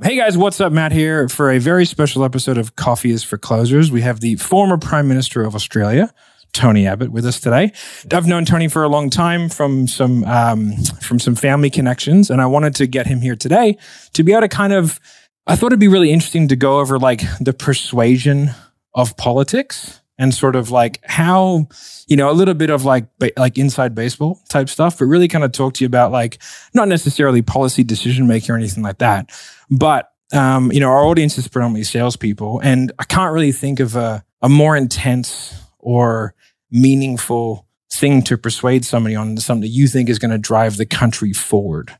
Hey 0.00 0.16
guys, 0.16 0.38
what's 0.38 0.58
up? 0.58 0.72
Matt 0.72 0.90
here 0.90 1.28
for 1.28 1.50
a 1.50 1.58
very 1.58 1.84
special 1.84 2.24
episode 2.24 2.56
of 2.56 2.76
Coffee 2.76 3.10
is 3.10 3.22
for 3.22 3.36
Closers. 3.36 3.92
We 3.92 4.00
have 4.00 4.20
the 4.20 4.36
former 4.36 4.78
Prime 4.78 5.06
Minister 5.06 5.44
of 5.44 5.54
Australia, 5.54 6.14
Tony 6.54 6.86
Abbott, 6.86 7.12
with 7.12 7.26
us 7.26 7.38
today. 7.38 7.72
I've 8.10 8.26
known 8.26 8.46
Tony 8.46 8.68
for 8.68 8.84
a 8.84 8.88
long 8.88 9.10
time 9.10 9.50
from 9.50 9.86
some 9.86 10.24
um, 10.24 10.76
from 11.02 11.18
some 11.18 11.34
family 11.34 11.68
connections, 11.68 12.30
and 12.30 12.40
I 12.40 12.46
wanted 12.46 12.74
to 12.76 12.86
get 12.86 13.06
him 13.06 13.20
here 13.20 13.36
today 13.36 13.76
to 14.14 14.22
be 14.22 14.32
able 14.32 14.40
to 14.40 14.48
kind 14.48 14.72
of. 14.72 14.98
I 15.46 15.56
thought 15.56 15.66
it'd 15.66 15.78
be 15.78 15.88
really 15.88 16.10
interesting 16.10 16.48
to 16.48 16.56
go 16.56 16.80
over 16.80 16.98
like 16.98 17.20
the 17.38 17.52
persuasion 17.52 18.52
of 18.94 19.14
politics 19.18 20.00
and 20.22 20.32
sort 20.32 20.54
of 20.54 20.70
like 20.70 21.00
how 21.02 21.66
you 22.06 22.16
know 22.16 22.30
a 22.30 22.32
little 22.32 22.54
bit 22.54 22.70
of 22.70 22.84
like 22.84 23.06
like 23.36 23.58
inside 23.58 23.92
baseball 23.92 24.40
type 24.48 24.68
stuff 24.68 25.00
but 25.00 25.06
really 25.06 25.26
kind 25.26 25.42
of 25.42 25.50
talk 25.50 25.74
to 25.74 25.82
you 25.82 25.86
about 25.86 26.12
like 26.12 26.38
not 26.74 26.86
necessarily 26.86 27.42
policy 27.42 27.82
decision 27.82 28.28
making 28.28 28.54
or 28.54 28.56
anything 28.56 28.84
like 28.84 28.98
that 28.98 29.30
but 29.68 30.12
um, 30.32 30.70
you 30.70 30.78
know 30.78 30.88
our 30.88 31.04
audience 31.04 31.36
is 31.38 31.48
predominantly 31.48 31.82
salespeople 31.82 32.60
and 32.60 32.92
i 33.00 33.04
can't 33.04 33.32
really 33.32 33.50
think 33.50 33.80
of 33.80 33.96
a, 33.96 34.24
a 34.42 34.48
more 34.48 34.76
intense 34.76 35.60
or 35.80 36.34
meaningful 36.70 37.66
thing 37.90 38.22
to 38.22 38.38
persuade 38.38 38.84
somebody 38.84 39.16
on 39.16 39.36
something 39.38 39.68
you 39.68 39.88
think 39.88 40.08
is 40.08 40.20
going 40.20 40.30
to 40.30 40.38
drive 40.38 40.76
the 40.76 40.86
country 40.86 41.32
forward 41.32 41.98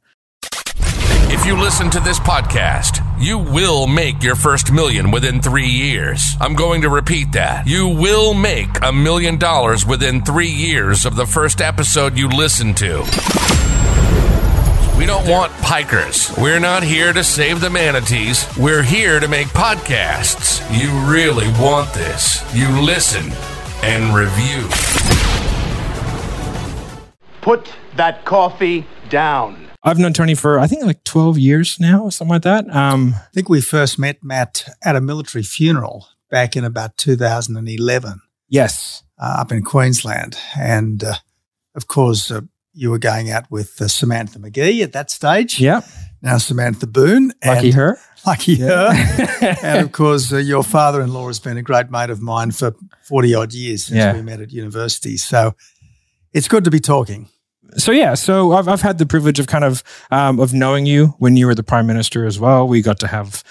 If 1.43 1.49
you 1.49 1.59
listen 1.61 1.91
to 1.91 1.99
this 1.99 2.21
podcast, 2.21 3.05
you 3.21 3.37
will 3.37 3.89
make 3.89 4.23
your 4.23 4.37
first 4.37 4.71
million 4.71 5.11
within 5.11 5.43
three 5.43 5.67
years. 5.67 6.37
I'm 6.41 6.55
going 6.55 6.83
to 6.83 6.89
repeat 6.89 7.33
that. 7.33 7.67
You 7.67 7.89
will 7.89 8.33
make 8.33 8.69
a 8.81 8.93
million 8.93 9.39
dollars 9.39 9.85
within 9.85 10.23
three 10.23 10.47
years 10.47 11.05
of 11.05 11.17
the 11.17 11.27
first 11.27 11.61
episode 11.61 12.17
you 12.17 12.29
listen 12.29 12.75
to. 12.75 12.99
We 14.97 15.05
don't 15.05 15.29
want 15.29 15.51
pikers. 15.55 16.41
We're 16.41 16.61
not 16.61 16.85
here 16.85 17.13
to 17.13 17.25
save 17.25 17.61
the 17.61 17.71
manatees. 17.71 18.47
We're 18.57 18.85
here 18.85 19.19
to 19.19 19.27
make 19.27 19.49
podcasts. 19.49 20.63
You 20.71 20.93
really 21.13 21.49
want 21.61 21.93
this. 21.93 22.41
You 22.55 22.69
listen 22.81 23.33
and 23.83 24.15
review. 24.15 24.69
Put 27.41 27.69
that 27.97 28.25
coffee 28.25 28.87
down. 29.09 29.72
I've 29.85 29.99
known 29.99 30.13
tony 30.13 30.35
for 30.35 30.59
i 30.59 30.67
think 30.67 30.85
like 30.85 31.03
12 31.05 31.39
years 31.39 31.79
now 31.81 32.03
or 32.05 32.13
something 32.13 32.33
like 32.33 32.43
that 32.43 32.69
um, 32.75 33.15
I 33.17 33.31
think 33.35 33.49
we 33.49 33.61
first 33.61 33.99
met 33.99 34.23
Matt 34.23 34.69
at 34.85 34.97
a 34.97 35.01
military 35.01 35.43
funeral 35.45 36.07
back 36.31 36.57
in 36.57 36.65
about 36.65 36.97
2011 36.97 38.21
yes 38.49 39.03
uh, 39.19 39.37
up 39.41 39.53
in 39.53 39.63
Queensland. 39.63 40.37
And 40.59 41.05
uh, 41.05 41.15
of 41.77 41.87
course, 41.87 42.31
uh, 42.31 42.41
you 42.75 42.91
were 42.91 42.99
going 42.99 43.31
out 43.31 43.49
with 43.51 43.81
uh, 43.81 43.87
Samantha 43.87 44.39
McGee 44.41 44.83
at 44.83 44.93
that 44.95 45.11
stage. 45.11 45.61
yeah 45.61 45.83
Now 46.23 46.39
Samantha 46.39 46.87
Boone. 46.87 47.33
lucky 47.45 47.71
her 47.73 47.99
Lucky 48.27 48.57
her. 48.57 48.91
and 49.63 49.85
of 49.85 49.93
course, 49.93 50.33
uh, 50.33 50.37
your 50.39 50.63
father 50.65 51.03
in 51.03 51.13
law 51.13 51.27
has 51.27 51.39
been 51.41 51.57
a 51.57 51.63
great 51.63 51.91
mate 51.91 52.09
of 52.11 52.21
mine 52.21 52.51
for 52.53 52.75
40 53.03 53.35
odd 53.35 53.53
years 53.53 53.85
since 53.87 53.97
Yeah. 53.99 54.15
we 54.15 54.23
met 54.23 54.41
at 54.41 54.53
university. 54.53 55.17
So 55.17 55.55
it's 56.33 56.49
good 56.49 56.65
to 56.65 56.71
be 56.71 56.79
talking. 56.81 57.29
So 57.77 57.93
yeah, 57.93 58.15
so 58.15 58.53
I've 58.53 58.69
I've 58.69 58.83
had 58.83 58.99
the 58.99 59.07
privilege 59.07 59.39
of 59.41 59.47
kind 59.47 59.65
of 59.65 59.83
um, 60.11 60.41
of 60.41 60.53
knowing 60.53 60.87
you 60.87 61.15
when 61.19 61.37
you 61.37 61.47
were 61.47 61.55
the 61.55 61.63
prime 61.63 61.87
minister 61.87 62.27
as 62.27 62.39
well. 62.39 62.67
We 62.69 62.83
got 62.83 62.99
to 63.01 63.07
have 63.07 63.43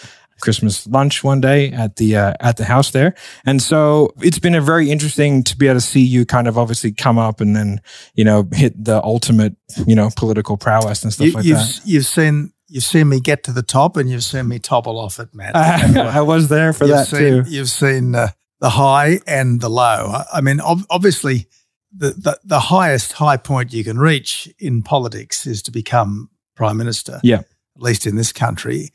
Christmas 0.41 0.87
lunch 0.87 1.23
one 1.23 1.39
day 1.41 1.71
at 1.71 1.97
the 1.97 2.15
uh, 2.17 2.33
at 2.39 2.57
the 2.57 2.65
house 2.65 2.91
there, 2.91 3.13
and 3.45 3.61
so 3.61 4.11
it's 4.21 4.39
been 4.39 4.55
a 4.55 4.61
very 4.61 4.89
interesting 4.91 5.43
to 5.43 5.55
be 5.57 5.67
able 5.67 5.75
to 5.79 5.85
see 5.85 6.01
you 6.01 6.25
kind 6.25 6.47
of 6.47 6.57
obviously 6.57 6.91
come 6.91 7.17
up 7.19 7.41
and 7.41 7.55
then 7.55 7.79
you 8.15 8.23
know 8.23 8.47
hit 8.51 8.83
the 8.83 9.03
ultimate 9.03 9.55
you 9.85 9.95
know 9.95 10.09
political 10.15 10.57
prowess 10.57 11.03
and 11.03 11.13
stuff 11.13 11.27
You, 11.27 11.33
like 11.33 11.45
you've, 11.45 11.57
that. 11.57 11.81
you've 11.85 12.05
seen 12.07 12.53
you've 12.67 12.83
seen 12.83 13.07
me 13.09 13.19
get 13.19 13.43
to 13.43 13.51
the 13.51 13.61
top 13.63 13.97
and 13.97 14.09
you've 14.09 14.23
scene 14.23 14.47
me 14.47 14.57
topple 14.57 14.97
off 14.99 15.19
it, 15.19 15.29
Matt. 15.33 15.55
I 15.55 16.21
was 16.21 16.47
there 16.47 16.73
for 16.73 16.87
that 16.87 17.07
seen, 17.07 17.43
too. 17.43 17.49
You've 17.49 17.69
seen 17.69 18.15
uh, 18.15 18.29
the 18.61 18.69
high 18.69 19.19
and 19.27 19.59
the 19.61 19.69
low. 19.69 19.83
I- 20.11 20.25
I 20.35 20.41
mean, 20.41 20.59
ob- 20.61 20.85
obviously, 20.89 21.47
the, 21.95 22.11
the 22.11 22.39
the 22.43 22.59
highest 22.59 23.13
high 23.13 23.37
point 23.37 23.73
you 23.73 23.83
can 23.83 23.99
reach 23.99 24.47
in 24.59 24.81
politics 24.81 25.45
is 25.45 25.61
to 25.63 25.71
become 25.71 26.29
prime 26.55 26.77
minister. 26.77 27.19
Yeah. 27.23 27.39
at 27.75 27.81
least 27.81 28.05
in 28.05 28.15
this 28.15 28.31
country, 28.31 28.89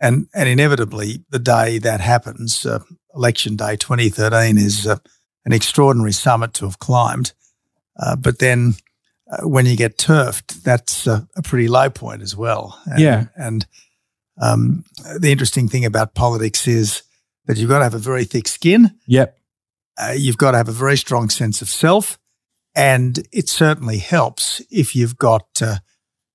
and 0.00 0.26
and 0.34 0.48
inevitably, 0.48 1.24
the 1.30 1.38
day 1.38 1.78
that 1.78 2.00
happens, 2.00 2.66
uh, 2.66 2.80
election 3.14 3.56
day, 3.56 3.76
twenty 3.76 4.08
thirteen, 4.08 4.58
is 4.58 4.86
uh, 4.86 4.98
an 5.44 5.52
extraordinary 5.52 6.12
summit 6.12 6.54
to 6.54 6.64
have 6.66 6.78
climbed. 6.78 7.32
Uh, 7.98 8.16
but 8.16 8.38
then. 8.38 8.74
Uh, 9.26 9.48
when 9.48 9.64
you 9.64 9.74
get 9.74 9.96
turfed, 9.96 10.62
that's 10.64 11.06
a, 11.06 11.26
a 11.34 11.40
pretty 11.40 11.66
low 11.66 11.88
point 11.88 12.20
as 12.20 12.36
well. 12.36 12.78
And, 12.84 13.00
Yeah. 13.00 13.24
And 13.36 13.66
um, 14.38 14.84
the 15.18 15.32
interesting 15.32 15.66
thing 15.66 15.86
about 15.86 16.14
politics 16.14 16.68
is 16.68 17.02
that 17.46 17.56
you've 17.56 17.70
got 17.70 17.78
to 17.78 17.84
have 17.84 17.94
a 17.94 17.98
very 17.98 18.24
thick 18.24 18.46
skin. 18.48 18.94
Yep. 19.06 19.38
Uh, 19.96 20.14
you've 20.14 20.36
got 20.36 20.50
to 20.50 20.58
have 20.58 20.68
a 20.68 20.72
very 20.72 20.98
strong 20.98 21.30
sense 21.30 21.62
of 21.62 21.70
self. 21.70 22.18
And 22.74 23.26
it 23.32 23.48
certainly 23.48 23.98
helps 23.98 24.60
if 24.70 24.96
you've 24.96 25.16
got 25.16 25.46
uh, 25.62 25.76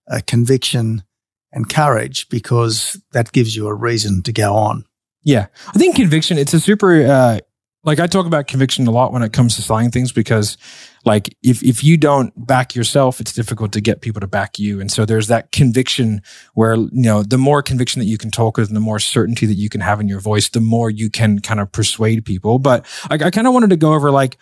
a 0.07 0.21
conviction 0.21 1.03
and 1.51 1.67
courage 1.69 2.29
because 2.29 3.01
that 3.11 3.31
gives 3.31 3.55
you 3.55 3.67
a 3.67 3.73
reason 3.73 4.21
to 4.23 4.31
go 4.31 4.55
on. 4.55 4.85
Yeah. 5.23 5.47
I 5.67 5.77
think 5.77 5.95
conviction, 5.95 6.37
it's 6.37 6.53
a 6.53 6.59
super, 6.59 7.05
uh, 7.05 7.39
like 7.83 7.99
I 7.99 8.07
talk 8.07 8.25
about 8.25 8.47
conviction 8.47 8.87
a 8.87 8.91
lot 8.91 9.11
when 9.11 9.23
it 9.23 9.33
comes 9.33 9.55
to 9.55 9.61
selling 9.61 9.89
things 9.89 10.11
because 10.11 10.57
like 11.05 11.35
if, 11.41 11.63
if 11.63 11.83
you 11.83 11.97
don't 11.97 12.33
back 12.45 12.75
yourself, 12.75 13.19
it's 13.19 13.33
difficult 13.33 13.71
to 13.71 13.81
get 13.81 14.01
people 14.01 14.19
to 14.19 14.27
back 14.27 14.59
you. 14.59 14.81
And 14.81 14.91
so 14.91 15.05
there's 15.05 15.27
that 15.27 15.51
conviction 15.51 16.21
where, 16.53 16.75
you 16.75 16.89
know, 16.91 17.23
the 17.23 17.37
more 17.37 17.63
conviction 17.63 17.99
that 17.99 18.05
you 18.05 18.17
can 18.17 18.31
talk 18.31 18.57
with 18.57 18.67
and 18.67 18.75
the 18.75 18.81
more 18.81 18.99
certainty 18.99 19.45
that 19.45 19.55
you 19.55 19.69
can 19.69 19.81
have 19.81 19.99
in 20.01 20.07
your 20.07 20.19
voice, 20.19 20.49
the 20.49 20.59
more 20.59 20.89
you 20.89 21.09
can 21.09 21.39
kind 21.39 21.59
of 21.59 21.71
persuade 21.71 22.25
people. 22.25 22.59
But 22.59 22.85
I, 23.09 23.15
I 23.15 23.31
kind 23.31 23.47
of 23.47 23.53
wanted 23.53 23.69
to 23.71 23.77
go 23.77 23.93
over 23.93 24.11
like, 24.11 24.37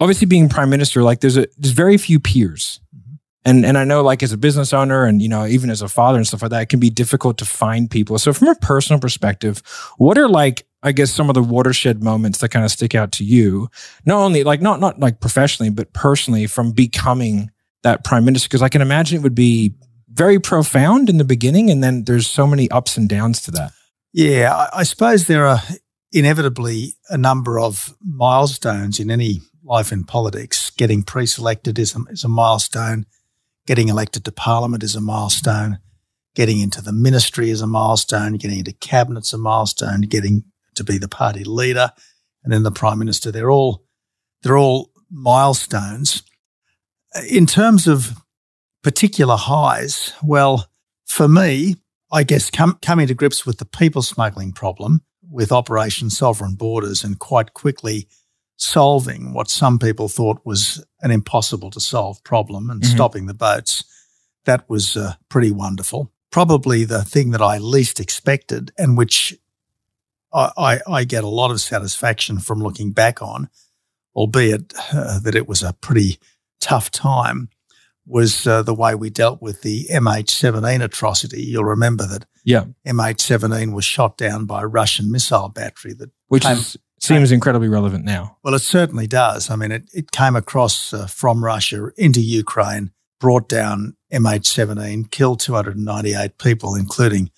obviously 0.00 0.26
being 0.26 0.48
prime 0.48 0.70
minister, 0.70 1.02
like 1.02 1.20
there's 1.20 1.36
a, 1.36 1.46
there's 1.56 1.72
very 1.72 1.96
few 1.96 2.20
peers. 2.20 2.80
Mm-hmm. 2.94 3.14
And, 3.44 3.66
and 3.66 3.78
I 3.78 3.84
know 3.84 4.02
like 4.02 4.22
as 4.22 4.32
a 4.32 4.36
business 4.36 4.72
owner 4.72 5.04
and, 5.04 5.22
you 5.22 5.28
know, 5.28 5.46
even 5.46 5.70
as 5.70 5.82
a 5.82 5.88
father 5.88 6.18
and 6.18 6.26
stuff 6.26 6.42
like 6.42 6.50
that, 6.50 6.62
it 6.62 6.68
can 6.68 6.80
be 6.80 6.90
difficult 6.90 7.38
to 7.38 7.44
find 7.44 7.90
people. 7.90 8.18
So 8.18 8.32
from 8.32 8.48
a 8.48 8.54
personal 8.56 9.00
perspective, 9.00 9.62
what 9.98 10.18
are 10.18 10.28
like, 10.28 10.66
I 10.82 10.92
guess 10.92 11.10
some 11.10 11.28
of 11.28 11.34
the 11.34 11.42
watershed 11.42 12.02
moments 12.02 12.38
that 12.38 12.50
kind 12.50 12.64
of 12.64 12.70
stick 12.70 12.94
out 12.94 13.12
to 13.12 13.24
you, 13.24 13.68
not 14.04 14.18
only 14.18 14.44
like, 14.44 14.60
not, 14.60 14.80
not 14.80 15.00
like 15.00 15.20
professionally, 15.20 15.70
but 15.70 15.92
personally 15.92 16.46
from 16.46 16.72
becoming 16.72 17.50
that 17.82 18.04
prime 18.04 18.24
minister? 18.24 18.48
Cause 18.48 18.62
I 18.62 18.68
can 18.68 18.82
imagine 18.82 19.18
it 19.18 19.22
would 19.22 19.34
be 19.34 19.74
very 20.08 20.38
profound 20.38 21.08
in 21.08 21.18
the 21.18 21.24
beginning. 21.24 21.70
And 21.70 21.82
then 21.82 22.04
there's 22.04 22.26
so 22.26 22.46
many 22.46 22.70
ups 22.70 22.96
and 22.96 23.08
downs 23.08 23.42
to 23.42 23.50
that. 23.52 23.72
Yeah, 24.12 24.54
I, 24.54 24.80
I 24.80 24.82
suppose 24.82 25.26
there 25.26 25.46
are 25.46 25.60
inevitably 26.12 26.94
a 27.10 27.18
number 27.18 27.60
of 27.60 27.94
milestones 28.02 28.98
in 28.98 29.10
any 29.10 29.40
life 29.66 29.92
in 29.92 30.04
politics. 30.04 30.70
Getting 30.70 31.02
pre 31.02 31.26
selected 31.26 31.78
is 31.78 31.94
a, 31.94 32.00
is 32.10 32.24
a 32.24 32.28
milestone, 32.28 33.06
getting 33.66 33.88
elected 33.88 34.24
to 34.24 34.32
parliament 34.32 34.82
is 34.82 34.94
a 34.94 35.00
milestone, 35.00 35.78
getting 36.34 36.60
into 36.60 36.80
the 36.80 36.92
ministry 36.92 37.50
is 37.50 37.60
a 37.60 37.66
milestone, 37.66 38.34
getting 38.34 38.60
into 38.60 38.72
cabinet's 38.72 39.32
a 39.32 39.38
milestone, 39.38 40.02
getting 40.02 40.44
to 40.76 40.84
be 40.84 40.98
the 40.98 41.08
party 41.08 41.44
leader, 41.44 41.92
and 42.44 42.52
then 42.52 42.62
the 42.62 42.70
prime 42.70 42.98
minister. 42.98 43.32
They're 43.32 43.50
all 43.50 43.84
they're 44.42 44.58
all 44.58 44.90
milestones. 45.10 46.22
In 47.28 47.46
terms 47.46 47.86
of 47.86 48.22
particular 48.82 49.36
highs, 49.36 50.12
well, 50.22 50.68
for 51.06 51.28
me, 51.28 51.76
I 52.12 52.22
guess 52.22 52.50
com- 52.50 52.78
coming 52.82 53.06
to 53.08 53.14
grips 53.14 53.44
with 53.44 53.58
the 53.58 53.64
people 53.64 54.02
smuggling 54.02 54.52
problem 54.52 55.00
with 55.28 55.50
Operation 55.50 56.10
Sovereign 56.10 56.54
Borders 56.54 57.02
and 57.02 57.18
quite 57.18 57.52
quickly 57.52 58.08
solving 58.56 59.32
what 59.32 59.50
some 59.50 59.78
people 59.78 60.08
thought 60.08 60.40
was 60.44 60.84
an 61.02 61.10
impossible 61.10 61.70
to 61.70 61.80
solve 61.80 62.22
problem 62.24 62.70
and 62.70 62.82
Mhm. 62.82 62.86
stopping 62.94 63.26
the 63.26 63.34
boats, 63.34 63.84
that 64.44 64.68
was 64.68 64.96
uh, 64.96 65.14
pretty 65.28 65.50
wonderful. 65.52 66.10
Probably 66.30 66.84
the 66.84 67.04
thing 67.04 67.30
that 67.32 67.42
I 67.42 67.58
least 67.58 68.00
expected 68.00 68.72
and 68.78 68.96
which 68.96 69.34
I, 70.32 70.50
I, 70.56 70.80
I 70.88 71.04
get 71.04 71.24
a 71.24 71.28
lot 71.28 71.50
of 71.50 71.60
satisfaction 71.60 72.38
from 72.38 72.60
looking 72.62 72.92
back 72.92 73.20
on, 73.22 73.48
albeit 74.14 74.72
uh, 74.92 75.18
that 75.20 75.34
it 75.34 75.48
was 75.48 75.62
a 75.62 75.72
pretty 75.74 76.18
tough 76.60 76.90
time, 76.90 77.48
was 78.06 78.46
uh, 78.46 78.62
the 78.62 78.74
way 78.74 78.94
we 78.94 79.10
dealt 79.10 79.42
with 79.42 79.62
the 79.62 79.86
MH17 79.90 80.82
atrocity. 80.82 81.42
You'll 81.42 81.64
remember 81.64 82.06
that 82.06 82.24
Yeah. 82.44 82.64
MH17 82.86 83.72
was 83.74 83.84
shot 83.84 84.16
down 84.16 84.46
by 84.46 84.62
a 84.62 84.66
Russian 84.66 85.10
missile 85.10 85.48
battery 85.48 85.92
that 85.94 86.10
Which 86.28 86.44
Came- 86.44 86.58
is, 86.58 86.76
seems 86.98 87.32
incredibly 87.32 87.68
relevant 87.68 88.04
now. 88.04 88.38
well, 88.42 88.54
it 88.54 88.60
certainly 88.60 89.06
does. 89.06 89.50
I 89.50 89.56
mean, 89.56 89.72
it, 89.72 89.88
it 89.92 90.10
came 90.10 90.36
across 90.36 90.92
uh, 90.92 91.06
from 91.06 91.44
Russia 91.44 91.90
into 91.96 92.20
Ukraine, 92.20 92.90
brought 93.20 93.48
down 93.48 93.96
MH17, 94.12 95.10
killed 95.10 95.40
298 95.40 96.38
people, 96.38 96.74
including 96.74 97.30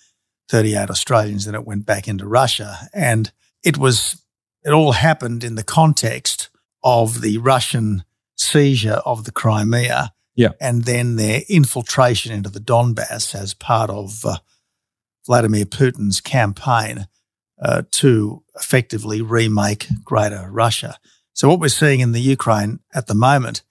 38 0.49 0.89
Australians. 0.89 1.45
Then 1.45 1.55
it 1.55 1.65
went 1.65 1.85
back 1.85 2.07
into 2.07 2.27
Russia. 2.27 2.89
And 2.93 3.31
it 3.63 3.77
was, 3.77 4.23
it 4.63 4.71
all 4.71 4.93
happened 4.93 5.43
in 5.43 5.55
the 5.55 5.63
context 5.63 6.49
of 6.83 7.21
the 7.21 7.37
Russian 7.37 8.03
seizure 8.37 9.01
of 9.05 9.25
the 9.25 9.31
Crimea. 9.31 10.13
Yeah. 10.35 10.51
And 10.61 10.85
then 10.85 11.17
their 11.17 11.41
infiltration 11.49 12.31
into 12.31 12.49
the 12.49 12.61
Donbass 12.61 13.35
as 13.35 13.53
part 13.53 13.89
of 13.89 14.25
uh, 14.25 14.37
Vladimir 15.25 15.65
Putin's 15.65 16.21
campaign 16.21 17.07
uh, 17.61 17.83
to 17.91 18.43
effectively 18.55 19.21
remake 19.21 19.87
Greater 20.03 20.47
Russia. 20.49 20.97
So, 21.33 21.47
what 21.47 21.59
we're 21.59 21.69
seeing 21.69 21.99
in 21.99 22.11
the 22.11 22.21
Ukraine 22.21 22.79
at 22.93 23.07
the 23.07 23.15
moment 23.15 23.63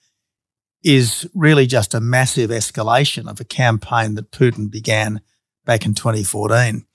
is 0.83 1.29
really 1.35 1.67
just 1.67 1.95
a 1.95 2.01
massive 2.01 2.51
escalation 2.51 3.29
of 3.29 3.41
a 3.41 3.45
campaign 3.45 4.15
that 4.15 4.31
Putin 4.31 4.71
began 4.71 5.21
back 5.65 5.85
in 5.85 5.95
2014. 5.95 6.87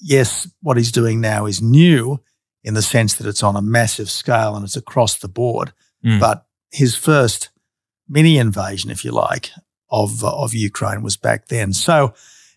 Yes, 0.00 0.48
what 0.60 0.76
he's 0.76 0.92
doing 0.92 1.20
now 1.20 1.46
is 1.46 1.60
new 1.60 2.20
in 2.62 2.74
the 2.74 2.82
sense 2.82 3.14
that 3.14 3.26
it's 3.26 3.42
on 3.42 3.56
a 3.56 3.62
massive 3.62 4.10
scale 4.10 4.54
and 4.54 4.64
it's 4.64 4.76
across 4.76 5.18
the 5.18 5.28
board. 5.28 5.72
Mm. 6.04 6.20
But 6.20 6.46
his 6.70 6.94
first 6.94 7.50
mini 8.08 8.38
invasion, 8.38 8.90
if 8.90 9.04
you 9.04 9.10
like, 9.10 9.50
of, 9.90 10.22
uh, 10.22 10.36
of 10.36 10.54
Ukraine 10.54 11.02
was 11.02 11.16
back 11.16 11.48
then. 11.48 11.72
So 11.72 12.14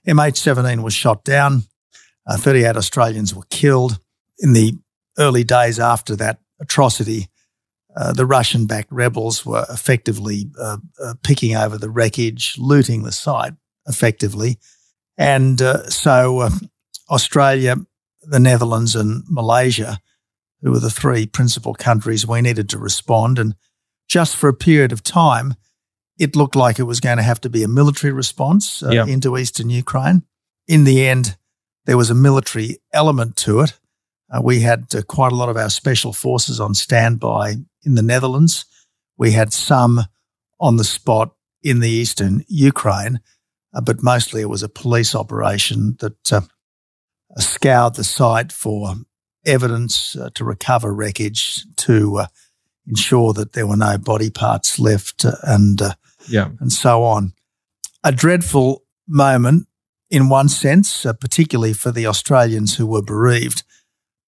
MH17 0.07 0.83
was 0.83 0.93
shot 0.93 1.23
down. 1.23 1.63
Uh, 2.27 2.37
38 2.37 2.75
Australians 2.75 3.35
were 3.35 3.45
killed. 3.49 3.99
In 4.39 4.53
the 4.53 4.77
early 5.17 5.43
days 5.43 5.79
after 5.79 6.15
that 6.15 6.39
atrocity, 6.59 7.27
uh, 7.95 8.13
the 8.13 8.25
Russian 8.25 8.65
backed 8.65 8.91
rebels 8.91 9.45
were 9.45 9.65
effectively 9.69 10.49
uh, 10.59 10.77
uh, 11.03 11.13
picking 11.23 11.55
over 11.55 11.77
the 11.77 11.89
wreckage, 11.89 12.55
looting 12.57 13.03
the 13.03 13.11
site 13.11 13.53
effectively. 13.87 14.57
And 15.17 15.61
uh, 15.61 15.89
so 15.89 16.39
uh, 16.39 16.49
Australia, 17.09 17.75
the 18.21 18.39
Netherlands, 18.39 18.95
and 18.95 19.23
Malaysia, 19.27 19.99
who 20.61 20.71
were 20.71 20.79
the 20.79 20.89
three 20.89 21.25
principal 21.25 21.73
countries 21.73 22.25
we 22.25 22.41
needed 22.41 22.69
to 22.69 22.77
respond. 22.77 23.39
And 23.39 23.55
just 24.07 24.35
for 24.35 24.47
a 24.47 24.53
period 24.53 24.91
of 24.91 25.03
time, 25.03 25.55
it 26.17 26.35
looked 26.35 26.55
like 26.55 26.79
it 26.79 26.83
was 26.83 26.99
going 26.99 27.17
to 27.17 27.23
have 27.23 27.41
to 27.41 27.49
be 27.49 27.63
a 27.63 27.67
military 27.67 28.13
response 28.13 28.83
uh, 28.83 28.91
into 28.91 29.37
eastern 29.37 29.69
Ukraine. 29.69 30.23
In 30.67 30.83
the 30.83 31.07
end, 31.07 31.35
there 31.85 31.97
was 31.97 32.09
a 32.09 32.15
military 32.15 32.77
element 32.93 33.35
to 33.37 33.61
it. 33.61 33.73
Uh, 34.29 34.41
we 34.41 34.61
had 34.61 34.85
uh, 34.95 35.01
quite 35.01 35.31
a 35.31 35.35
lot 35.35 35.49
of 35.49 35.57
our 35.57 35.69
special 35.69 36.13
forces 36.13 36.59
on 36.59 36.73
standby 36.73 37.55
in 37.83 37.95
the 37.95 38.01
Netherlands. 38.01 38.65
We 39.17 39.31
had 39.31 39.51
some 39.51 40.01
on 40.59 40.77
the 40.77 40.83
spot 40.83 41.33
in 41.63 41.79
the 41.79 41.89
eastern 41.89 42.43
Ukraine, 42.47 43.19
uh, 43.73 43.81
but 43.81 44.03
mostly 44.03 44.41
it 44.41 44.49
was 44.49 44.63
a 44.63 44.69
police 44.69 45.13
operation 45.15 45.97
that 45.99 46.31
uh, 46.33 46.41
scoured 47.37 47.95
the 47.95 48.03
site 48.03 48.51
for 48.51 48.95
evidence 49.45 50.15
uh, 50.15 50.29
to 50.35 50.45
recover 50.45 50.93
wreckage, 50.93 51.65
to 51.77 52.19
uh, 52.19 52.27
ensure 52.87 53.33
that 53.33 53.53
there 53.53 53.67
were 53.67 53.77
no 53.77 53.97
body 53.97 54.29
parts 54.29 54.79
left, 54.79 55.25
and 55.43 55.81
yeah, 56.29 56.49
and 56.59 56.71
so 56.71 57.03
on. 57.03 57.33
A 58.03 58.11
dreadful 58.11 58.83
moment 59.07 59.67
in 60.11 60.29
one 60.29 60.49
sense, 60.49 61.03
particularly 61.19 61.73
for 61.73 61.91
the 61.91 62.05
Australians 62.05 62.75
who 62.75 62.85
were 62.85 63.01
bereaved 63.01 63.63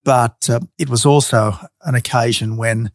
but 0.04 0.50
uh, 0.50 0.60
it 0.78 0.90
was 0.90 1.06
also 1.06 1.58
an 1.82 1.96
occasion 1.96 2.58
when 2.58 2.92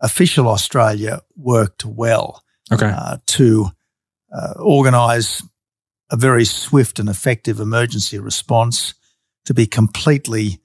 official 0.00 0.48
Australia 0.48 1.20
worked 1.36 1.84
well 1.84 2.42
okay. 2.72 2.92
uh, 2.94 3.18
to 3.26 3.70
uh, 4.34 4.54
organise 4.58 5.42
a 6.10 6.16
very 6.16 6.44
swift 6.44 6.98
and 6.98 7.08
effective 7.08 7.60
emergency 7.60 8.18
response, 8.18 8.94
to 9.44 9.54
be 9.54 9.66
completely 9.66 10.60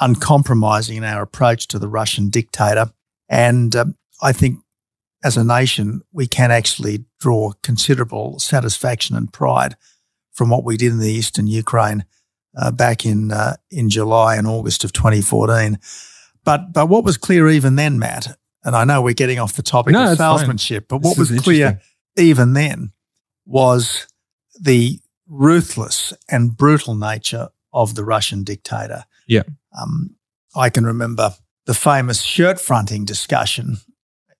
uncompromising 0.00 0.96
in 0.96 1.04
our 1.04 1.22
approach 1.22 1.66
to 1.68 1.78
the 1.78 1.88
Russian 1.88 2.30
dictator. 2.30 2.92
And 3.28 3.74
um, 3.76 3.96
I 4.22 4.32
think 4.32 4.60
as 5.24 5.36
a 5.36 5.44
nation, 5.44 6.02
we 6.12 6.26
can 6.26 6.50
actually 6.50 7.04
draw 7.20 7.52
considerable 7.62 8.38
satisfaction 8.38 9.16
and 9.16 9.32
pride 9.32 9.76
from 10.38 10.50
what 10.50 10.62
we 10.62 10.76
did 10.76 10.92
in 10.92 11.00
the 11.00 11.10
eastern 11.10 11.48
Ukraine 11.48 12.04
uh, 12.56 12.70
back 12.70 13.04
in 13.04 13.32
uh, 13.32 13.56
in 13.72 13.90
July 13.90 14.36
and 14.36 14.46
August 14.46 14.84
of 14.84 14.92
2014. 14.92 15.78
But 16.44 16.72
but 16.72 16.86
what 16.86 17.04
was 17.04 17.18
clear 17.18 17.48
even 17.48 17.74
then, 17.74 17.98
Matt, 17.98 18.38
and 18.64 18.76
I 18.76 18.84
know 18.84 19.02
we're 19.02 19.14
getting 19.14 19.40
off 19.40 19.54
the 19.54 19.62
topic 19.62 19.92
no, 19.92 20.12
of 20.12 20.16
salesmanship, 20.16 20.88
fine. 20.88 21.00
but 21.00 21.06
what 21.06 21.18
was 21.18 21.36
clear 21.40 21.80
even 22.16 22.52
then 22.52 22.92
was 23.44 24.06
the 24.58 25.00
ruthless 25.26 26.12
and 26.30 26.56
brutal 26.56 26.94
nature 26.94 27.48
of 27.72 27.96
the 27.96 28.04
Russian 28.04 28.44
dictator. 28.44 29.04
Yeah. 29.26 29.42
Um, 29.78 30.14
I 30.54 30.70
can 30.70 30.86
remember 30.86 31.34
the 31.66 31.74
famous 31.74 32.22
shirt 32.22 32.60
fronting 32.60 33.04
discussion 33.04 33.78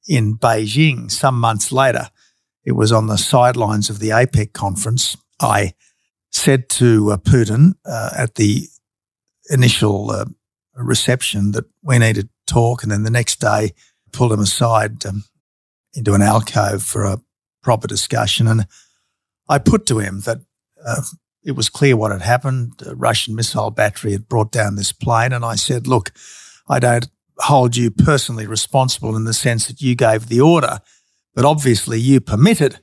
in 0.08 0.38
Beijing 0.38 1.10
some 1.10 1.38
months 1.38 1.72
later. 1.72 2.10
It 2.64 2.72
was 2.72 2.92
on 2.92 3.06
the 3.06 3.18
sidelines 3.18 3.90
of 3.90 3.98
the 3.98 4.10
APEC 4.10 4.52
conference. 4.52 5.16
I 5.40 5.74
said 6.30 6.68
to 6.68 7.12
uh, 7.12 7.16
Putin 7.16 7.74
uh, 7.84 8.10
at 8.16 8.34
the 8.36 8.68
initial 9.50 10.10
uh, 10.10 10.24
reception 10.74 11.52
that 11.52 11.64
we 11.82 11.98
needed 11.98 12.28
to 12.28 12.54
talk, 12.54 12.82
and 12.82 12.92
then 12.92 13.02
the 13.02 13.10
next 13.10 13.40
day 13.40 13.72
pulled 14.12 14.32
him 14.32 14.40
aside 14.40 15.04
um, 15.06 15.24
into 15.94 16.14
an 16.14 16.22
alcove 16.22 16.82
for 16.82 17.04
a 17.04 17.20
proper 17.62 17.86
discussion. 17.86 18.46
And 18.46 18.66
I 19.48 19.58
put 19.58 19.86
to 19.86 19.98
him 19.98 20.20
that 20.20 20.38
uh, 20.84 21.02
it 21.42 21.52
was 21.52 21.68
clear 21.68 21.96
what 21.96 22.12
had 22.12 22.22
happened. 22.22 22.82
A 22.86 22.94
Russian 22.94 23.34
missile 23.34 23.70
battery 23.70 24.12
had 24.12 24.28
brought 24.28 24.52
down 24.52 24.76
this 24.76 24.92
plane, 24.92 25.32
and 25.32 25.44
I 25.44 25.56
said, 25.56 25.86
"Look, 25.86 26.12
I 26.68 26.78
don't 26.78 27.08
hold 27.38 27.76
you 27.76 27.90
personally 27.90 28.46
responsible 28.46 29.16
in 29.16 29.24
the 29.24 29.34
sense 29.34 29.66
that 29.66 29.80
you 29.80 29.94
gave 29.94 30.28
the 30.28 30.40
order, 30.40 30.80
but 31.34 31.44
obviously 31.44 32.00
you 32.00 32.20
permitted 32.20 32.80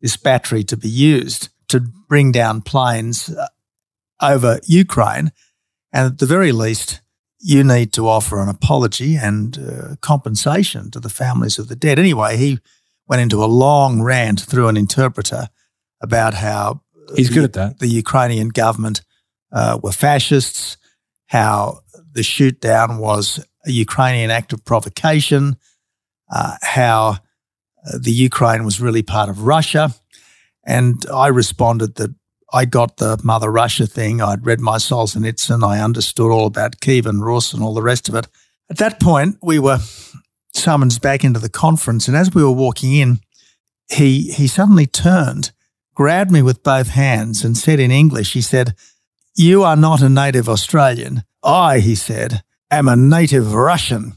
this 0.00 0.16
battery 0.16 0.64
to 0.64 0.76
be 0.76 0.88
used." 0.88 1.48
To 1.68 1.80
bring 2.08 2.32
down 2.32 2.62
planes 2.62 3.28
uh, 3.28 3.46
over 4.20 4.60
Ukraine. 4.64 5.32
And 5.92 6.12
at 6.12 6.18
the 6.18 6.26
very 6.26 6.52
least, 6.52 7.00
you 7.40 7.62
need 7.62 7.92
to 7.92 8.08
offer 8.08 8.40
an 8.42 8.48
apology 8.48 9.16
and 9.16 9.58
uh, 9.58 9.96
compensation 10.00 10.90
to 10.90 11.00
the 11.00 11.08
families 11.08 11.58
of 11.58 11.68
the 11.68 11.76
dead. 11.76 11.98
Anyway, 11.98 12.36
he 12.36 12.58
went 13.06 13.22
into 13.22 13.42
a 13.42 13.46
long 13.46 14.02
rant 14.02 14.40
through 14.40 14.68
an 14.68 14.76
interpreter 14.76 15.48
about 16.00 16.34
how 16.34 16.82
he's 17.16 17.28
the, 17.28 17.34
good 17.34 17.44
at 17.44 17.52
that. 17.54 17.78
The 17.78 17.88
Ukrainian 17.88 18.48
government 18.48 19.02
uh, 19.52 19.78
were 19.82 19.92
fascists, 19.92 20.76
how 21.26 21.80
the 22.12 22.22
shoot 22.22 22.60
down 22.60 22.98
was 22.98 23.44
a 23.66 23.70
Ukrainian 23.70 24.30
act 24.30 24.52
of 24.52 24.64
provocation, 24.64 25.56
uh, 26.30 26.56
how 26.62 27.18
uh, 27.86 27.98
the 27.98 28.12
Ukraine 28.12 28.64
was 28.64 28.80
really 28.80 29.02
part 29.02 29.28
of 29.28 29.44
Russia, 29.44 29.94
and 30.68 31.02
I 31.10 31.28
responded 31.28 31.94
that 31.94 32.14
I 32.52 32.66
got 32.66 32.98
the 32.98 33.18
Mother 33.24 33.50
Russia 33.50 33.86
thing. 33.86 34.20
I'd 34.20 34.44
read 34.44 34.60
my 34.60 34.76
Solzhenitsyn. 34.76 35.66
I 35.66 35.80
understood 35.80 36.30
all 36.30 36.46
about 36.46 36.80
Kiev 36.80 37.06
and 37.06 37.24
Rus 37.24 37.54
and 37.54 37.62
all 37.62 37.72
the 37.72 37.82
rest 37.82 38.08
of 38.08 38.14
it. 38.14 38.28
At 38.70 38.76
that 38.76 39.00
point, 39.00 39.38
we 39.42 39.58
were 39.58 39.78
summoned 40.52 41.00
back 41.00 41.24
into 41.24 41.40
the 41.40 41.48
conference. 41.48 42.06
And 42.06 42.16
as 42.16 42.34
we 42.34 42.44
were 42.44 42.52
walking 42.52 42.92
in, 42.92 43.20
he, 43.90 44.30
he 44.32 44.46
suddenly 44.46 44.86
turned, 44.86 45.52
grabbed 45.94 46.30
me 46.30 46.42
with 46.42 46.62
both 46.62 46.88
hands 46.88 47.44
and 47.44 47.56
said 47.56 47.80
in 47.80 47.90
English, 47.90 48.34
he 48.34 48.42
said, 48.42 48.74
you 49.34 49.62
are 49.62 49.76
not 49.76 50.02
a 50.02 50.08
native 50.10 50.50
Australian. 50.50 51.22
I, 51.42 51.78
he 51.78 51.94
said, 51.94 52.42
am 52.70 52.88
a 52.88 52.96
native 52.96 53.54
Russian. 53.54 54.12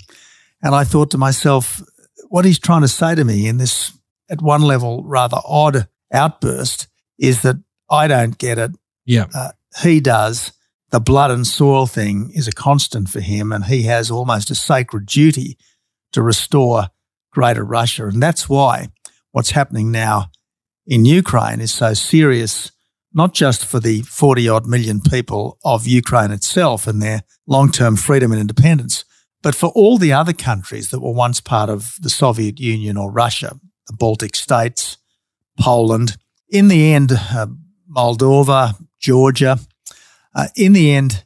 And 0.61 0.75
I 0.75 0.83
thought 0.83 1.11
to 1.11 1.17
myself, 1.17 1.81
what 2.27 2.43
he's 2.43 2.59
trying 2.59 2.81
to 2.81 2.89
say 2.89 3.15
to 3.15 3.23
me 3.23 3.47
in 3.47 3.57
this, 3.57 3.97
at 4.29 4.41
one 4.41 4.61
level, 4.61 5.03
rather 5.05 5.37
odd 5.45 5.87
outburst 6.11 6.87
is 7.17 7.41
that 7.41 7.57
I 7.89 8.07
don't 8.07 8.37
get 8.37 8.57
it. 8.57 8.71
Yeah. 9.05 9.25
Uh, 9.33 9.51
he 9.81 9.99
does. 9.99 10.53
The 10.91 10.99
blood 10.99 11.31
and 11.31 11.47
soil 11.47 11.87
thing 11.87 12.31
is 12.33 12.47
a 12.47 12.51
constant 12.51 13.09
for 13.09 13.21
him, 13.21 13.51
and 13.51 13.65
he 13.65 13.83
has 13.83 14.11
almost 14.11 14.51
a 14.51 14.55
sacred 14.55 15.05
duty 15.05 15.57
to 16.11 16.21
restore 16.21 16.89
Greater 17.31 17.63
Russia. 17.63 18.07
And 18.07 18.21
that's 18.21 18.49
why 18.49 18.89
what's 19.31 19.51
happening 19.51 19.91
now 19.91 20.31
in 20.85 21.05
Ukraine 21.05 21.61
is 21.61 21.71
so 21.71 21.93
serious, 21.93 22.71
not 23.13 23.33
just 23.33 23.65
for 23.65 23.79
the 23.79 24.01
40 24.01 24.49
odd 24.49 24.65
million 24.65 24.99
people 24.99 25.57
of 25.63 25.87
Ukraine 25.87 26.31
itself 26.31 26.87
and 26.87 27.01
their 27.01 27.21
long 27.47 27.71
term 27.71 27.95
freedom 27.95 28.31
and 28.31 28.41
independence, 28.41 29.05
but 29.41 29.55
for 29.55 29.67
all 29.69 29.97
the 29.97 30.13
other 30.13 30.33
countries 30.33 30.89
that 30.89 30.99
were 30.99 31.13
once 31.13 31.41
part 31.41 31.69
of 31.69 31.95
the 32.01 32.09
Soviet 32.09 32.59
Union 32.59 32.97
or 32.97 33.11
Russia, 33.11 33.59
the 33.87 33.93
Baltic 33.93 34.35
states, 34.35 34.97
Poland. 35.61 36.17
In 36.49 36.67
the 36.67 36.93
end, 36.93 37.11
uh, 37.11 37.47
Moldova, 37.89 38.75
Georgia. 38.99 39.57
Uh, 40.35 40.47
in 40.55 40.73
the 40.73 40.91
end, 40.91 41.23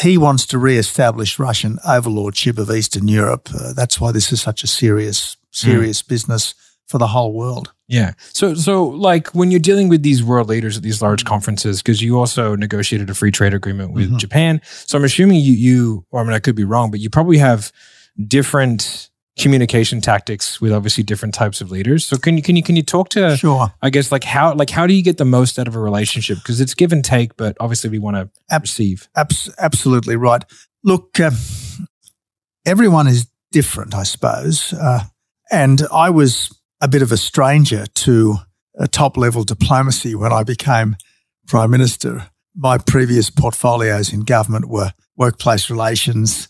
he 0.00 0.18
wants 0.18 0.46
to 0.46 0.58
re-establish 0.58 1.38
Russian 1.38 1.78
overlordship 1.86 2.58
of 2.58 2.70
Eastern 2.70 3.08
Europe. 3.08 3.48
Uh, 3.54 3.72
that's 3.72 4.00
why 4.00 4.12
this 4.12 4.32
is 4.32 4.40
such 4.40 4.64
a 4.64 4.66
serious, 4.66 5.36
serious 5.50 6.02
mm. 6.02 6.08
business 6.08 6.54
for 6.86 6.98
the 6.98 7.06
whole 7.06 7.32
world. 7.32 7.72
Yeah. 7.88 8.12
So, 8.18 8.54
so 8.54 8.84
like 8.84 9.28
when 9.28 9.50
you're 9.50 9.60
dealing 9.60 9.88
with 9.88 10.02
these 10.02 10.22
world 10.22 10.48
leaders 10.48 10.76
at 10.76 10.82
these 10.82 11.00
large 11.00 11.24
conferences, 11.24 11.82
because 11.82 12.02
you 12.02 12.18
also 12.18 12.56
negotiated 12.56 13.10
a 13.10 13.14
free 13.14 13.30
trade 13.30 13.54
agreement 13.54 13.92
with 13.92 14.08
mm-hmm. 14.08 14.18
Japan. 14.18 14.60
So 14.64 14.98
I'm 14.98 15.04
assuming 15.04 15.40
you, 15.40 15.52
you, 15.52 16.06
or 16.10 16.20
I 16.20 16.24
mean, 16.24 16.32
I 16.32 16.38
could 16.40 16.56
be 16.56 16.64
wrong, 16.64 16.90
but 16.90 17.00
you 17.00 17.10
probably 17.10 17.38
have 17.38 17.72
different 18.26 19.10
communication 19.38 20.00
tactics 20.00 20.60
with 20.60 20.72
obviously 20.72 21.02
different 21.02 21.34
types 21.34 21.60
of 21.60 21.70
leaders. 21.70 22.06
So 22.06 22.16
can 22.16 22.36
you 22.36 22.42
can 22.42 22.54
you 22.56 22.62
can 22.62 22.76
you 22.76 22.82
talk 22.82 23.08
to 23.10 23.36
Sure. 23.36 23.72
I 23.82 23.90
guess 23.90 24.12
like 24.12 24.24
how 24.24 24.54
like 24.54 24.70
how 24.70 24.86
do 24.86 24.94
you 24.94 25.02
get 25.02 25.16
the 25.18 25.24
most 25.24 25.58
out 25.58 25.66
of 25.66 25.74
a 25.74 25.80
relationship 25.80 26.38
because 26.38 26.60
it's 26.60 26.74
give 26.74 26.92
and 26.92 27.04
take, 27.04 27.36
but 27.36 27.56
obviously 27.58 27.90
we 27.90 27.98
want 27.98 28.16
to 28.16 28.30
Ab- 28.50 28.62
receive. 28.62 29.08
Abs- 29.16 29.50
absolutely 29.58 30.16
right. 30.16 30.44
Look, 30.84 31.18
um, 31.18 31.34
everyone 32.66 33.06
is 33.06 33.26
different, 33.52 33.94
I 33.94 34.02
suppose. 34.04 34.72
Uh, 34.72 35.04
and 35.50 35.82
I 35.92 36.10
was 36.10 36.56
a 36.80 36.88
bit 36.88 37.02
of 37.02 37.12
a 37.12 37.16
stranger 37.16 37.86
to 37.86 38.36
a 38.78 38.88
top 38.88 39.16
level 39.16 39.44
diplomacy 39.44 40.14
when 40.14 40.32
I 40.32 40.42
became 40.42 40.96
Prime 41.46 41.70
Minister. 41.70 42.28
My 42.56 42.78
previous 42.78 43.30
portfolios 43.30 44.12
in 44.12 44.20
government 44.20 44.68
were 44.68 44.92
workplace 45.16 45.70
relations, 45.70 46.48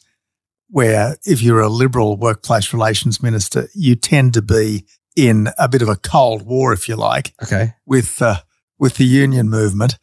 where 0.75 1.17
if 1.25 1.41
you're 1.41 1.61
a 1.61 1.69
liberal 1.69 2.17
workplace 2.17 2.73
relations 2.73 3.23
minister, 3.23 3.69
you 3.75 3.95
tend 3.95 4.35
to 4.35 4.43
be 4.43 4.85
in 5.15 5.49
a 5.57 5.69
bit 5.69 5.83
of 5.83 5.89
a 5.89 5.95
cold 5.95 6.43
war, 6.43 6.73
if 6.73 6.89
you 6.89 6.97
like, 6.97 7.33
Okay. 7.45 7.75
with 7.87 8.21
uh, 8.21 8.39
with 8.77 8.97
the 8.97 9.05
union 9.05 9.49
movement. 9.49 9.97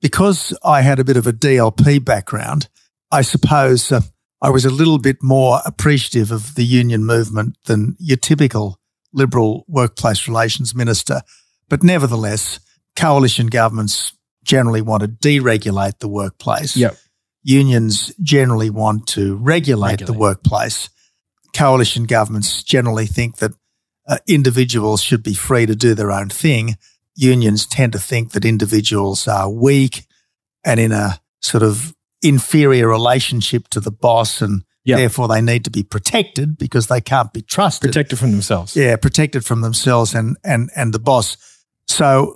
Because 0.00 0.52
I 0.64 0.80
had 0.82 0.98
a 0.98 1.04
bit 1.04 1.16
of 1.16 1.28
a 1.28 1.32
DLP 1.32 2.04
background, 2.04 2.68
I 3.12 3.22
suppose 3.22 3.92
uh, 3.92 4.00
I 4.42 4.50
was 4.50 4.64
a 4.64 4.70
little 4.70 4.98
bit 4.98 5.18
more 5.22 5.60
appreciative 5.64 6.32
of 6.32 6.56
the 6.56 6.64
union 6.64 7.04
movement 7.04 7.56
than 7.66 7.96
your 8.00 8.16
typical 8.16 8.80
liberal 9.12 9.64
workplace 9.68 10.26
relations 10.26 10.74
minister. 10.74 11.20
But 11.68 11.84
nevertheless, 11.84 12.58
coalition 12.96 13.46
governments 13.46 14.12
generally 14.42 14.82
want 14.82 15.02
to 15.02 15.08
deregulate 15.08 16.00
the 16.00 16.08
workplace. 16.08 16.76
Yep. 16.76 16.96
Unions 17.46 18.12
generally 18.20 18.70
want 18.70 19.06
to 19.06 19.36
regulate, 19.36 20.04
the 20.04 20.12
workplace. 20.12 20.90
Coalition 21.54 22.02
governments 22.04 22.64
generally 22.64 23.06
think 23.06 23.36
that 23.36 23.52
uh, 24.08 24.18
individuals 24.26 25.00
should 25.00 25.22
be 25.22 25.32
free 25.32 25.64
to 25.64 25.76
do 25.76 25.94
their 25.94 26.10
own 26.10 26.28
thing. 26.28 26.76
Unions 27.14 27.64
tend 27.64 27.92
to 27.92 28.00
think 28.00 28.32
that 28.32 28.44
individuals 28.44 29.28
are 29.28 29.48
weak 29.48 30.06
and 30.64 30.80
in 30.80 30.90
a 30.90 31.20
sort 31.40 31.62
of 31.62 31.94
inferior 32.20 32.88
relationship 32.88 33.68
to 33.68 33.78
the 33.78 33.92
boss 33.92 34.42
and 34.42 34.64
Yeah. 34.84 34.96
therefore 34.96 35.28
they 35.28 35.40
need 35.40 35.64
to 35.66 35.70
be 35.70 35.84
protected 35.84 36.58
because 36.58 36.88
they 36.88 37.00
can't 37.00 37.32
be 37.32 37.42
trusted. 37.42 37.90
Protected 37.92 38.18
from 38.18 38.32
themselves. 38.32 38.74
Yeah, 38.74 38.96
protected 38.96 39.44
from 39.44 39.60
themselves 39.60 40.14
and 40.14 40.36
and 40.42 40.68
and 40.74 40.92
the 40.92 40.98
boss. 40.98 41.36
So, 41.86 42.34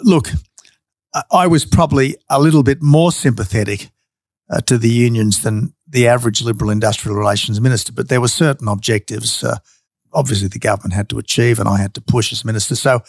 look, 0.00 0.30
I 1.30 1.46
was 1.46 1.66
probably 1.66 2.16
a 2.30 2.40
little 2.40 2.62
bit 2.62 2.80
more 2.80 3.12
sympathetic 3.12 3.90
uh, 4.50 4.60
to 4.60 4.78
the 4.78 4.90
unions 4.90 5.42
than 5.42 5.74
the 5.88 6.08
average 6.08 6.42
liberal 6.42 6.70
industrial 6.70 7.16
relations 7.16 7.60
minister, 7.60 7.92
but 7.92 8.08
there 8.08 8.20
were 8.20 8.28
certain 8.28 8.68
objectives. 8.68 9.42
Uh, 9.42 9.58
obviously, 10.12 10.48
the 10.48 10.58
government 10.58 10.94
had 10.94 11.08
to 11.10 11.18
achieve, 11.18 11.58
and 11.58 11.68
I 11.68 11.78
had 11.78 11.94
to 11.94 12.00
push 12.00 12.32
as 12.32 12.44
minister. 12.44 12.76
So, 12.76 13.00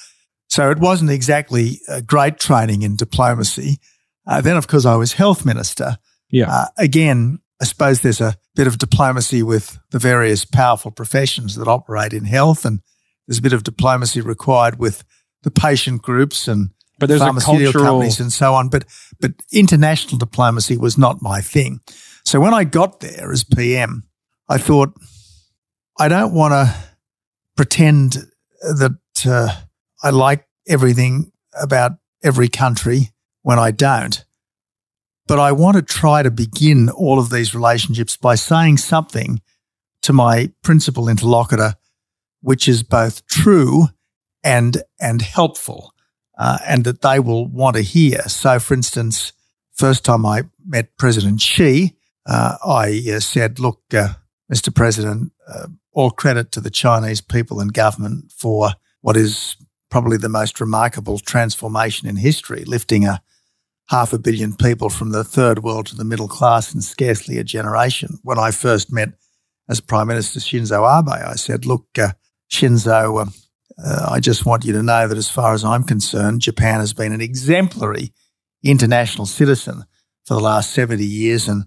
so 0.48 0.70
it 0.70 0.80
wasn't 0.80 1.12
exactly 1.12 1.80
a 1.88 2.02
great 2.02 2.40
training 2.40 2.82
in 2.82 2.96
diplomacy. 2.96 3.78
Uh, 4.26 4.42
then, 4.42 4.58
of 4.58 4.68
course, 4.68 4.86
I 4.86 4.96
was 4.96 5.14
health 5.14 5.46
minister. 5.46 5.98
Yeah. 6.30 6.52
Uh, 6.52 6.66
again, 6.78 7.40
I 7.62 7.66
suppose 7.66 8.02
there's 8.02 8.22
a 8.22 8.36
bit 8.56 8.68
of 8.68 8.78
diplomacy 8.78 9.42
with 9.42 9.80
the 9.92 10.00
various 10.00 10.46
powerful 10.46 10.92
professions 10.92 11.56
that 11.56 11.68
operate 11.68 12.14
in 12.14 12.26
health, 12.26 12.66
and 12.66 12.82
there's 13.28 13.40
a 13.40 13.44
bit 13.44 13.54
of 13.54 13.64
diplomacy 13.64 14.22
required 14.22 14.80
with 14.80 15.04
the 15.44 15.52
patient 15.52 16.02
groups 16.02 16.48
and 16.48 16.70
but 17.00 17.10
there's 17.10 17.22
a 17.22 17.26
pharmaceutical 17.26 17.72
cultural 17.72 17.86
companies 17.86 18.20
and 18.20 18.34
so 18.34 18.54
on. 18.54 18.70
But 18.70 18.86
but 19.20 19.34
international 19.52 20.18
diplomacy 20.18 20.78
was 20.78 20.98
not 20.98 21.22
my 21.22 21.42
thing. 21.42 21.80
So 22.24 22.40
when 22.40 22.54
I 22.54 22.64
got 22.64 23.00
there 23.00 23.32
as 23.32 23.44
PM, 23.44 24.04
I 24.50 24.58
thought 24.58 24.94
I 26.00 26.08
don't 26.08 26.34
want 26.34 26.54
to 26.54 26.76
pretend 27.56 28.18
that 28.62 29.00
uh, 29.26 29.54
I 30.04 30.10
like 30.10 30.48
everything 30.68 31.32
about 31.60 31.94
every 32.24 32.50
country 32.50 33.12
when 33.42 33.60
I 33.60 33.72
don't. 33.72 34.24
But 35.28 35.40
I 35.40 35.52
want 35.52 35.76
to 35.76 35.82
try 35.82 36.24
to 36.24 36.32
begin 36.32 36.90
all 36.90 37.20
of 37.20 37.30
these 37.30 37.54
relationships 37.54 38.16
by 38.16 38.36
saying 38.36 38.78
something 38.78 39.42
to 40.04 40.14
my 40.14 40.52
principal 40.64 41.10
interlocutor, 41.10 41.74
which 42.42 42.68
is 42.68 42.84
both 42.84 43.26
true 43.28 43.88
and 44.44 44.84
and 45.02 45.22
helpful, 45.22 45.94
uh, 46.38 46.60
and 46.66 46.84
that 46.84 47.02
they 47.02 47.20
will 47.20 47.48
want 47.48 47.76
to 47.76 47.82
hear. 47.82 48.22
So, 48.28 48.60
for 48.60 48.74
instance, 48.74 49.34
first 49.74 50.06
time 50.06 50.26
I 50.26 50.44
met 50.66 50.98
President 50.98 51.42
Xi, 51.42 51.96
uh, 52.26 52.58
I 52.66 53.02
uh, 53.14 53.20
said, 53.20 53.60
"Look, 53.60 53.82
uh, 53.94 54.14
Mr. 54.52 54.74
President, 54.74 55.32
uh, 55.48 55.68
all 55.94 56.12
credit 56.12 56.52
to 56.52 56.62
the 56.62 56.70
Chinese 56.70 57.22
people 57.22 57.60
and 57.60 57.74
government 57.74 58.32
for 58.32 58.72
what 59.02 59.18
is 59.18 59.56
probably 59.90 60.18
the 60.18 60.30
most 60.30 60.60
remarkable 60.60 61.20
transformation 61.20 62.08
in 62.08 62.18
history, 62.18 62.64
lifting 62.66 63.06
a 63.06 63.22
half 63.90 64.12
a 64.14 64.20
billion 64.20 64.56
people 64.56 64.90
from 64.90 65.12
the 65.12 65.24
third 65.24 65.64
world 65.64 65.86
to 65.88 65.96
the 65.96 66.04
middle 66.04 66.28
class 66.28 66.74
in 66.74 66.82
scarcely 66.82 67.38
a 67.38 67.44
generation. 67.44 68.20
When 68.22 68.38
I 68.38 68.52
first 68.52 68.92
met 68.92 69.10
as 69.70 69.80
Prime 69.80 70.08
Minister 70.08 70.40
Shinzo 70.40 71.00
Abe, 71.00 71.10
I 71.10 71.36
said, 71.36 71.66
Look, 71.66 71.88
uh, 71.98 72.12
Shinzo, 72.52 73.34
uh, 73.84 74.08
I 74.12 74.20
just 74.20 74.46
want 74.46 74.66
you 74.66 74.74
to 74.74 74.84
know 74.84 75.08
that 75.08 75.18
as 75.18 75.30
far 75.30 75.54
as 75.54 75.64
I'm 75.64 75.84
concerned, 75.84 76.42
Japan 76.42 76.80
has 76.80 76.94
been 76.94 77.12
an 77.14 77.22
exemplary 77.22 78.12
international 78.64 79.26
citizen 79.26 79.86
for 80.26 80.34
the 80.34 80.40
last 80.42 80.72
70 80.72 81.04
years. 81.06 81.48
And 81.48 81.66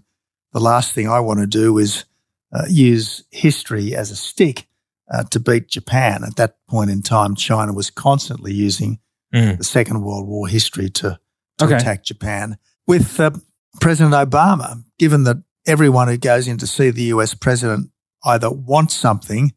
the 0.53 0.59
last 0.59 0.93
thing 0.93 1.07
I 1.09 1.19
want 1.19 1.39
to 1.39 1.47
do 1.47 1.77
is 1.77 2.05
uh, 2.53 2.65
use 2.69 3.23
history 3.31 3.95
as 3.95 4.11
a 4.11 4.15
stick 4.15 4.67
uh, 5.11 5.23
to 5.23 5.39
beat 5.39 5.67
Japan. 5.69 6.23
At 6.23 6.35
that 6.35 6.55
point 6.67 6.89
in 6.91 7.01
time, 7.01 7.35
China 7.35 7.73
was 7.73 7.89
constantly 7.89 8.53
using 8.53 8.99
Mm. 9.33 9.57
the 9.59 9.63
Second 9.63 10.01
World 10.03 10.27
War 10.27 10.45
history 10.49 10.89
to, 10.89 11.17
to 11.57 11.65
Okay. 11.65 11.75
attack 11.77 12.03
Japan. 12.03 12.57
With 12.85 13.17
uh, 13.17 13.31
President 13.79 14.13
Obama, 14.13 14.83
given 14.99 15.23
that 15.23 15.37
everyone 15.65 16.09
who 16.09 16.17
goes 16.17 16.49
in 16.49 16.57
to 16.57 16.67
see 16.67 16.89
the 16.89 17.03
US 17.15 17.33
president 17.33 17.91
either 18.25 18.49
wants 18.51 18.93
something 18.93 19.53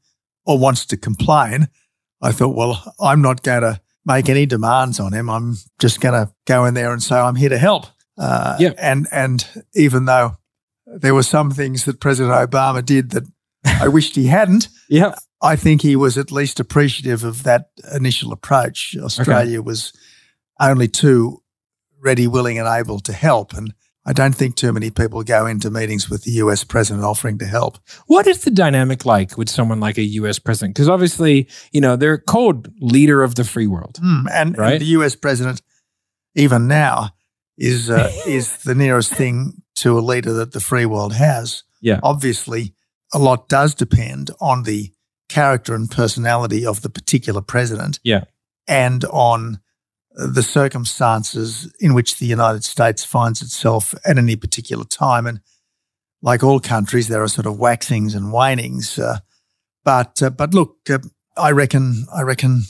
or 0.46 0.60
wants 0.60 0.86
to 0.86 0.96
complain, 0.96 1.66
I 2.24 2.32
thought, 2.32 2.56
well, 2.56 2.94
I'm 3.00 3.20
not 3.20 3.42
going 3.42 3.62
to 3.62 3.80
make 4.06 4.28
any 4.28 4.46
demands 4.46 4.98
on 4.98 5.12
him. 5.12 5.28
I'm 5.28 5.56
just 5.78 6.00
going 6.00 6.14
to 6.14 6.32
go 6.46 6.64
in 6.64 6.74
there 6.74 6.92
and 6.92 7.02
say, 7.02 7.16
I'm 7.16 7.36
here 7.36 7.50
to 7.50 7.58
help. 7.58 7.86
Uh, 8.16 8.56
Yep. 8.58 8.74
And, 8.78 9.06
and 9.12 9.64
even 9.74 10.06
though 10.06 10.36
there 10.86 11.14
were 11.14 11.22
some 11.22 11.50
things 11.50 11.84
that 11.84 12.00
President 12.00 12.34
Obama 12.34 12.84
did 12.84 13.10
that 13.10 13.24
I 13.66 13.88
wished 13.88 14.16
he 14.16 14.26
hadn't, 14.26 14.68
Yeah. 14.88 15.14
I 15.42 15.56
think 15.56 15.82
he 15.82 15.96
was 15.96 16.16
at 16.16 16.32
least 16.32 16.60
appreciative 16.60 17.24
of 17.24 17.42
that 17.42 17.68
initial 17.94 18.32
approach. 18.32 18.96
Australia 18.98 19.60
was 19.60 19.92
only 20.58 20.88
too 20.88 21.42
ready, 22.00 22.26
willing, 22.26 22.58
and 22.58 22.66
able 22.68 23.00
to 23.00 23.12
help. 23.12 23.52
And 23.52 23.74
I 24.06 24.12
don't 24.12 24.34
think 24.34 24.54
too 24.56 24.72
many 24.72 24.90
people 24.90 25.22
go 25.22 25.46
into 25.46 25.70
meetings 25.70 26.10
with 26.10 26.24
the 26.24 26.32
US 26.32 26.62
president 26.64 27.04
offering 27.04 27.38
to 27.38 27.46
help. 27.46 27.78
What 28.06 28.26
is 28.26 28.42
the 28.42 28.50
dynamic 28.50 29.06
like 29.06 29.38
with 29.38 29.48
someone 29.48 29.80
like 29.80 29.96
a 29.98 30.02
US 30.02 30.38
president? 30.38 30.74
Because 30.74 30.88
obviously, 30.90 31.48
you 31.72 31.80
know, 31.80 31.96
they're 31.96 32.18
called 32.18 32.68
leader 32.80 33.22
of 33.22 33.34
the 33.34 33.44
free 33.44 33.66
world. 33.66 33.98
Hmm, 34.00 34.26
And, 34.30 34.58
Right. 34.58 34.72
and 34.72 34.80
the 34.82 34.86
US 34.98 35.16
president, 35.16 35.62
even 36.34 36.66
now, 36.68 37.10
is 37.56 37.88
uh, 37.88 38.10
is 38.26 38.58
the 38.64 38.74
nearest 38.74 39.12
thing 39.14 39.62
to 39.76 39.98
a 39.98 40.00
leader 40.00 40.32
that 40.34 40.52
the 40.52 40.60
free 40.60 40.86
world 40.86 41.14
has. 41.14 41.62
Yeah. 41.80 42.00
Obviously, 42.02 42.74
a 43.12 43.18
lot 43.18 43.48
does 43.48 43.74
depend 43.74 44.30
on 44.40 44.64
the 44.64 44.92
character 45.28 45.74
and 45.74 45.90
personality 45.90 46.66
of 46.66 46.82
the 46.82 46.90
particular 46.90 47.40
president. 47.40 48.00
Yeah. 48.02 48.24
And 48.68 49.04
on 49.06 49.60
the 50.14 50.42
circumstances 50.42 51.72
in 51.80 51.92
which 51.92 52.18
the 52.18 52.26
United 52.26 52.64
States 52.64 53.04
finds 53.04 53.42
itself 53.42 53.94
at 54.04 54.16
any 54.16 54.36
particular 54.36 54.84
time. 54.84 55.26
And 55.26 55.40
like 56.22 56.42
all 56.42 56.60
countries, 56.60 57.08
there 57.08 57.22
are 57.22 57.28
sort 57.28 57.46
of 57.46 57.58
waxings 57.58 58.14
and 58.14 58.32
wanings. 58.32 58.98
Uh, 58.98 59.18
but 59.84 60.22
uh, 60.22 60.30
but 60.30 60.54
look, 60.54 60.78
uh, 60.88 60.98
I 61.36 61.50
reckon 61.50 62.06
I 62.14 62.22
reckon 62.22 62.62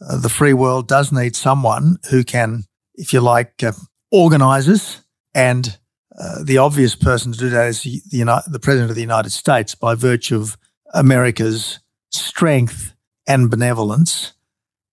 uh, 0.00 0.18
the 0.18 0.28
free 0.28 0.52
world 0.52 0.86
does 0.88 1.12
need 1.12 1.34
someone 1.34 1.98
who 2.10 2.24
can, 2.24 2.64
if 2.94 3.12
you 3.12 3.20
like, 3.20 3.62
uh, 3.62 3.72
organises. 4.10 5.00
And 5.34 5.78
uh, 6.18 6.42
the 6.44 6.58
obvious 6.58 6.94
person 6.94 7.32
to 7.32 7.38
do 7.38 7.50
that 7.50 7.68
is 7.68 7.82
the, 7.82 8.02
the, 8.10 8.42
the 8.46 8.60
president 8.60 8.90
of 8.90 8.96
the 8.96 9.02
United 9.02 9.30
States 9.30 9.74
by 9.74 9.94
virtue 9.94 10.36
of 10.36 10.58
America's 10.92 11.80
strength 12.10 12.94
and 13.26 13.50
benevolence. 13.50 14.34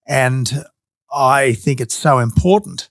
And 0.07 0.63
I 1.11 1.53
think 1.53 1.81
it's 1.81 1.95
so 1.95 2.19
important 2.19 2.89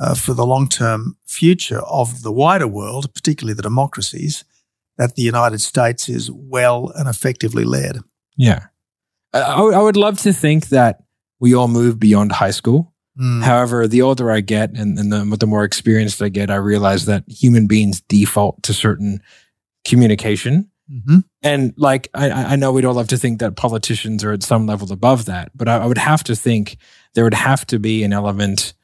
uh, 0.00 0.14
for 0.14 0.34
the 0.34 0.46
long 0.46 0.68
term 0.68 1.16
future 1.26 1.80
of 1.80 2.22
the 2.22 2.32
wider 2.32 2.68
world, 2.68 3.12
particularly 3.14 3.54
the 3.54 3.62
democracies, 3.62 4.44
that 4.96 5.14
the 5.16 5.22
United 5.22 5.60
States 5.60 6.08
is 6.08 6.30
well 6.30 6.92
and 6.96 7.08
effectively 7.08 7.64
led. 7.64 7.98
Yeah. 8.36 8.66
I, 9.32 9.40
I 9.40 9.82
would- 9.82 9.96
love 9.96 10.18
to 10.22 10.32
think 10.32 10.68
that 10.68 11.02
we 11.40 11.54
all 11.54 11.68
move 11.68 11.98
beyond 11.98 12.32
high 12.32 12.50
school. 12.52 12.92
Mm. 13.20 13.42
However, 13.42 13.88
the 13.88 14.02
older 14.02 14.30
I 14.30 14.40
get 14.40 14.70
and, 14.76 14.98
and 14.98 15.12
the, 15.12 15.36
the 15.36 15.46
more 15.46 15.64
experienced 15.64 16.22
I 16.22 16.28
get, 16.28 16.50
I 16.50 16.56
realize 16.56 17.06
that 17.06 17.24
human 17.28 17.66
beings 17.66 18.00
default 18.02 18.62
to 18.64 18.72
certain 18.72 19.20
communication 19.84 20.70
Mhm. 20.90 21.24
And 21.42 21.74
like, 21.76 22.08
I, 22.14 22.30
I 22.30 22.42
I 22.52 22.56
know 22.56 22.72
we'd 22.72 22.86
all 22.86 22.94
love 22.94 23.08
to 23.08 23.18
think 23.18 23.40
that 23.40 23.56
politicians 23.56 24.24
are 24.24 24.32
at 24.32 24.42
some 24.42 24.66
level 24.66 24.90
above 24.90 25.26
that, 25.26 25.50
but 25.54 25.68
I, 25.68 25.76
I 25.76 25.86
would 25.86 25.98
have 25.98 26.24
to 26.24 26.34
think 26.34 26.78
there 27.18 27.24
would 27.24 27.34
have 27.34 27.66
to 27.66 27.80
be 27.80 28.04
an 28.04 28.12
element 28.12 28.74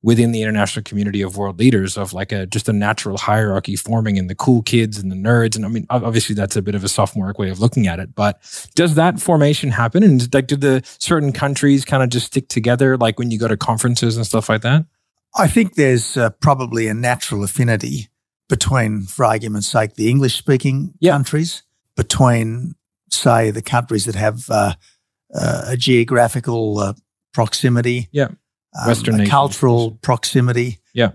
within 0.00 0.30
the 0.30 0.42
international 0.42 0.84
community 0.84 1.22
of 1.22 1.36
world 1.36 1.58
leaders 1.58 1.98
of 1.98 2.12
like 2.12 2.30
a 2.30 2.46
just 2.46 2.68
a 2.68 2.72
natural 2.72 3.18
hierarchy 3.18 3.74
forming 3.74 4.16
in 4.16 4.28
the 4.28 4.34
cool 4.36 4.62
kids 4.62 4.96
and 4.96 5.10
the 5.10 5.16
nerds. 5.16 5.56
And 5.56 5.64
I 5.64 5.68
mean, 5.68 5.88
obviously 5.90 6.36
that's 6.36 6.54
a 6.54 6.62
bit 6.62 6.76
of 6.76 6.84
a 6.84 6.88
sophomoric 6.88 7.36
way 7.36 7.50
of 7.50 7.58
looking 7.58 7.88
at 7.88 7.98
it, 7.98 8.14
but 8.14 8.40
does 8.76 8.94
that 8.94 9.18
formation 9.20 9.72
happen? 9.72 10.04
And 10.04 10.32
like, 10.32 10.46
do 10.46 10.54
the 10.54 10.84
certain 11.00 11.32
countries 11.32 11.84
kind 11.84 12.04
of 12.04 12.10
just 12.10 12.26
stick 12.26 12.46
together, 12.46 12.96
like 12.96 13.18
when 13.18 13.32
you 13.32 13.40
go 13.40 13.48
to 13.48 13.56
conferences 13.56 14.16
and 14.16 14.24
stuff 14.24 14.48
like 14.48 14.62
that? 14.62 14.86
I 15.34 15.48
think 15.48 15.74
there's 15.74 16.16
uh, 16.16 16.30
probably 16.30 16.86
a 16.86 16.94
natural 16.94 17.42
affinity 17.42 18.06
between, 18.48 19.02
for 19.02 19.24
argument's 19.24 19.66
sake, 19.66 19.94
the 19.94 20.08
English 20.08 20.36
speaking 20.36 20.94
countries, 21.04 21.64
between, 21.96 22.76
say, 23.10 23.50
the 23.50 23.62
countries 23.62 24.04
that 24.04 24.14
have 24.14 24.48
uh, 24.48 24.74
uh, 25.34 25.62
a 25.66 25.76
geographical 25.76 26.78
uh, 26.78 26.92
proximity, 27.32 28.08
Yeah. 28.12 28.28
um, 28.78 28.86
Western 28.86 29.26
cultural 29.26 29.92
proximity. 30.02 30.78
Yeah. 30.94 31.12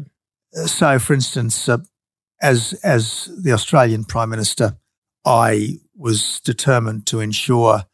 Uh, 0.58 0.68
So, 0.68 1.00
for 1.00 1.14
instance, 1.14 1.68
uh, 1.70 1.78
as 2.42 2.74
as 2.84 3.30
the 3.44 3.52
Australian 3.54 4.04
Prime 4.06 4.30
Minister, 4.30 4.78
I 5.26 5.80
was 5.96 6.40
determined 6.42 7.06
to 7.08 7.20
ensure 7.20 7.86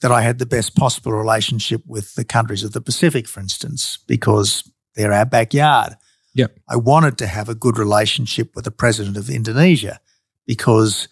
that 0.00 0.10
I 0.10 0.22
had 0.22 0.38
the 0.38 0.46
best 0.46 0.74
possible 0.74 1.12
relationship 1.12 1.82
with 1.86 2.14
the 2.14 2.24
countries 2.24 2.64
of 2.64 2.72
the 2.72 2.80
Pacific, 2.80 3.28
for 3.28 3.40
instance, 3.40 3.98
because 4.06 4.64
they're 4.94 5.12
our 5.12 5.26
backyard. 5.26 5.96
Yep. 6.34 6.58
I 6.68 6.76
wanted 6.76 7.18
to 7.18 7.26
have 7.26 7.48
a 7.48 7.54
good 7.54 7.78
relationship 7.78 8.56
with 8.56 8.64
the 8.64 8.70
president 8.70 9.16
of 9.16 9.28
Indonesia 9.30 10.00
because 10.46 11.08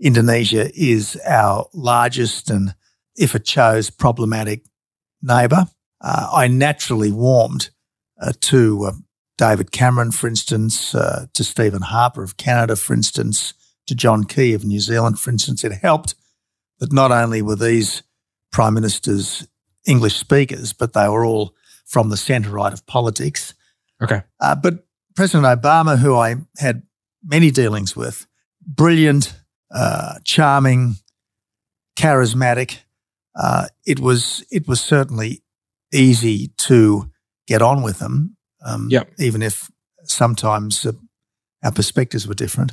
Indonesia 0.00 0.70
is 0.74 1.16
our 1.24 1.66
largest 1.72 2.50
and, 2.50 2.74
if 3.16 3.34
it 3.34 3.44
chose, 3.44 3.90
problematic 3.90 4.66
neighbour. 5.22 5.66
Uh, 6.00 6.28
I 6.32 6.48
naturally 6.48 7.10
warmed 7.10 7.70
uh, 8.20 8.32
to 8.42 8.84
uh, 8.84 8.92
David 9.38 9.70
Cameron, 9.70 10.12
for 10.12 10.28
instance, 10.28 10.94
uh, 10.94 11.26
to 11.34 11.44
Stephen 11.44 11.82
Harper 11.82 12.22
of 12.22 12.36
Canada, 12.36 12.76
for 12.76 12.94
instance, 12.94 13.54
to 13.86 13.94
John 13.94 14.24
Key 14.24 14.54
of 14.54 14.64
New 14.64 14.80
Zealand, 14.80 15.18
for 15.18 15.30
instance. 15.30 15.64
It 15.64 15.72
helped 15.72 16.14
that 16.78 16.92
not 16.92 17.12
only 17.12 17.42
were 17.42 17.56
these 17.56 18.02
prime 18.52 18.74
ministers 18.74 19.46
English 19.86 20.16
speakers, 20.16 20.72
but 20.72 20.92
they 20.92 21.08
were 21.08 21.24
all 21.24 21.54
from 21.84 22.08
the 22.08 22.16
centre 22.16 22.50
right 22.50 22.72
of 22.72 22.86
politics. 22.86 23.54
Okay. 24.02 24.22
Uh, 24.40 24.54
but 24.54 24.86
President 25.14 25.46
Obama, 25.46 25.98
who 25.98 26.16
I 26.16 26.36
had 26.58 26.82
many 27.24 27.50
dealings 27.50 27.96
with, 27.96 28.26
brilliant, 28.66 29.34
uh, 29.74 30.14
charming, 30.24 30.96
charismatic. 31.96 32.78
Uh, 33.34 33.66
it 33.86 34.00
was 34.00 34.44
it 34.50 34.66
was 34.66 34.80
certainly 34.80 35.42
easy 35.92 36.48
to 36.58 37.10
get 37.46 37.62
on 37.62 37.82
with 37.82 37.98
them. 37.98 38.36
Um, 38.64 38.88
Yep. 38.90 39.12
Even 39.18 39.42
if 39.42 39.70
sometimes 40.04 40.84
uh, 40.84 40.92
our 41.62 41.72
perspectives 41.72 42.26
were 42.26 42.34
different. 42.34 42.72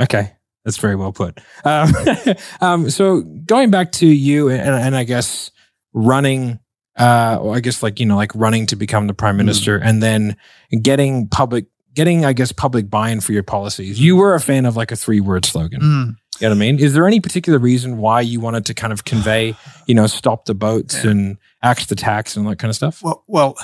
Okay, 0.00 0.32
that's 0.64 0.78
very 0.78 0.96
well 0.96 1.12
put. 1.12 1.38
Um, 1.64 1.92
um, 2.60 2.90
so 2.90 3.20
going 3.20 3.70
back 3.70 3.92
to 3.92 4.06
you 4.06 4.48
and, 4.48 4.60
and 4.60 4.96
I 4.96 5.04
guess 5.04 5.50
running, 5.92 6.58
uh, 6.96 7.38
well, 7.40 7.54
I 7.54 7.60
guess 7.60 7.82
like 7.82 8.00
you 8.00 8.06
know, 8.06 8.16
like 8.16 8.34
running 8.34 8.66
to 8.66 8.76
become 8.76 9.06
the 9.06 9.14
prime 9.14 9.36
minister, 9.36 9.76
and 9.76 10.02
then 10.02 10.36
getting 10.82 11.28
public, 11.28 11.66
getting 11.94 12.24
I 12.24 12.32
guess 12.32 12.52
public 12.52 12.90
buy-in 12.90 13.20
for 13.20 13.32
your 13.32 13.42
policies. 13.42 14.00
You 14.00 14.16
were 14.16 14.34
a 14.34 14.40
fan 14.40 14.66
of 14.66 14.76
like 14.76 14.90
a 14.90 14.96
three-word 14.96 15.44
slogan. 15.44 15.80
Mm. 15.80 16.16
You 16.40 16.48
know 16.48 16.54
what 16.54 16.56
I 16.56 16.60
mean? 16.60 16.78
Is 16.78 16.94
there 16.94 17.06
any 17.06 17.20
particular 17.20 17.58
reason 17.58 17.98
why 17.98 18.20
you 18.20 18.40
wanted 18.40 18.66
to 18.66 18.74
kind 18.74 18.92
of 18.92 19.04
convey, 19.04 19.54
you 19.86 19.94
know, 19.94 20.06
stop 20.06 20.44
the 20.46 20.54
boats 20.54 21.04
Yeah. 21.04 21.10
and 21.12 21.38
axe 21.62 21.86
the 21.86 21.94
tax 21.94 22.36
and 22.36 22.46
all 22.46 22.50
that 22.50 22.58
kind 22.58 22.70
of 22.70 22.76
stuff? 22.76 23.02
Well, 23.02 23.24
well, 23.26 23.56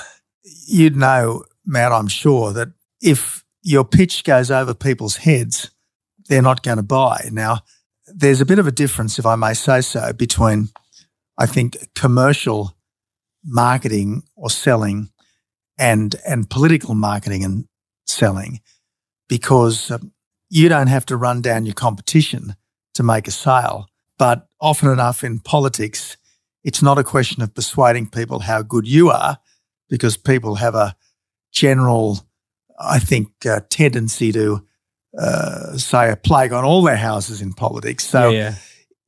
you'd 0.67 0.95
know, 0.95 1.43
Matt, 1.65 1.91
I'm 1.91 2.07
sure, 2.07 2.53
that 2.53 2.69
if 3.01 3.43
your 3.61 3.83
pitch 3.85 4.23
goes 4.23 4.49
over 4.49 4.73
people's 4.73 5.17
heads, 5.17 5.71
they're 6.27 6.41
not 6.41 6.63
going 6.63 6.77
to 6.77 6.83
buy. 6.83 7.29
Now, 7.31 7.59
there's 8.07 8.41
a 8.41 8.45
bit 8.45 8.59
of 8.59 8.67
a 8.67 8.71
difference, 8.71 9.19
if 9.19 9.25
I 9.25 9.35
may 9.35 9.53
say 9.53 9.81
so, 9.81 10.13
between, 10.13 10.69
I 11.37 11.45
think, 11.45 11.77
commercial 11.95 12.75
marketing 13.43 14.23
or 14.35 14.49
selling 14.49 15.09
and, 15.77 16.15
and 16.27 16.49
political 16.49 16.95
marketing 16.95 17.43
and 17.43 17.65
selling, 18.05 18.61
because 19.27 19.91
um, 19.91 20.11
you 20.49 20.69
don't 20.69 20.87
have 20.87 21.05
to 21.07 21.17
run 21.17 21.41
down 21.41 21.65
your 21.65 21.73
competition 21.75 22.55
to 22.95 23.03
make 23.03 23.27
a 23.27 23.31
sale. 23.31 23.87
But 24.17 24.47
often 24.59 24.89
enough 24.89 25.23
in 25.23 25.39
politics, 25.39 26.17
it's 26.63 26.81
not 26.81 26.97
a 26.99 27.03
question 27.03 27.41
of 27.41 27.53
persuading 27.55 28.09
people 28.09 28.39
how 28.41 28.61
good 28.61 28.87
you 28.87 29.09
are, 29.09 29.37
because 29.89 30.17
people 30.17 30.55
have 30.55 30.75
a 30.75 30.95
general, 31.51 32.19
I 32.79 32.99
think, 32.99 33.29
uh, 33.45 33.61
tendency 33.69 34.31
to 34.31 34.63
uh, 35.19 35.77
say 35.77 36.09
a 36.09 36.15
plague 36.15 36.53
on 36.53 36.63
all 36.63 36.81
their 36.83 36.95
houses 36.97 37.41
in 37.41 37.51
politics. 37.53 38.05
So 38.07 38.29
yeah, 38.29 38.55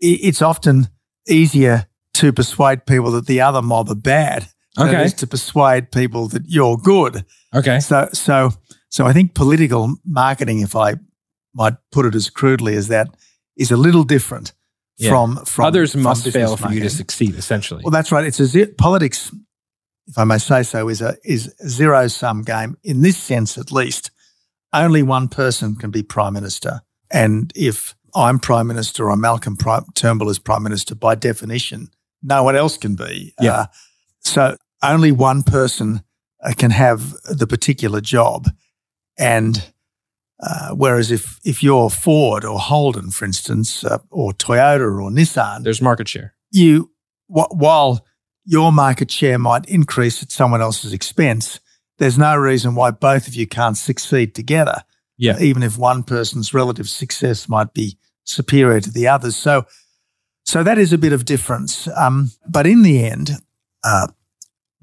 i- 0.01 0.19
it's 0.21 0.41
often 0.41 0.89
easier 1.29 1.85
to 2.15 2.33
persuade 2.33 2.85
people 2.85 3.11
that 3.11 3.25
the 3.25 3.39
other 3.39 3.61
mob 3.61 3.89
are 3.89 3.95
bad 3.95 4.49
than 4.75 4.87
it 4.89 4.93
Okay. 4.95 5.05
is 5.05 5.13
to 5.13 5.27
persuade 5.27 5.91
people 5.91 6.27
that 6.29 6.43
you're 6.49 6.75
good. 6.77 7.23
Okay. 7.55 7.79
So, 7.79 8.09
so, 8.11 8.51
so 8.89 9.05
I 9.05 9.13
think 9.13 9.33
political 9.33 9.95
marketing, 10.05 10.59
if 10.59 10.75
I 10.75 10.95
might 11.53 11.75
put 11.91 12.05
it 12.05 12.15
as 12.15 12.29
crudely 12.29 12.75
as 12.75 12.89
that, 12.89 13.07
is 13.57 13.71
a 13.71 13.77
little 13.77 14.03
different 14.03 14.53
Yeah. 14.97 15.09
from 15.09 15.45
from 15.45 15.65
Others 15.65 15.91
from 15.93 16.01
must 16.01 16.29
fail 16.29 16.57
for 16.57 16.71
you 16.71 16.81
to 16.81 16.89
succeed, 16.89 17.35
essentially. 17.35 17.81
Well, 17.83 17.91
that's 17.91 18.11
right. 18.11 18.25
It's 18.25 18.39
a 18.39 18.45
ze- 18.45 18.73
politics, 18.77 19.31
if 20.07 20.17
I 20.17 20.23
may 20.23 20.37
say 20.37 20.63
so, 20.63 20.89
is 20.89 21.01
a 21.01 21.15
is 21.23 21.53
zero 21.67 22.07
sum 22.07 22.43
game 22.43 22.77
in 22.83 23.01
this 23.01 23.17
sense, 23.17 23.57
at 23.57 23.71
least. 23.71 24.11
Only 24.71 25.03
one 25.03 25.27
person 25.27 25.75
can 25.75 25.91
be 25.91 26.01
prime 26.03 26.33
minister, 26.33 26.81
and 27.11 27.51
if 27.55 27.95
I'm 28.15 28.39
prime 28.39 28.67
minister 28.67 29.09
or 29.09 29.15
Malcolm 29.17 29.55
prime, 29.55 29.85
Turnbull 29.95 30.29
is 30.29 30.39
prime 30.39 30.63
minister, 30.63 30.95
by 30.95 31.15
definition, 31.15 31.89
no 32.21 32.43
one 32.43 32.55
else 32.55 32.77
can 32.77 32.95
be. 32.95 33.33
Yeah. 33.39 33.51
Uh, 33.51 33.65
so 34.19 34.57
only 34.81 35.11
one 35.11 35.43
person 35.43 36.03
uh, 36.43 36.53
can 36.57 36.71
have 36.71 37.13
the 37.23 37.47
particular 37.47 38.01
job, 38.01 38.49
and 39.17 39.72
uh, 40.45 40.69
whereas 40.75 41.11
if 41.11 41.39
if 41.43 41.61
you're 41.63 41.89
Ford 41.89 42.43
or 42.45 42.59
Holden, 42.59 43.11
for 43.11 43.25
instance, 43.25 43.83
uh, 43.83 43.99
or 44.09 44.33
Toyota 44.33 44.81
or 45.01 45.09
Nissan, 45.11 45.63
There's 45.63 45.81
market 45.81 46.07
share. 46.07 46.33
you 46.51 46.91
wh- 47.27 47.51
while 47.51 48.05
your 48.45 48.71
market 48.71 49.09
share 49.11 49.39
might 49.39 49.65
increase 49.69 50.21
at 50.23 50.31
someone 50.31 50.61
else's 50.61 50.91
expense, 50.93 51.59
there's 51.97 52.17
no 52.17 52.35
reason 52.35 52.75
why 52.75 52.91
both 52.91 53.27
of 53.27 53.35
you 53.35 53.47
can't 53.47 53.77
succeed 53.77 54.35
together. 54.35 54.83
Yeah. 55.17 55.39
even 55.39 55.63
if 55.63 55.77
one 55.77 56.03
person's 56.03 56.53
relative 56.53 56.89
success 56.89 57.47
might 57.47 57.73
be 57.73 57.97
superior 58.25 58.81
to 58.81 58.91
the 58.91 59.07
others. 59.07 59.35
So, 59.37 59.65
so 60.43 60.63
that 60.63 60.77
is 60.77 60.91
a 60.91 60.97
bit 60.97 61.13
of 61.13 61.23
difference. 61.23 61.87
Um, 61.95 62.31
but 62.49 62.65
in 62.65 62.81
the 62.81 63.05
end, 63.05 63.29
uh, 63.83 64.07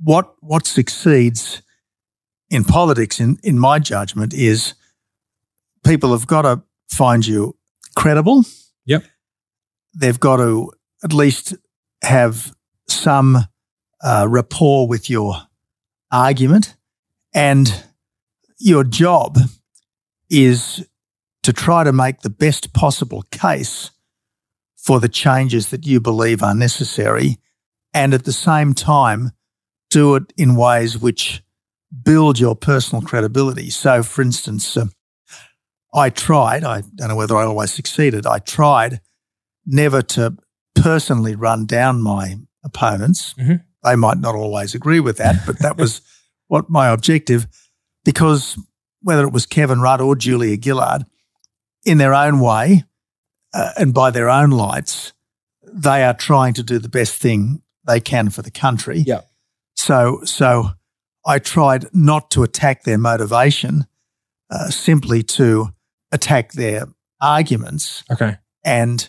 what 0.03 0.33
what 0.41 0.67
succeeds 0.67 1.63
in 2.49 2.65
politics, 2.65 3.21
in 3.21 3.39
in 3.43 3.59
my 3.59 3.79
judgment, 3.81 4.33
is 4.33 4.75
people 5.85 6.13
have 6.13 6.27
got 6.27 6.43
to 6.43 6.63
find 6.89 7.27
you 7.27 7.57
credible. 7.97 8.45
Yep. 8.87 9.05
They've 9.95 10.21
got 10.21 10.37
to 10.37 10.73
at 11.03 11.13
least 11.13 11.55
have 12.03 12.55
some 12.89 13.39
uh, 14.03 14.27
rapport 14.29 14.87
with 14.87 15.11
your 15.11 15.35
argument, 16.11 16.77
and 17.33 17.85
your 18.59 18.85
job 18.85 19.39
is 20.29 20.87
to 21.43 21.53
try 21.53 21.85
to 21.85 21.93
make 21.93 22.21
the 22.21 22.31
best 22.31 22.73
possible 22.73 23.23
case 23.31 23.91
for 24.77 25.01
the 25.01 25.09
changes 25.09 25.69
that 25.69 25.87
you 25.87 26.01
believe 26.01 26.43
are 26.43 26.55
necessary, 26.55 27.39
and 27.93 28.15
at 28.15 28.25
the 28.25 28.33
same 28.33 28.75
time, 28.75 29.33
do 29.91 30.15
it 30.15 30.33
in 30.37 30.57
ways 30.57 30.99
which 30.99 31.43
build 32.05 32.39
your 32.39 32.55
personal 32.55 33.03
credibility. 33.03 33.69
So, 33.71 34.03
for 34.03 34.23
instance, 34.23 34.77
uh, 34.77 34.87
I 35.95 36.11
tried, 36.11 36.65
I 36.65 36.83
don't 36.95 37.09
know 37.09 37.17
whether 37.17 37.37
I 37.37 37.45
always 37.45 37.73
succeeded, 37.73 38.27
I 38.27 38.39
tried 38.39 39.01
never 39.67 40.03
to 40.03 40.37
personally 40.75 41.35
run 41.35 41.67
down 41.67 42.01
my 42.03 42.39
opponents. 42.65 43.35
Mhm. 43.35 43.63
They 43.83 43.97
might 43.97 44.19
not 44.19 44.35
always 44.35 44.75
agree 44.75 45.01
with 45.01 45.17
that, 45.17 45.45
but 45.47 45.59
that 45.61 45.77
was 45.77 46.01
what 46.49 46.71
my 46.71 46.89
objective, 46.89 47.47
because 48.05 48.59
whether 49.03 49.25
it 49.25 49.33
was 49.33 49.47
Kevin 49.47 49.81
Rudd 49.81 50.01
or 50.01 50.15
Julia 50.15 50.57
Gillard, 50.63 51.07
in 51.85 51.99
their 51.99 52.15
own 52.15 52.41
way 52.41 52.85
uh, 53.55 53.71
and 53.79 53.95
by 53.95 54.11
their 54.11 54.29
own 54.29 54.51
lights, 54.51 55.13
they 55.73 56.05
are 56.05 56.15
trying 56.15 56.55
to 56.55 56.63
do 56.63 56.79
the 56.79 56.89
best 56.89 57.15
thing 57.17 57.63
they 57.87 58.01
can 58.01 58.31
for 58.31 58.43
the 58.43 58.51
country. 58.51 58.99
Yeah. 59.07 59.23
So, 59.75 60.21
so 60.25 60.73
I 61.25 61.39
tried 61.39 61.87
not 61.95 62.31
to 62.33 62.43
attack 62.43 62.85
their 62.85 62.99
motivation, 62.99 63.87
uh, 64.51 64.69
simply 64.69 65.23
to 65.23 65.73
attack 66.13 66.53
their 66.53 66.87
arguments 67.21 68.03
Okay. 68.11 68.37
and 68.65 69.09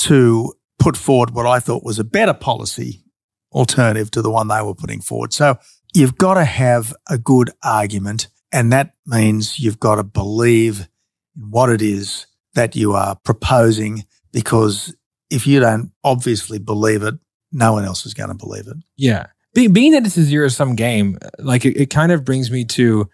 to 0.00 0.52
put 0.78 0.96
forward 0.96 1.30
what 1.30 1.46
I 1.46 1.60
thought 1.60 1.84
was 1.84 1.98
a 1.98 2.04
better 2.04 2.32
policy 2.34 3.04
alternative 3.52 4.10
to 4.12 4.22
the 4.22 4.30
one 4.30 4.48
they 4.48 4.62
were 4.62 4.74
putting 4.74 5.00
forward. 5.00 5.32
So 5.32 5.58
you've 5.94 6.16
got 6.16 6.34
to 6.34 6.44
have 6.44 6.94
a 7.08 7.18
good 7.18 7.50
argument, 7.62 8.28
and 8.52 8.72
that 8.72 8.94
means 9.06 9.58
you've 9.58 9.80
got 9.80 9.96
to 9.96 10.04
believe 10.04 10.88
in 11.36 11.50
what 11.50 11.68
it 11.70 11.82
is 11.82 12.26
that 12.54 12.74
you 12.76 12.92
are 12.94 13.16
proposing, 13.24 14.04
because 14.32 14.94
if 15.30 15.46
you 15.46 15.60
don't 15.60 15.92
obviously 16.02 16.58
believe 16.58 17.02
it, 17.02 17.14
no 17.52 17.72
one 17.74 17.84
else 17.84 18.06
is 18.06 18.14
going 18.14 18.28
to 18.30 18.34
believe 18.34 18.66
it. 18.66 18.76
Yeah. 18.96 19.26
Be- 19.54 19.68
being 19.68 19.92
that 19.92 20.06
it's 20.06 20.16
a 20.16 20.22
zero 20.22 20.48
sum 20.48 20.76
game, 20.76 21.18
like 21.38 21.64
it, 21.64 21.76
it 21.76 21.90
kind 21.90 22.12
of 22.12 22.24
brings 22.24 22.50
me 22.50 22.64
to 22.66 23.08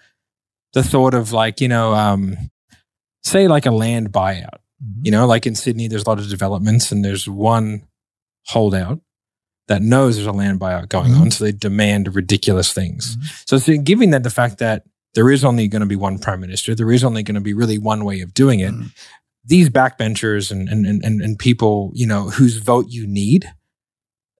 the 0.74 0.82
thought 0.82 1.14
of 1.14 1.32
like, 1.32 1.60
you 1.60 1.68
know, 1.68 1.94
um, 1.94 2.36
say 3.26 3.48
like 3.48 3.66
a 3.66 3.70
land 3.70 4.12
buyout. 4.12 4.58
You 5.02 5.10
know, 5.10 5.26
like 5.26 5.46
in 5.46 5.54
Sydney, 5.54 5.88
there's 5.88 6.04
a 6.04 6.08
lot 6.08 6.18
of 6.18 6.28
developments 6.28 6.92
and 6.92 7.04
there's 7.04 7.28
one 7.28 7.86
holdout 8.48 9.00
that 9.68 9.82
knows 9.82 10.14
there's 10.16 10.26
a 10.26 10.32
land 10.32 10.60
buyout 10.60 10.88
going 10.88 11.12
Mhm. 11.12 11.20
on. 11.20 11.30
So 11.30 11.44
they 11.44 11.52
demand 11.52 12.14
ridiculous 12.14 12.72
things. 12.72 13.16
Mhm. 13.16 13.48
So, 13.48 13.58
so 13.58 13.76
giving 13.78 14.10
that 14.10 14.22
the 14.22 14.30
fact 14.30 14.58
that 14.58 14.84
there 15.14 15.30
is 15.30 15.44
only 15.44 15.66
going 15.66 15.80
to 15.80 15.86
be 15.86 15.96
one 15.96 16.18
prime 16.18 16.40
minister, 16.40 16.74
there 16.74 16.92
is 16.92 17.02
only 17.02 17.22
going 17.22 17.34
to 17.36 17.40
be 17.40 17.54
really 17.54 17.78
one 17.78 18.04
way 18.04 18.20
of 18.20 18.34
doing 18.34 18.60
it. 18.60 18.72
Mm. 18.74 18.92
These 19.44 19.70
backbenchers 19.70 20.50
and, 20.50 20.68
and, 20.68 20.86
and- 20.86 21.22
and 21.22 21.38
people, 21.38 21.90
you 21.94 22.06
know, 22.06 22.28
whose 22.30 22.58
vote 22.58 22.86
you 22.90 23.06
need, 23.06 23.50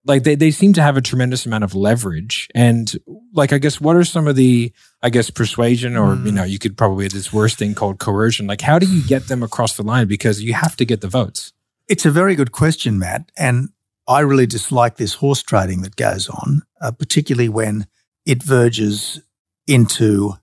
like 0.06 0.22
they, 0.22 0.34
they 0.36 0.50
seem 0.50 0.72
to 0.74 0.82
have 0.82 0.96
a 0.96 1.00
tremendous 1.02 1.46
amount 1.46 1.64
of 1.64 1.74
leverage. 1.74 2.48
And 2.54 2.92
like, 3.32 3.52
I 3.52 3.58
guess, 3.58 3.80
what 3.80 3.96
are 3.96 4.04
some 4.04 4.28
of 4.28 4.36
the, 4.36 4.72
I 5.02 5.10
guess, 5.10 5.30
persuasion 5.30 5.96
or, 5.96 6.14
Mm. 6.14 6.26
you 6.26 6.32
know, 6.32 6.44
you 6.44 6.58
could 6.58 6.76
probably 6.76 7.08
this 7.08 7.32
worst 7.32 7.58
thing 7.58 7.74
called 7.74 7.98
coercion. 7.98 8.46
Like, 8.46 8.60
how 8.60 8.78
do 8.78 8.86
you 8.86 9.02
get 9.06 9.28
them 9.28 9.42
across 9.42 9.76
the 9.76 9.82
line? 9.82 10.06
Because 10.06 10.42
you 10.42 10.54
have 10.54 10.76
to 10.76 10.84
get 10.84 11.00
the 11.00 11.08
votes. 11.08 11.52
It's 11.88 12.06
a 12.06 12.10
very 12.10 12.34
good 12.34 12.52
question, 12.52 12.98
Matt. 12.98 13.30
And 13.36 13.70
I 14.08 14.20
really 14.20 14.46
dislike 14.46 14.96
this 14.96 15.14
horse 15.14 15.42
trading 15.42 15.82
that 15.82 15.96
goes 15.96 16.28
on, 16.28 16.62
uh, 16.80 16.92
particularly 16.92 17.48
when 17.48 17.86
it 18.24 18.42
verges 18.42 19.20
into 19.66 20.34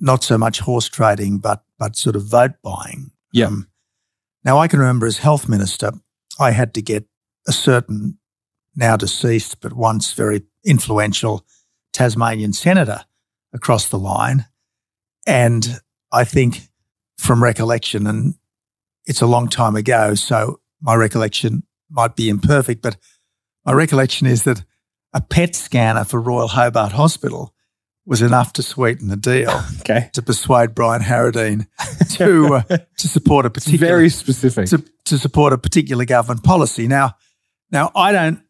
not 0.00 0.22
so 0.22 0.38
much 0.38 0.60
horse 0.60 0.88
trading, 0.88 1.38
but 1.38 1.64
but 1.78 1.96
sort 1.96 2.16
of 2.16 2.24
vote 2.24 2.52
buying. 2.62 3.10
Yeah. 3.32 3.46
Um, 3.46 3.68
now, 4.44 4.58
I 4.58 4.68
can 4.68 4.78
remember 4.78 5.06
as 5.06 5.18
health 5.18 5.48
minister, 5.48 5.92
I 6.38 6.52
had 6.52 6.72
to 6.74 6.82
get 6.82 7.04
a 7.46 7.52
certain 7.52 8.18
now 8.78 8.96
deceased, 8.96 9.60
but 9.60 9.72
once 9.72 10.12
very 10.12 10.42
influential 10.64 11.44
Tasmanian 11.92 12.52
senator 12.52 13.04
across 13.52 13.88
the 13.88 13.98
line. 13.98 14.46
And 15.26 15.80
I 16.12 16.24
think 16.24 16.68
from 17.18 17.42
recollection, 17.42 18.06
and 18.06 18.34
it's 19.04 19.20
a 19.20 19.26
long 19.26 19.48
time 19.48 19.74
ago, 19.76 20.14
so 20.14 20.60
my 20.80 20.94
recollection 20.94 21.64
might 21.90 22.14
be 22.16 22.28
imperfect, 22.28 22.80
but 22.82 22.96
my 23.66 23.72
recollection 23.72 24.26
is 24.26 24.44
that 24.44 24.64
a 25.12 25.20
PET 25.20 25.56
scanner 25.56 26.04
for 26.04 26.20
Royal 26.20 26.48
Hobart 26.48 26.92
Hospital 26.92 27.54
was 28.06 28.22
enough 28.22 28.52
to 28.54 28.62
sweeten 28.62 29.08
the 29.08 29.16
deal 29.16 29.50
Okay. 29.80 30.08
to 30.14 30.22
persuade 30.22 30.74
Brian 30.74 31.02
Harradine 31.02 31.66
to 32.16 32.54
uh, 32.54 32.62
to 32.98 33.08
support 33.08 33.44
a 33.44 33.48
It's 33.48 33.64
particular 33.64 33.86
very 33.96 34.08
specific. 34.08 34.66
to, 34.68 34.82
to 35.06 35.18
support 35.18 35.52
a 35.52 35.58
particular 35.58 36.04
government 36.06 36.42
policy. 36.44 36.86
Now, 36.88 37.16
now 37.70 37.90
I 37.94 38.12
don't 38.12 38.40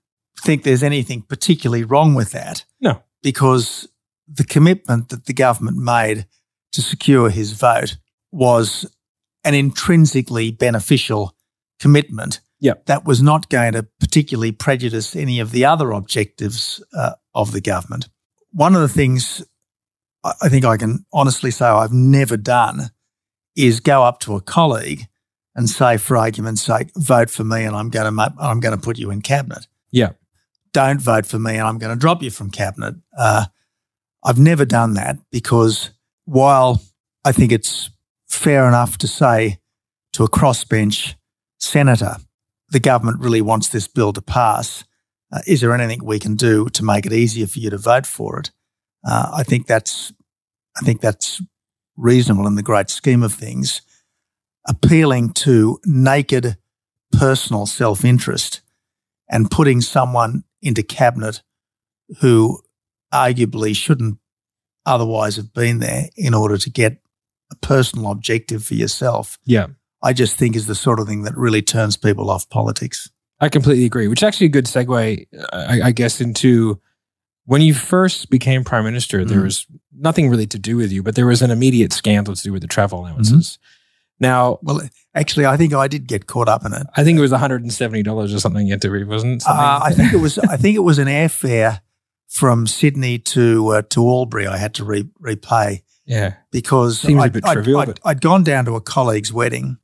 think 0.45 0.63
there's 0.63 0.83
anything 0.83 1.23
particularly 1.23 1.85
wrong 1.85 2.15
with 2.15 2.33
that. 2.33 2.65
No. 2.81 3.03
because 3.23 3.89
the 4.27 4.45
commitment 4.45 5.09
that 5.09 5.27
the 5.27 5.33
government 5.33 5.77
made 5.77 6.27
to 6.73 6.83
secure 6.83 7.31
his 7.31 7.53
vote 7.53 7.97
was 8.31 8.87
an 9.45 9.55
intrinsically 9.55 10.51
beneficial 10.51 11.35
commitment. 11.81 12.41
Yep. 12.61 12.87
that 12.87 13.05
was 13.05 13.23
not 13.23 13.49
going 13.51 13.75
to 13.75 13.87
particularly 14.01 14.51
prejudice 14.51 15.15
any 15.15 15.39
of 15.39 15.53
the 15.53 15.65
other 15.65 15.93
objectives 15.93 16.83
uh, 16.93 17.13
of 17.33 17.53
the 17.53 17.61
government. 17.61 18.09
One 18.51 18.75
of 18.75 18.81
the 18.81 18.89
things 18.89 19.45
I 20.25 20.33
I 20.43 20.49
think 20.49 20.65
I 20.65 20.77
can 20.77 21.05
honestly 21.13 21.51
say 21.53 21.67
I've 21.67 21.93
never 21.93 22.37
done 22.37 22.91
is 23.57 23.81
go 23.81 24.03
up 24.03 24.21
to 24.21 24.35
a 24.35 24.41
colleague 24.41 25.07
and 25.55 25.69
say, 25.69 25.97
for 25.97 26.17
argument's 26.17 26.63
sake, 26.63 26.91
vote 26.97 27.31
for 27.31 27.45
me 27.45 27.65
and 27.65 27.75
I'm 27.77 27.91
going 27.91 28.13
to 28.13 28.35
I'm 28.41 28.61
going 28.61 28.77
to 28.77 28.83
put 28.83 28.99
you 28.99 29.11
in 29.11 29.23
cabinet. 29.23 29.67
Yeah. 29.91 30.11
Don't 30.79 31.01
vote 31.01 31.27
for 31.27 31.41
me 31.41 31.57
and 31.57 31.67
I'm 31.67 31.79
going 31.79 31.93
to 31.93 31.99
drop 31.99 32.23
you 32.23 32.31
from 32.31 32.53
cabinet. 32.53 32.95
Uh, 33.19 33.47
I've 34.25 34.39
never 34.39 34.65
done 34.65 34.95
that 34.95 35.19
because 35.33 35.91
while 36.25 36.81
I 37.25 37.33
think 37.33 37.51
it's 37.51 37.91
fair 38.29 38.69
enough 38.69 38.97
to 38.99 39.09
say 39.09 39.59
to 40.13 40.23
a 40.23 40.31
crossbench 40.31 41.17
senator, 41.59 42.19
the 42.69 42.79
government 42.79 43.19
really 43.19 43.41
wants 43.41 43.71
this 43.71 43.89
bill 43.89 44.13
to 44.13 44.23
pass. 44.23 44.85
Uh, 45.33 45.41
is 45.49 45.63
there 45.63 45.75
anything 45.75 46.05
we 46.05 46.21
can 46.21 46.37
do 46.37 46.69
to 46.69 46.85
make 46.85 47.07
it 47.07 47.13
easier 47.13 47.49
for 47.49 47.59
you 47.59 47.71
to 47.71 47.77
vote 47.77 48.07
for 48.07 48.39
it? 48.39 48.53
Uh, 49.05 49.33
I 49.35 49.43
think 49.43 49.67
that's 49.67 50.13
I 50.77 50.83
think 50.83 51.01
that's 51.01 51.43
reasonable 51.97 52.47
in 52.47 52.55
the 52.55 52.63
great 52.63 52.89
scheme 52.89 53.25
of 53.25 53.35
things. 53.35 53.83
Appealing 54.69 55.31
to 55.31 55.81
naked 55.85 56.57
personal 57.11 57.67
self 57.67 58.05
interest 58.05 58.61
and 59.29 59.51
putting 59.51 59.81
someone 59.81 60.45
into 60.63 60.83
cabinet 60.83 61.43
who 62.21 62.61
arguably 63.13 63.75
shouldn't 63.75 64.19
otherwise 64.87 65.37
have 65.37 65.53
been 65.53 65.79
there 65.81 66.09
in 66.17 66.35
order 66.35 66.57
to 66.59 66.71
get 66.71 66.99
a 67.51 67.57
personal 67.57 68.11
objective 68.11 68.65
for 68.65 68.75
yourself, 68.75 69.39
yeah. 69.45 69.67
I 70.03 70.13
just 70.13 70.37
think 70.37 70.55
is 70.57 70.67
the 70.67 70.75
sort 70.75 71.01
of 71.01 71.07
thing 71.09 71.23
that 71.23 71.37
really 71.37 71.63
turns 71.63 71.97
people 71.97 72.31
off 72.31 72.49
politics. 72.51 73.11
I 73.41 73.49
completely 73.49 73.85
agree, 73.85 74.09
which 74.09 74.21
is 74.23 74.27
actually 74.27 74.47
a 74.47 74.51
good 74.51 74.67
segue, 74.67 75.27
I, 75.53 75.81
I 75.85 75.91
guess, 75.93 76.21
into 76.21 76.81
when 77.45 77.63
you 77.63 77.73
first 77.75 78.29
became 78.31 78.65
prime 78.65 78.85
minister, 78.85 79.25
there 79.25 79.41
Mhm. 79.41 79.45
was 79.45 79.67
nothing 79.97 80.29
really 80.29 80.47
to 80.49 80.59
do 80.59 80.77
with 80.77 80.93
you, 80.93 81.03
but 81.03 81.15
there 81.15 81.27
was 81.27 81.41
an 81.41 81.51
immediate 81.51 81.93
scandal 81.93 82.35
to 82.35 82.43
do 82.43 82.53
with 82.53 82.63
the 82.63 82.69
travel 82.69 83.01
allowances. 83.01 83.59
Now, 84.21 84.59
Well, 84.63 84.81
actually, 85.15 85.47
I 85.47 85.57
think 85.57 85.73
I 85.75 85.87
did 85.89 86.07
get 86.07 86.27
caught 86.27 86.49
up 86.49 86.65
in 86.65 86.73
it. 86.73 86.87
I 86.97 87.05
think 87.05 87.19
it 87.19 87.21
was 87.21 87.31
$170 87.33 88.35
or 88.35 88.39
something 88.41 88.67
had 88.69 88.83
to 88.83 88.91
read, 88.91 89.07
wasn't 89.09 89.43
it? 89.43 89.49
Uh, 89.49 89.81
I 89.83 89.93
think 89.93 90.13
it 90.13 90.17
was. 90.19 90.39
I 90.39 90.57
think 90.57 90.77
it 90.77 90.81
was 90.81 90.99
an 90.99 91.09
airfare 91.09 91.81
from 92.29 92.67
Sydney 92.67 93.19
to 93.21 93.69
uh, 93.69 93.83
to 93.91 94.07
Albury. 94.09 94.47
I 94.47 94.57
had 94.57 94.75
to 94.75 94.85
re- 94.85 95.09
repay 95.19 95.83
yeah. 96.05 96.35
because 96.51 97.01
Seems 97.01 97.21
a 97.21 97.25
I'd, 97.25 97.33
bit 97.33 97.45
I'd- 97.45 97.53
trivial, 97.55 97.81
I'd, 97.81 97.87
but- 97.87 98.01
I'd 98.05 98.21
gone 98.21 98.43
down 98.45 98.65
to 98.67 98.75
a 98.77 98.81
colleague's 98.81 99.33
wedding. 99.33 99.79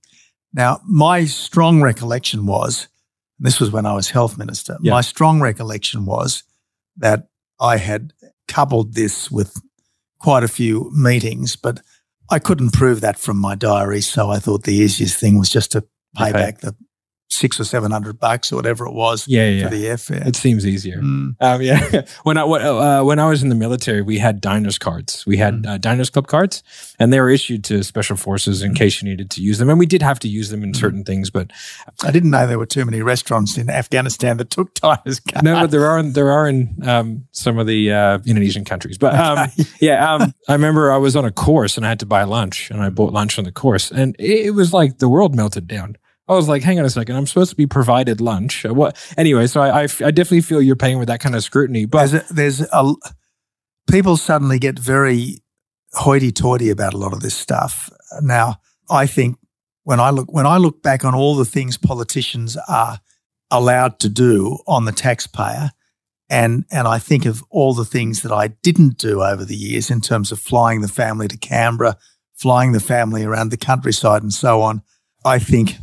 Now, 0.53 0.81
my 0.85 1.25
strong 1.25 1.81
recollection 1.83 2.47
was 2.47 2.89
this 3.41 3.59
was 3.61 3.71
when 3.71 3.87
I 3.87 3.95
was 3.95 4.11
health 4.11 4.39
minister. 4.39 4.79
Yeah. 4.81 4.93
My 4.93 5.01
strong 5.01 5.41
recollection 5.41 6.05
was 6.07 6.45
that 6.97 7.29
I 7.61 7.77
had 7.79 8.13
coupled 8.47 8.95
this 8.95 9.31
with 9.31 9.61
quite 10.19 10.45
a 10.45 10.49
few 10.49 10.91
meetings, 10.95 11.57
but 11.57 11.81
I 12.31 12.39
couldn't 12.39 12.73
prove 12.73 13.01
that 13.03 13.19
from 13.19 13.39
my 13.39 13.55
diary. 13.55 14.01
So 14.01 14.31
I 14.31 14.39
thought 14.39 14.65
the 14.65 14.75
easiest 14.75 15.19
thing 15.19 15.39
was 15.39 15.51
just 15.51 15.73
to 15.73 15.83
pay 16.17 16.31
Okay. 16.31 16.33
back 16.33 16.61
the 16.61 16.75
six 17.35 17.59
or 17.61 17.65
seven 17.65 17.91
hundred 17.91 18.19
bucks 18.21 18.53
or 18.53 18.57
whatever 18.57 18.87
it 18.87 18.93
was 18.95 19.27
Yeah, 19.29 19.49
yeah. 19.49 19.65
for 19.65 19.71
the 19.75 19.85
airfare. 19.85 20.27
It 20.27 20.37
seems 20.37 20.67
easier. 20.67 20.99
Mm. 21.01 21.37
Um, 21.41 21.63
yeah. 21.63 22.03
when 22.23 22.37
I 22.39 22.43
uh, 22.43 23.03
when 23.05 23.19
I 23.19 23.29
was 23.29 23.43
in 23.43 23.49
the 23.49 23.55
military, 23.55 24.03
we 24.03 24.19
had 24.19 24.41
diners 24.41 24.79
cards. 24.79 25.25
We 25.27 25.37
had 25.37 25.55
Mm. 25.55 25.67
uh, 25.69 25.79
diners 25.79 26.11
club 26.11 26.27
cards, 26.27 26.63
and 26.99 27.13
they 27.13 27.21
were 27.21 27.31
issued 27.31 27.65
to 27.65 27.83
special 27.85 28.17
forces 28.17 28.63
in 28.63 28.75
case 28.75 29.03
you 29.03 29.09
needed 29.09 29.31
to 29.33 29.43
use 29.43 29.59
them. 29.59 29.69
And 29.71 29.79
we 29.79 29.87
did 29.87 30.03
have 30.03 30.19
to 30.21 30.29
use 30.29 30.49
them 30.51 30.63
in 30.63 30.73
Mm. 30.73 30.77
certain 30.77 31.05
things, 31.05 31.31
but 31.31 31.51
I 32.03 32.11
didn't 32.11 32.31
know 32.31 32.47
there 32.47 32.59
were 32.59 32.67
too 32.67 32.85
many 32.85 33.03
restaurants 33.03 33.57
in 33.59 33.69
Afghanistan 33.71 34.37
that 34.39 34.51
took 34.51 34.75
diners. 34.75 35.21
Cards. 35.21 35.21
No, 35.43 35.61
but 35.61 35.71
there 35.71 35.87
are 35.87 36.03
there 36.03 36.31
are 36.31 36.49
in 36.49 36.77
um, 36.83 37.25
some 37.33 37.59
of 37.59 37.67
the 37.67 37.93
uh, 37.93 38.19
Indonesian 38.27 38.65
countries. 38.65 38.97
But 38.99 39.15
um, 39.15 39.49
yeah, 39.81 40.15
um, 40.15 40.33
I 40.49 40.53
remember 40.55 40.91
I 40.93 40.97
was 40.99 41.17
on 41.17 41.25
a 41.25 41.31
course 41.33 41.77
and 41.77 41.85
I 41.85 41.89
had 41.91 42.01
to 42.01 42.07
buy 42.07 42.23
lunch, 42.25 42.71
and 42.71 42.81
I 42.83 42.91
bought 42.91 43.13
lunch 43.13 43.39
on 43.39 43.45
the 43.45 43.53
course, 43.53 43.91
and 43.91 44.15
it, 44.19 44.47
it 44.47 44.51
was 44.55 44.73
like 44.73 44.99
the 44.99 45.09
world 45.09 45.35
melted 45.35 45.67
down. 45.67 45.97
I 46.27 46.33
was 46.33 46.49
like, 46.49 46.63
hang 46.63 46.79
on 46.79 46.85
a 46.85 46.91
second, 46.91 47.17
I'm 47.17 47.27
supposed 47.27 47.51
to 47.51 47.57
be 47.57 47.67
provided 47.67 48.21
lunch. 48.21 48.65
What? 48.65 48.97
Anyway, 49.19 49.47
so 49.47 49.61
I, 49.61 49.83
I 49.83 50.11
definitely 50.11 50.41
feel 50.41 50.63
you're 50.63 50.77
paying 50.77 50.99
with 50.99 51.09
that 51.09 51.21
kind 51.21 51.35
of 51.35 51.45
scrutiny, 51.45 51.85
but 51.85 52.11
there's 52.11 52.31
a, 52.31 52.33
there's 52.33 52.61
a 52.73 52.95
people 53.91 54.17
suddenly 54.17 54.59
get 54.59 54.79
very 54.79 55.43
hoity-toity 55.93 56.71
about 56.71 56.95
a 56.95 56.99
lot 56.99 57.13
of 57.13 57.21
this 57.21 57.35
stuff. 57.35 57.91
Now, 58.23 58.57
I 58.91 59.07
think 59.07 59.39
when 59.85 60.01
I 60.01 60.11
look 60.11 60.33
when 60.33 60.47
I 60.47 60.57
look 60.57 60.83
back 60.83 61.05
on 61.05 61.15
all 61.15 61.37
the 61.37 61.45
things 61.45 61.77
politicians 61.77 62.57
are 62.69 63.01
allowed 63.51 64.01
to 64.01 64.09
do 64.09 64.59
on 64.67 64.87
the 64.87 64.93
taxpayer, 64.93 65.71
and 66.31 66.65
and 66.71 66.89
I 66.89 66.99
think 66.99 67.27
of 67.27 67.45
all 67.51 67.75
the 67.75 67.85
things 67.85 68.23
that 68.23 68.33
I 68.33 68.49
didn't 68.49 68.97
do 68.97 69.23
over 69.23 69.45
the 69.45 69.55
years 69.55 69.91
in 69.91 70.01
terms 70.01 70.33
of 70.33 70.41
flying 70.41 70.81
the 70.81 70.89
family 70.89 71.29
to 71.29 71.37
Canberra, 71.37 71.99
flying 72.35 72.73
the 72.73 72.81
family 72.81 73.25
around 73.25 73.51
the 73.51 73.59
countryside, 73.59 74.23
and 74.23 74.33
so 74.33 74.63
on. 74.63 74.83
I 75.25 75.39
think 75.39 75.77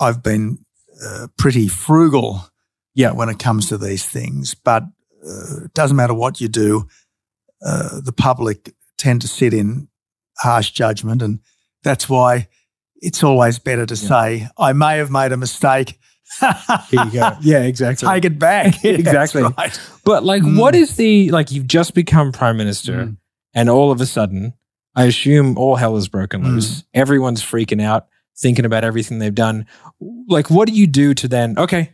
I've 0.00 0.22
been 0.22 0.58
uh, 1.04 1.28
pretty 1.36 1.68
frugal 1.68 2.48
yeah, 2.94 3.12
when 3.12 3.28
it 3.28 3.38
comes 3.38 3.68
to 3.68 3.78
these 3.78 4.04
things. 4.04 4.54
But 4.54 4.82
uh, 5.24 5.64
it 5.66 5.74
doesn't 5.74 5.96
matter 5.96 6.14
what 6.14 6.40
you 6.40 6.48
do, 6.48 6.88
uh, 7.64 8.00
the 8.00 8.12
public 8.12 8.74
tend 8.96 9.20
to 9.22 9.28
sit 9.28 9.54
in 9.54 9.88
harsh 10.38 10.70
judgment. 10.72 11.22
And 11.22 11.38
that's 11.84 12.08
why 12.08 12.48
it's 12.96 13.22
always 13.22 13.58
better 13.60 13.86
to 13.86 13.94
Yeah. 13.94 14.08
say, 14.08 14.48
I 14.58 14.72
may 14.72 14.98
have 14.98 15.10
made 15.10 15.32
a 15.32 15.36
mistake 15.36 15.98
Here 16.40 17.04
you 17.04 17.10
go. 17.10 17.36
Yeah, 17.40 17.62
exactly. 17.62 18.06
Take 18.08 18.24
it 18.26 18.38
back. 18.38 18.84
Exactly. 18.84 19.42
right. 19.44 19.80
But 20.04 20.24
like, 20.24 20.42
Mm. 20.42 20.58
what 20.58 20.74
is 20.74 20.96
the 20.96 21.30
like? 21.30 21.50
You've 21.52 21.66
just 21.66 21.94
become 21.94 22.32
prime 22.32 22.56
minister, 22.58 22.92
Mm. 23.06 23.16
and 23.54 23.70
all 23.70 23.90
of 23.90 24.00
a 24.02 24.06
sudden, 24.06 24.52
I 24.94 25.04
assume 25.04 25.56
all 25.56 25.76
hell 25.76 25.96
is 25.96 26.06
broken 26.08 26.42
Mm. 26.42 26.46
loose. 26.48 26.84
Everyone's 26.92 27.42
freaking 27.42 27.80
out, 27.82 28.08
thinking 28.38 28.64
about 28.64 28.84
everything 28.84 29.18
they've 29.18 29.34
done. 29.34 29.66
Like, 30.28 30.48
what 30.50 30.68
do 30.68 30.74
you 30.74 30.86
do 30.86 31.12
to 31.14 31.28
then? 31.28 31.58
Okay, 31.58 31.92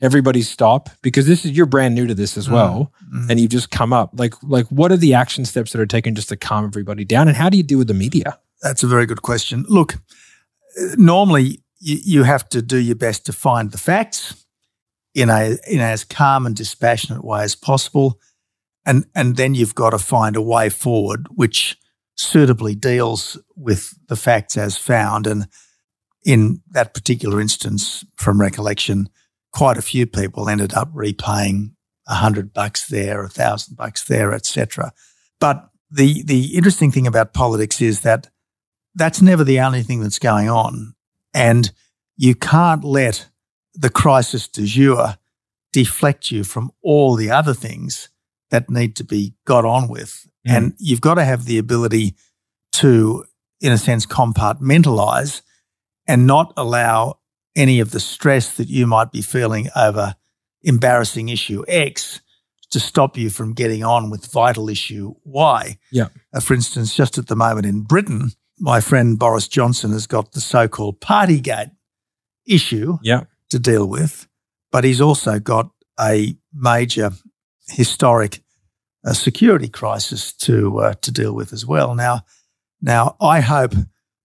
everybody 0.00 0.42
stop 0.42 0.90
because 1.02 1.26
this 1.26 1.44
is 1.44 1.52
you're 1.52 1.66
brand 1.66 1.94
new 1.94 2.06
to 2.06 2.14
this 2.14 2.36
as 2.36 2.46
Mm. 2.48 2.52
well, 2.52 2.92
Mm. 3.14 3.30
and 3.30 3.40
you've 3.40 3.50
just 3.50 3.70
come 3.70 3.92
up. 3.92 4.10
Like, 4.14 4.34
like 4.42 4.66
what 4.68 4.92
are 4.92 4.96
the 4.96 5.14
action 5.14 5.44
steps 5.44 5.72
that 5.72 5.80
are 5.80 5.86
taken 5.86 6.14
just 6.14 6.28
to 6.28 6.36
calm 6.36 6.64
everybody 6.64 7.04
down, 7.04 7.28
and 7.28 7.36
how 7.36 7.48
do 7.48 7.56
you 7.56 7.62
deal 7.62 7.78
with 7.78 7.88
the 7.88 7.94
media? 7.94 8.38
That's 8.62 8.82
a 8.82 8.86
very 8.88 9.06
good 9.06 9.22
question. 9.22 9.64
Look, 9.68 9.98
normally 10.96 11.62
you, 11.80 11.98
you 12.04 12.22
have 12.24 12.48
to 12.50 12.62
do 12.62 12.76
your 12.76 12.96
best 12.96 13.26
to 13.26 13.32
find 13.32 13.70
the 13.70 13.78
facts 13.78 14.44
in 15.14 15.30
a 15.30 15.56
in 15.66 15.80
as 15.80 16.04
calm 16.04 16.46
and 16.46 16.54
dispassionate 16.54 17.24
way 17.24 17.42
as 17.42 17.54
possible, 17.56 18.20
and 18.84 19.06
and 19.14 19.36
then 19.36 19.54
you've 19.54 19.74
got 19.74 19.90
to 19.90 19.98
find 19.98 20.36
a 20.36 20.42
way 20.42 20.68
forward 20.68 21.26
which 21.34 21.76
suitably 22.16 22.74
deals 22.74 23.38
with 23.56 23.94
the 24.08 24.16
facts 24.16 24.56
as 24.56 24.76
found. 24.76 25.26
And 25.26 25.46
in 26.24 26.62
that 26.70 26.94
particular 26.94 27.40
instance, 27.40 28.04
from 28.16 28.40
recollection, 28.40 29.08
quite 29.52 29.76
a 29.76 29.82
few 29.82 30.06
people 30.06 30.48
ended 30.48 30.74
up 30.74 30.90
repaying 30.92 31.74
a 32.06 32.14
hundred 32.14 32.52
bucks 32.52 32.86
there, 32.88 33.24
a 33.24 33.28
thousand 33.28 33.76
bucks 33.76 34.04
there, 34.04 34.32
etc. 34.32 34.92
But 35.40 35.70
the 35.90 36.22
the 36.22 36.56
interesting 36.56 36.90
thing 36.90 37.06
about 37.06 37.34
politics 37.34 37.80
is 37.80 38.00
that 38.00 38.28
that's 38.94 39.22
never 39.22 39.44
the 39.44 39.60
only 39.60 39.82
thing 39.82 40.00
that's 40.00 40.18
going 40.18 40.48
on. 40.48 40.94
And 41.34 41.70
you 42.16 42.34
can't 42.34 42.82
let 42.82 43.28
the 43.74 43.90
crisis 43.90 44.48
du 44.48 44.66
jour 44.66 45.16
deflect 45.72 46.30
you 46.30 46.42
from 46.42 46.72
all 46.82 47.14
the 47.14 47.30
other 47.30 47.54
things 47.54 48.08
that 48.50 48.70
need 48.70 48.96
to 48.96 49.04
be 49.04 49.34
got 49.44 49.64
on 49.64 49.88
with. 49.88 50.26
Mm. 50.46 50.56
And 50.56 50.74
you've 50.78 51.00
got 51.00 51.14
to 51.14 51.24
have 51.24 51.44
the 51.44 51.58
ability 51.58 52.16
to, 52.72 53.24
in 53.60 53.72
a 53.72 53.78
sense, 53.78 54.06
compartmentalize 54.06 55.42
and 56.08 56.26
not 56.26 56.52
allow 56.56 57.18
any 57.54 57.78
of 57.78 57.90
the 57.92 58.00
stress 58.00 58.56
that 58.56 58.68
you 58.68 58.86
might 58.86 59.12
be 59.12 59.22
feeling 59.22 59.68
over 59.76 60.16
embarrassing 60.62 61.28
issue 61.28 61.64
X 61.68 62.20
to 62.70 62.80
stop 62.80 63.16
you 63.16 63.30
from 63.30 63.54
getting 63.54 63.84
on 63.84 64.10
with 64.10 64.30
vital 64.30 64.68
issue 64.68 65.14
Y. 65.24 65.78
Yeah. 65.92 66.08
Uh, 66.34 66.40
for 66.40 66.54
instance, 66.54 66.94
just 66.94 67.18
at 67.18 67.28
the 67.28 67.36
moment 67.36 67.66
in 67.66 67.82
Britain, 67.82 68.30
my 68.58 68.80
friend 68.80 69.18
Boris 69.18 69.48
Johnson 69.48 69.92
has 69.92 70.06
got 70.06 70.32
the 70.32 70.40
so 70.40 70.66
called 70.68 71.00
Partygate 71.00 71.70
issue 72.46 72.98
Yeah, 73.02 73.24
to 73.50 73.58
deal 73.58 73.86
with, 73.86 74.26
but 74.72 74.84
he's 74.84 75.00
also 75.00 75.38
got 75.38 75.70
a 76.00 76.36
major 76.52 77.10
historic 77.68 78.42
uh, 79.06 79.12
security 79.12 79.68
crisis 79.68 80.32
to 80.32 80.78
uh, 80.78 80.94
to 80.94 81.10
deal 81.10 81.34
with 81.34 81.52
as 81.52 81.64
well. 81.64 81.94
Now, 81.94 82.22
now 82.80 83.16
I 83.20 83.40
hope 83.40 83.74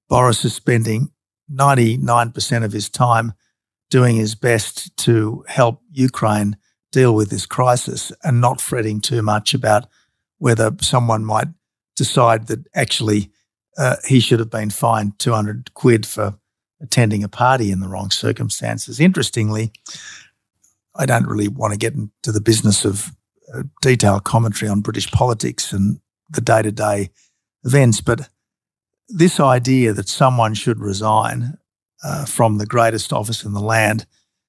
Boris 0.10 0.44
is 0.44 0.54
spending 0.54 1.13
ninety 1.50 1.98
nine 1.98 2.32
percent 2.32 2.66
of 2.66 2.72
his 2.72 2.90
time 2.90 3.34
doing 3.90 4.16
his 4.16 4.36
best 4.36 4.96
to 4.98 5.46
help 5.48 5.82
Ukraine 5.92 6.58
deal 6.92 7.14
with 7.14 7.30
this 7.30 7.46
crisis 7.46 8.12
and 8.24 8.42
not 8.42 8.62
fretting 8.62 9.02
too 9.02 9.22
much 9.22 9.54
about 9.54 9.88
whether 10.38 10.72
someone 10.82 11.24
might 11.26 11.48
decide 11.96 12.48
that 12.48 12.66
actually 12.76 13.30
uh, 13.78 13.96
he 14.08 14.20
should 14.20 14.40
have 14.40 14.50
been 14.50 14.70
fined 14.70 15.18
200 15.20 15.74
quid 15.74 16.06
for 16.06 16.36
attending 16.82 17.24
a 17.24 17.30
party 17.30 17.72
in 17.72 17.80
the 17.80 17.88
wrong 17.88 18.12
circumstances. 18.12 19.00
Interestingly, 19.00 19.72
I 20.96 21.06
don't 21.06 21.28
really 21.28 21.48
want 21.48 21.74
to 21.74 21.80
get 21.80 21.94
into 21.94 22.32
the 22.32 22.42
business 22.42 22.86
of 22.86 23.12
uh, 23.54 23.64
detailed 23.82 24.24
commentary 24.24 24.70
on 24.70 24.82
British 24.82 25.12
politics 25.12 25.74
and 25.74 26.00
the 26.30 26.42
day 26.42 26.62
to 26.62 26.72
day 26.72 27.10
events, 27.64 28.02
but 28.02 28.30
this 29.14 29.40
idea 29.40 29.94
that 29.94 30.10
someone 30.10 30.54
should 30.54 30.80
resign 30.80 31.58
uh, 32.04 32.26
from 32.26 32.58
the 32.58 32.66
greatest 32.66 33.14
office 33.14 33.44
in 33.44 33.54
the 33.54 33.62
land 33.62 34.06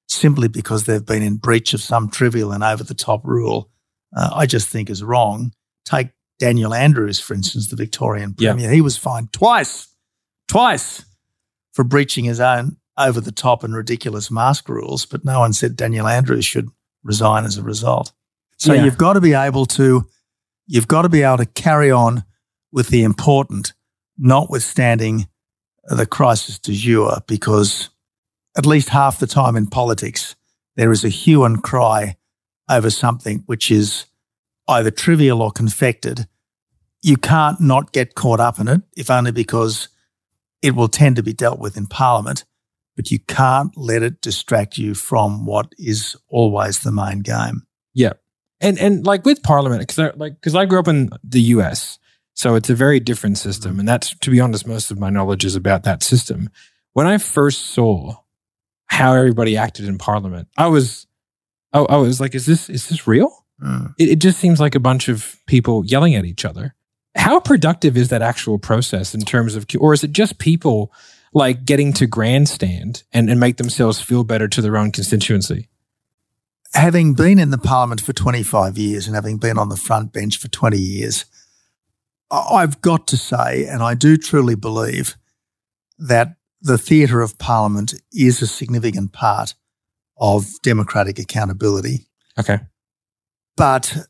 simply 0.07 0.47
because 0.47 0.83
they've 0.83 1.05
been 1.05 1.23
in 1.23 1.35
breach 1.37 1.73
of 1.73 1.81
some 1.81 2.09
trivial 2.09 2.51
and 2.51 2.63
over 2.63 2.83
the 2.83 2.93
top 2.93 3.21
rule, 3.25 3.69
uh, 4.15 4.31
I 4.33 4.45
just 4.45 4.67
think 4.69 4.89
is 4.89 5.03
wrong. 5.03 5.51
Take 5.85 6.09
Daniel 6.39 6.73
Andrews, 6.73 7.19
for 7.19 7.33
instance, 7.33 7.69
the 7.69 7.75
Victorian 7.75 8.35
Yeah. 8.37 8.51
Premier. 8.51 8.71
He 8.71 8.81
was 8.81 8.97
fined 8.97 9.31
twice, 9.31 9.87
twice 10.47 11.05
for 11.73 11.83
breaching 11.83 12.25
his 12.25 12.39
own 12.39 12.77
over 12.97 13.19
the 13.21 13.31
top 13.31 13.63
and 13.63 13.75
ridiculous 13.75 14.29
mask 14.31 14.69
rules, 14.69 15.05
but 15.05 15.25
no 15.25 15.39
one 15.39 15.53
said 15.53 15.75
Daniel 15.75 16.07
Andrews 16.07 16.45
should 16.45 16.69
resign 17.03 17.45
as 17.45 17.57
a 17.57 17.63
result. 17.63 18.11
So 18.57 18.73
Yeah. 18.73 18.83
you've 18.85 18.97
got 18.97 19.13
to 19.13 19.21
be 19.21 19.33
able 19.33 19.65
to 19.67 20.07
you've 20.67 20.87
got 20.87 21.03
to 21.03 21.09
be 21.09 21.21
able 21.21 21.37
to 21.37 21.45
carry 21.45 21.91
on 21.91 22.23
with 22.71 22.87
the 22.87 23.03
important, 23.03 23.73
notwithstanding 24.17 25.27
the 25.85 26.05
crisis 26.05 26.59
du 26.59 26.73
jour, 26.73 27.19
because 27.27 27.89
at 28.57 28.65
least 28.65 28.89
half 28.89 29.19
the 29.19 29.27
time 29.27 29.55
in 29.55 29.67
politics, 29.67 30.35
there 30.75 30.91
is 30.91 31.03
a 31.03 31.09
hue 31.09 31.43
and 31.43 31.63
cry 31.63 32.15
over 32.69 32.89
something 32.89 33.43
which 33.45 33.69
is 33.69 34.05
either 34.67 34.91
trivial 34.91 35.41
or 35.41 35.51
confected. 35.51 36.27
You 37.01 37.17
can't 37.17 37.61
not 37.61 37.91
get 37.91 38.15
caught 38.15 38.39
up 38.39 38.59
in 38.59 38.67
it, 38.67 38.81
if 38.97 39.11
only 39.11 39.31
because 39.31 39.89
it 40.61 40.75
will 40.75 40.87
tend 40.87 41.17
to 41.17 41.23
be 41.23 41.33
dealt 41.33 41.59
with 41.59 41.77
in 41.77 41.85
Parliament, 41.85 42.45
but 42.95 43.11
you 43.11 43.19
can't 43.19 43.75
let 43.77 44.01
it 44.01 44.21
distract 44.21 44.77
you 44.77 44.95
from 44.95 45.45
what 45.45 45.73
is 45.77 46.15
always 46.27 46.79
the 46.79 46.91
main 46.91 47.19
game. 47.19 47.67
Yeah, 47.93 48.13
and 48.59 48.79
and 48.79 49.05
like 49.05 49.25
with 49.25 49.43
Parliament, 49.43 49.81
because 49.81 50.15
like 50.17 50.33
because 50.35 50.55
I 50.55 50.65
grew 50.65 50.79
up 50.79 50.87
in 50.87 51.09
the 51.23 51.41
U.S., 51.41 51.99
so 52.35 52.55
it's 52.55 52.69
a 52.69 52.75
very 52.75 52.99
different 52.99 53.37
system, 53.37 53.71
mm-hmm. 53.71 53.79
and 53.81 53.87
that's 53.87 54.15
to 54.19 54.29
be 54.29 54.39
honest, 54.39 54.67
most 54.67 54.91
of 54.91 54.99
my 54.99 55.09
knowledge 55.09 55.43
is 55.43 55.55
about 55.55 55.83
that 55.83 56.03
system. 56.03 56.49
When 56.93 57.07
I 57.07 57.17
first 57.17 57.67
saw 57.67 58.17
how 58.85 59.15
everybody 59.15 59.57
acted 59.57 59.85
in 59.85 59.97
Parliament, 59.97 60.47
I 60.57 60.67
was, 60.67 61.07
I, 61.73 61.79
I 61.79 61.97
was 61.97 62.21
like, 62.21 62.35
is 62.35 62.45
this 62.45 62.69
is 62.69 62.87
this 62.89 63.07
real? 63.07 63.45
Mm. 63.63 63.95
It, 63.97 64.09
it 64.09 64.19
just 64.19 64.39
seems 64.39 64.59
like 64.59 64.75
a 64.75 64.79
bunch 64.79 65.07
of 65.07 65.37
people 65.47 65.83
yelling 65.85 66.13
at 66.13 66.25
each 66.25 66.45
other. 66.45 66.75
How 67.15 67.39
productive 67.39 67.95
is 67.95 68.09
that 68.09 68.21
actual 68.21 68.59
process 68.59 69.15
in 69.15 69.21
terms 69.21 69.55
of, 69.55 69.65
or 69.79 69.93
is 69.93 70.03
it 70.03 70.11
just 70.11 70.37
people 70.37 70.91
like 71.33 71.63
getting 71.63 71.93
to 71.93 72.05
grandstand 72.05 73.03
and, 73.13 73.29
and 73.29 73.39
make 73.39 73.55
themselves 73.55 74.01
feel 74.01 74.25
better 74.25 74.49
to 74.49 74.61
their 74.61 74.75
own 74.75 74.91
constituency? 74.91 75.69
having 76.75 77.13
been 77.13 77.39
in 77.39 77.51
the 77.51 77.57
parliament 77.57 78.01
for 78.01 78.13
25 78.13 78.77
years 78.77 79.07
and 79.07 79.15
having 79.15 79.37
been 79.37 79.57
on 79.57 79.69
the 79.69 79.77
front 79.77 80.11
bench 80.11 80.37
for 80.37 80.49
20 80.49 80.77
years, 80.77 81.25
I've 82.31 82.81
got 82.81 83.07
to 83.07 83.17
say, 83.17 83.65
and 83.65 83.83
I 83.83 83.93
do 83.93 84.17
truly 84.17 84.55
believe 84.55 85.15
that 85.97 86.35
the 86.61 86.77
theatre 86.77 87.21
of 87.21 87.37
parliament 87.37 87.93
is 88.11 88.41
a 88.41 88.47
significant 88.47 89.13
part 89.13 89.53
of 90.17 90.47
democratic 90.63 91.19
accountability. 91.19 92.07
Okay. 92.39 92.59
But 93.55 94.07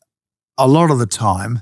a 0.58 0.67
lot 0.67 0.91
of 0.91 0.99
the 0.99 1.06
time, 1.06 1.62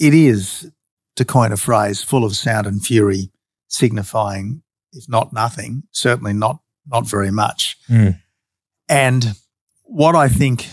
it 0.00 0.14
is, 0.14 0.70
to 1.16 1.24
coin 1.24 1.52
a 1.52 1.56
phrase, 1.56 2.02
full 2.02 2.24
of 2.24 2.36
sound 2.36 2.66
and 2.66 2.84
fury, 2.84 3.30
signifying, 3.68 4.62
if 4.92 5.08
not 5.08 5.32
nothing, 5.32 5.84
certainly 5.92 6.32
not 6.32 6.58
not 6.86 7.08
very 7.08 7.30
much. 7.30 7.76
Mm. 7.88 8.20
And 8.88 9.34
what 9.84 10.14
I 10.14 10.28
think 10.28 10.66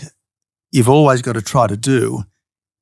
you've 0.72 0.88
always 0.88 1.22
got 1.22 1.34
to 1.34 1.42
try 1.42 1.66
to 1.66 1.76
do 1.76 2.24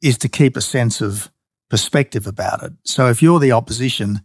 is 0.02 0.18
to 0.18 0.28
keep 0.28 0.56
a 0.56 0.61
sense 0.61 1.00
of 1.00 1.30
perspective 1.70 2.26
about 2.26 2.62
it. 2.62 2.72
So 2.85 3.09
if 3.09 3.22
you're 3.22 3.38
the 3.40 3.52
opposition, 3.52 4.20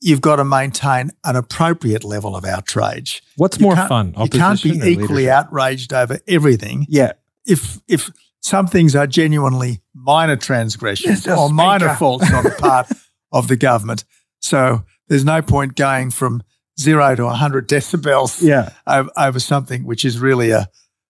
you've 0.00 0.20
got 0.20 0.36
to 0.36 0.44
maintain 0.44 1.10
an 1.24 1.36
appropriate 1.36 2.04
level 2.04 2.36
of 2.36 2.44
outrage. 2.44 3.22
What's 3.36 3.58
You 3.58 3.64
more 3.64 3.74
can't- 3.74 3.88
fun? 3.88 4.14
You 4.18 4.28
can't 4.28 4.62
be 4.62 4.70
equally 4.70 5.24
leadership? 5.24 5.28
outraged 5.30 5.92
over 5.92 6.18
everything 6.28 6.86
Yeah. 6.88 7.12
if 7.46 7.80
if 7.88 8.10
some 8.40 8.66
things 8.68 8.94
are 8.94 9.06
genuinely 9.08 9.80
minor 9.94 10.36
transgressions 10.36 11.24
Mr. 11.24 11.36
or 11.36 11.50
minor 11.50 11.86
Speaker. 11.86 11.98
faults 11.98 12.32
on 12.32 12.44
the 12.44 12.50
part 12.58 12.86
of 13.32 13.48
the 13.48 13.56
government, 13.56 14.04
so 14.38 14.84
there's 15.08 15.24
no 15.24 15.42
point 15.42 15.74
going 15.74 16.10
from 16.12 16.42
zero 16.78 17.16
to 17.16 17.24
100 17.24 17.68
decibels 17.68 18.40
Yeah. 18.42 18.70
over, 18.86 19.10
over 19.16 19.40
something 19.40 19.84
which 19.84 20.04
is 20.04 20.18
really 20.20 20.50
a 20.50 20.68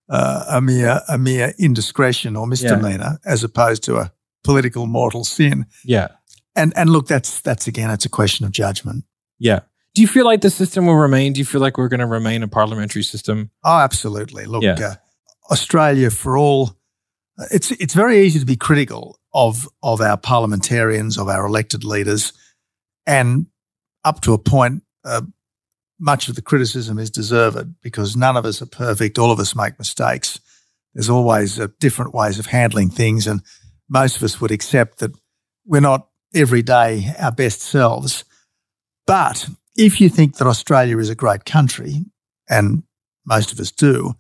uh, 0.09 0.45
a 0.49 0.61
mere 0.61 1.01
a 1.09 1.19
mere 1.19 1.53
indiscretion 1.59 2.37
or 2.37 2.47
misdemeanor, 2.47 3.19
as 3.25 3.43
opposed 3.45 3.83
to 3.83 3.97
a 3.97 4.13
political 4.47 4.87
mortal 4.87 5.25
sin. 5.25 5.67
Yeah. 5.85 6.09
And 6.55 6.73
and 6.77 6.89
look, 6.91 7.07
that's 7.07 7.41
that's 7.43 7.67
again, 7.67 7.91
it's 7.91 8.07
a 8.07 8.09
question 8.11 8.47
of 8.47 8.53
judgment. 8.53 9.05
Yeah. 9.39 9.61
Do 9.95 10.03
you 10.03 10.09
feel 10.09 10.25
like 10.25 10.41
the 10.43 10.51
system 10.51 10.87
will 10.87 10.97
remain? 10.97 11.33
Do 11.33 11.39
you 11.39 11.45
feel 11.47 11.61
like 11.61 11.79
we're 11.79 11.89
going 11.89 12.01
to 12.01 12.07
remain 12.07 12.43
a 12.43 12.49
parliamentary 12.49 13.03
system? 13.03 13.51
Oh, 13.65 13.79
absolutely. 13.79 14.45
Look, 14.47 14.63
Yeah. 14.63 14.77
uh, 14.81 14.95
Australia, 15.51 16.11
for 16.11 16.37
all, 16.39 16.77
it's 17.51 17.71
it's 17.73 17.95
very 17.95 18.21
easy 18.27 18.39
to 18.39 18.47
be 18.47 18.57
critical 18.57 19.19
of 19.33 19.69
of 19.83 20.01
our 20.01 20.17
parliamentarians, 20.17 21.19
of 21.19 21.29
our 21.29 21.47
elected 21.47 21.85
leaders, 21.85 22.33
and 23.07 23.47
up 24.05 24.21
to 24.23 24.33
a 24.33 24.39
point, 24.39 24.83
uh, 25.05 25.23
much 25.99 26.29
of 26.29 26.35
the 26.35 26.43
criticism 26.43 26.99
is 26.99 27.11
deserved 27.11 27.75
because 27.83 28.17
none 28.17 28.37
of 28.39 28.45
us 28.45 28.63
are 28.63 28.67
perfect. 28.67 29.19
All 29.19 29.31
of 29.31 29.39
us 29.41 29.55
make 29.55 29.79
mistakes. 29.79 30.41
There's 30.95 31.11
always 31.11 31.59
uh, 31.61 31.69
different 31.81 32.15
ways 32.15 32.39
of 32.39 32.47
handling 32.47 32.91
things. 32.91 33.27
And 33.27 33.41
most 33.89 34.17
of 34.17 34.23
us 34.23 34.41
would 34.41 34.51
accept 34.51 34.99
that 34.99 35.13
we're 35.65 35.81
not 35.81 36.09
every 36.35 36.63
day 36.63 37.13
our 37.19 37.33
best 37.33 37.61
selves. 37.61 38.25
But 39.07 39.49
if 39.77 40.01
you 40.01 40.09
think 40.09 40.37
that 40.37 40.47
Australia 40.47 40.99
is 40.99 41.11
a 41.11 41.15
great 41.15 41.45
country, 41.45 42.05
and 42.49 42.83
most 43.25 43.53
of 43.53 43.61
us 43.61 43.71
do, 43.71 44.15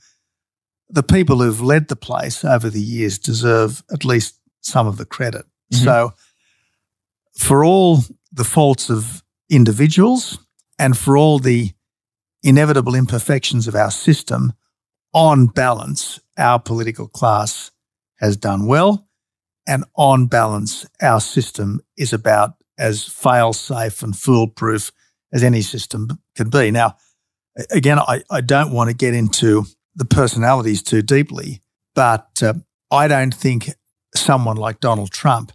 the 0.89 1.03
people 1.03 1.41
who've 1.41 1.61
led 1.61 1.89
the 1.89 1.97
place 1.97 2.45
over 2.45 2.71
the 2.71 2.81
years 2.81 3.19
deserve 3.19 3.83
at 3.93 4.05
least 4.05 4.39
some 4.61 4.87
of 4.87 4.97
the 4.97 5.07
credit. 5.07 5.45
Mm-hmm. 5.73 5.85
So, 5.85 6.15
for 7.37 7.65
all 7.65 8.01
the 8.33 8.45
faults 8.45 8.89
of 8.89 9.23
individuals 9.51 10.39
and 10.79 10.97
for 10.97 11.17
all 11.17 11.39
the 11.39 11.73
inevitable 12.43 12.95
imperfections 12.95 13.67
of 13.67 13.75
our 13.75 13.91
system, 13.91 14.53
on 15.13 15.47
balance, 15.47 16.21
our 16.37 16.61
political 16.61 17.09
class 17.09 17.71
has 18.21 18.37
done 18.37 18.67
well. 18.67 19.06
And 19.67 19.85
on 19.97 20.27
balance, 20.27 20.87
our 21.03 21.21
system 21.21 21.81
is 21.97 22.13
about 22.13 22.55
as 22.79 23.05
fail 23.05 23.53
safe 23.53 24.03
and 24.03 24.17
foolproof 24.17 24.93
as 25.33 25.43
any 25.43 25.63
system 25.63 26.09
can 26.37 26.51
be. 26.51 26.71
Now, 26.71 26.97
again, 27.71 27.99
I, 27.99 28.23
I 28.31 28.41
don't 28.41 28.73
want 28.73 28.91
to 28.91 28.97
get 28.97 29.15
into 29.15 29.65
the 29.95 30.05
personalities 30.05 30.83
too 30.83 31.03
deeply, 31.03 31.63
but 31.95 32.43
uh, 32.43 32.55
I 32.91 33.09
don't 33.09 33.35
think 33.35 33.71
someone 34.15 34.57
like 34.57 34.81
Donald 34.81 35.11
Trump 35.11 35.53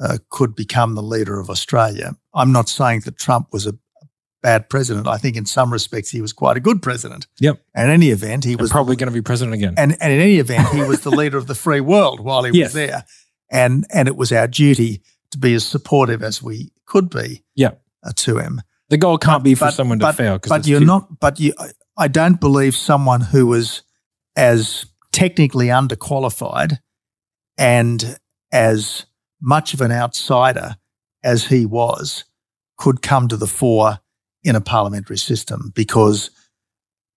uh, 0.00 0.18
could 0.30 0.54
become 0.54 0.94
the 0.94 1.02
leader 1.02 1.40
of 1.40 1.48
Australia. 1.48 2.16
I'm 2.34 2.52
not 2.52 2.68
saying 2.68 3.00
that 3.00 3.18
Trump 3.18 3.48
was 3.52 3.66
a 3.66 3.74
bad 4.42 4.68
president. 4.68 5.08
I 5.08 5.16
think 5.18 5.36
in 5.36 5.46
some 5.46 5.72
respects 5.72 6.10
he 6.10 6.20
was 6.20 6.32
quite 6.32 6.56
a 6.56 6.60
good 6.60 6.82
president. 6.82 7.26
Yep. 7.40 7.60
And 7.74 7.88
in 7.88 7.94
any 7.94 8.10
event, 8.10 8.44
he 8.44 8.52
and 8.52 8.60
was 8.60 8.70
probably 8.70 8.96
going 8.96 9.08
to 9.08 9.14
be 9.14 9.22
president 9.22 9.54
again. 9.54 9.74
And, 9.76 9.96
and 10.00 10.12
in 10.12 10.20
any 10.20 10.38
event, 10.38 10.68
he 10.68 10.82
was 10.82 11.00
the 11.00 11.10
leader 11.10 11.38
of 11.38 11.46
the 11.46 11.54
free 11.54 11.80
world 11.80 12.20
while 12.20 12.44
he 12.44 12.56
yes. 12.56 12.66
was 12.66 12.74
there. 12.74 13.04
And 13.50 13.86
and 13.92 14.08
it 14.08 14.16
was 14.16 14.32
our 14.32 14.46
duty 14.46 15.02
to 15.30 15.38
be 15.38 15.54
as 15.54 15.64
supportive 15.64 16.22
as 16.22 16.42
we 16.42 16.72
could 16.86 17.10
be. 17.10 17.44
Yeah. 17.54 17.72
Uh, 18.04 18.12
to 18.16 18.38
him. 18.38 18.62
The 18.90 18.96
goal 18.96 19.18
can't 19.18 19.40
but, 19.40 19.44
be 19.44 19.54
for 19.54 19.66
but, 19.66 19.74
someone 19.74 19.98
to 19.98 20.06
but, 20.06 20.14
fail. 20.14 20.38
But 20.38 20.66
you're 20.66 20.80
too- 20.80 20.86
not. 20.86 21.20
But 21.20 21.40
you, 21.40 21.52
I 21.96 22.08
don't 22.08 22.40
believe 22.40 22.74
someone 22.76 23.20
who 23.20 23.46
was 23.46 23.82
as 24.36 24.86
technically 25.12 25.66
underqualified 25.66 26.78
and 27.58 28.18
as 28.52 29.06
much 29.40 29.74
of 29.74 29.80
an 29.80 29.90
outsider 29.90 30.76
as 31.24 31.46
he 31.46 31.66
was 31.66 32.24
could 32.76 33.02
come 33.02 33.26
to 33.28 33.36
the 33.36 33.46
fore 33.46 33.98
in 34.44 34.54
a 34.54 34.60
parliamentary 34.60 35.18
system 35.18 35.72
because 35.74 36.30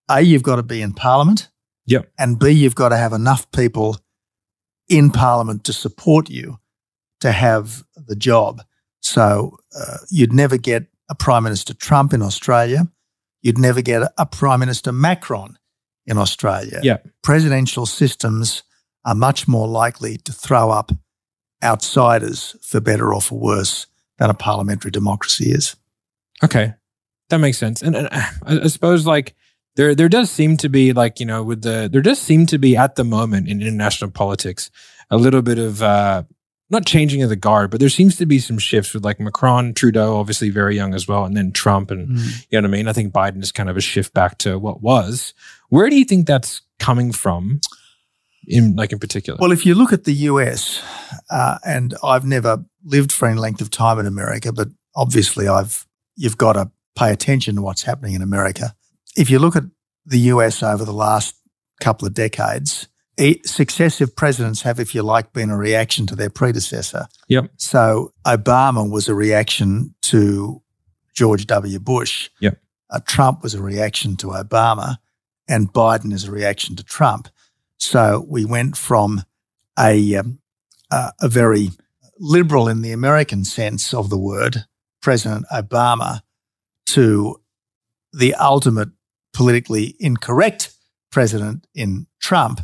A, 0.09 0.21
you've 0.21 0.43
got 0.43 0.55
to 0.55 0.63
be 0.63 0.81
in 0.81 0.93
parliament. 0.93 1.49
Yep. 1.85 2.11
And 2.17 2.39
B, 2.39 2.49
you've 2.49 2.75
got 2.75 2.89
to 2.89 2.97
have 2.97 3.13
enough 3.13 3.51
people 3.51 3.97
in 4.91 5.09
parliament 5.09 5.63
to 5.63 5.73
support 5.73 6.29
you 6.29 6.59
to 7.21 7.31
have 7.31 7.83
the 7.95 8.15
job. 8.15 8.61
So 8.99 9.57
uh, 9.75 9.97
you'd 10.09 10.33
never 10.33 10.57
get 10.57 10.87
a 11.09 11.15
Prime 11.15 11.43
Minister 11.43 11.73
Trump 11.73 12.13
in 12.13 12.21
Australia. 12.21 12.87
You'd 13.41 13.57
never 13.57 13.81
get 13.81 14.11
a 14.17 14.25
Prime 14.25 14.59
Minister 14.59 14.91
Macron 14.91 15.57
in 16.05 16.17
Australia. 16.17 16.81
Yeah. 16.83 16.97
Presidential 17.23 17.85
systems 17.85 18.63
are 19.05 19.15
much 19.15 19.47
more 19.47 19.67
likely 19.67 20.17
to 20.17 20.33
throw 20.33 20.69
up 20.69 20.91
outsiders 21.63 22.55
for 22.61 22.81
better 22.81 23.13
or 23.13 23.21
for 23.21 23.39
worse 23.39 23.87
than 24.17 24.29
a 24.29 24.33
parliamentary 24.33 24.91
democracy 24.91 25.51
is. 25.51 25.75
Okay. 26.43 26.73
That 27.29 27.37
makes 27.39 27.57
sense. 27.57 27.81
And, 27.81 27.95
and 27.95 28.09
I, 28.11 28.29
I 28.45 28.67
suppose 28.67 29.05
like 29.05 29.35
there 29.75 29.95
there 29.95 30.09
does 30.09 30.29
seem 30.29 30.57
to 30.57 30.69
be 30.69 30.93
like, 30.93 31.19
you 31.19 31.25
know, 31.25 31.43
with 31.43 31.61
the 31.61 31.89
there 31.91 32.01
does 32.01 32.19
seem 32.19 32.45
to 32.47 32.57
be 32.57 32.75
at 32.75 32.95
the 32.95 33.03
moment 33.03 33.47
in 33.47 33.61
international 33.61 34.11
politics 34.11 34.69
a 35.09 35.17
little 35.17 35.41
bit 35.41 35.57
of 35.57 35.81
uh 35.81 36.23
not 36.71 36.85
changing 36.85 37.21
of 37.21 37.27
the 37.27 37.35
guard, 37.35 37.69
but 37.69 37.81
there 37.81 37.89
seems 37.89 38.15
to 38.15 38.25
be 38.25 38.39
some 38.39 38.57
shifts 38.57 38.93
with 38.93 39.03
like 39.03 39.19
Macron, 39.19 39.73
Trudeau, 39.73 40.15
obviously 40.15 40.49
very 40.49 40.73
young 40.73 40.93
as 40.93 41.05
well, 41.05 41.25
and 41.25 41.35
then 41.35 41.51
Trump, 41.51 41.91
and 41.91 42.07
mm. 42.07 42.45
you 42.49 42.59
know 42.59 42.65
what 42.65 42.73
I 42.73 42.77
mean. 42.77 42.87
I 42.87 42.93
think 42.93 43.13
Biden 43.13 43.43
is 43.43 43.51
kind 43.51 43.69
of 43.69 43.75
a 43.75 43.81
shift 43.81 44.13
back 44.13 44.37
to 44.39 44.57
what 44.57 44.81
was. 44.81 45.33
Where 45.67 45.89
do 45.89 45.97
you 45.97 46.05
think 46.05 46.27
that's 46.27 46.61
coming 46.79 47.11
from, 47.11 47.59
in 48.47 48.77
like 48.77 48.93
in 48.93 48.99
particular? 48.99 49.37
Well, 49.39 49.51
if 49.51 49.65
you 49.65 49.75
look 49.75 49.91
at 49.91 50.05
the 50.05 50.13
US, 50.13 50.81
uh, 51.29 51.57
and 51.65 51.93
I've 52.03 52.25
never 52.25 52.63
lived 52.85 53.11
for 53.11 53.27
any 53.27 53.37
length 53.37 53.59
of 53.59 53.69
time 53.69 53.99
in 53.99 54.05
America, 54.05 54.53
but 54.53 54.69
obviously 54.95 55.49
I've 55.49 55.85
you've 56.15 56.37
got 56.37 56.53
to 56.53 56.71
pay 56.95 57.11
attention 57.11 57.55
to 57.55 57.61
what's 57.61 57.83
happening 57.83 58.13
in 58.13 58.21
America. 58.21 58.73
If 59.15 59.29
you 59.29 59.39
look 59.39 59.55
at 59.55 59.63
the 60.05 60.19
US 60.19 60.63
over 60.63 60.85
the 60.85 60.93
last 60.93 61.35
couple 61.79 62.07
of 62.07 62.13
decades, 62.13 62.87
successive 63.45 64.15
presidents 64.15 64.61
have, 64.61 64.79
if 64.79 64.95
you 64.95 65.03
like, 65.03 65.33
been 65.33 65.49
a 65.49 65.57
reaction 65.57 66.07
to 66.07 66.15
their 66.15 66.29
predecessor. 66.29 67.07
Yep. 67.27 67.51
So 67.57 68.13
Obama 68.25 68.89
was 68.89 69.07
a 69.07 69.15
reaction 69.15 69.93
to 70.03 70.61
George 71.13 71.45
W. 71.47 71.79
Bush. 71.79 72.29
Yep. 72.39 72.57
Uh, 72.89 72.99
Trump 73.05 73.43
was 73.43 73.53
a 73.53 73.61
reaction 73.61 74.15
to 74.17 74.27
Obama, 74.27 74.97
and 75.47 75.71
Biden 75.71 76.13
is 76.13 76.25
a 76.25 76.31
reaction 76.31 76.75
to 76.75 76.83
Trump. 76.83 77.29
So 77.77 78.25
we 78.27 78.45
went 78.45 78.75
from 78.77 79.23
a 79.79 80.15
um, 80.15 80.39
uh, 80.89 81.11
a 81.21 81.29
very 81.29 81.69
liberal 82.19 82.67
in 82.67 82.81
the 82.81 82.91
American 82.91 83.45
sense 83.45 83.93
of 83.93 84.09
the 84.09 84.17
word, 84.17 84.65
President 85.01 85.45
Obama, 85.51 86.21
to 86.87 87.41
the 88.13 88.35
ultimate 88.35 88.89
politically 89.41 89.95
incorrect 89.99 90.71
president 91.09 91.65
in 91.73 92.05
Trump 92.19 92.61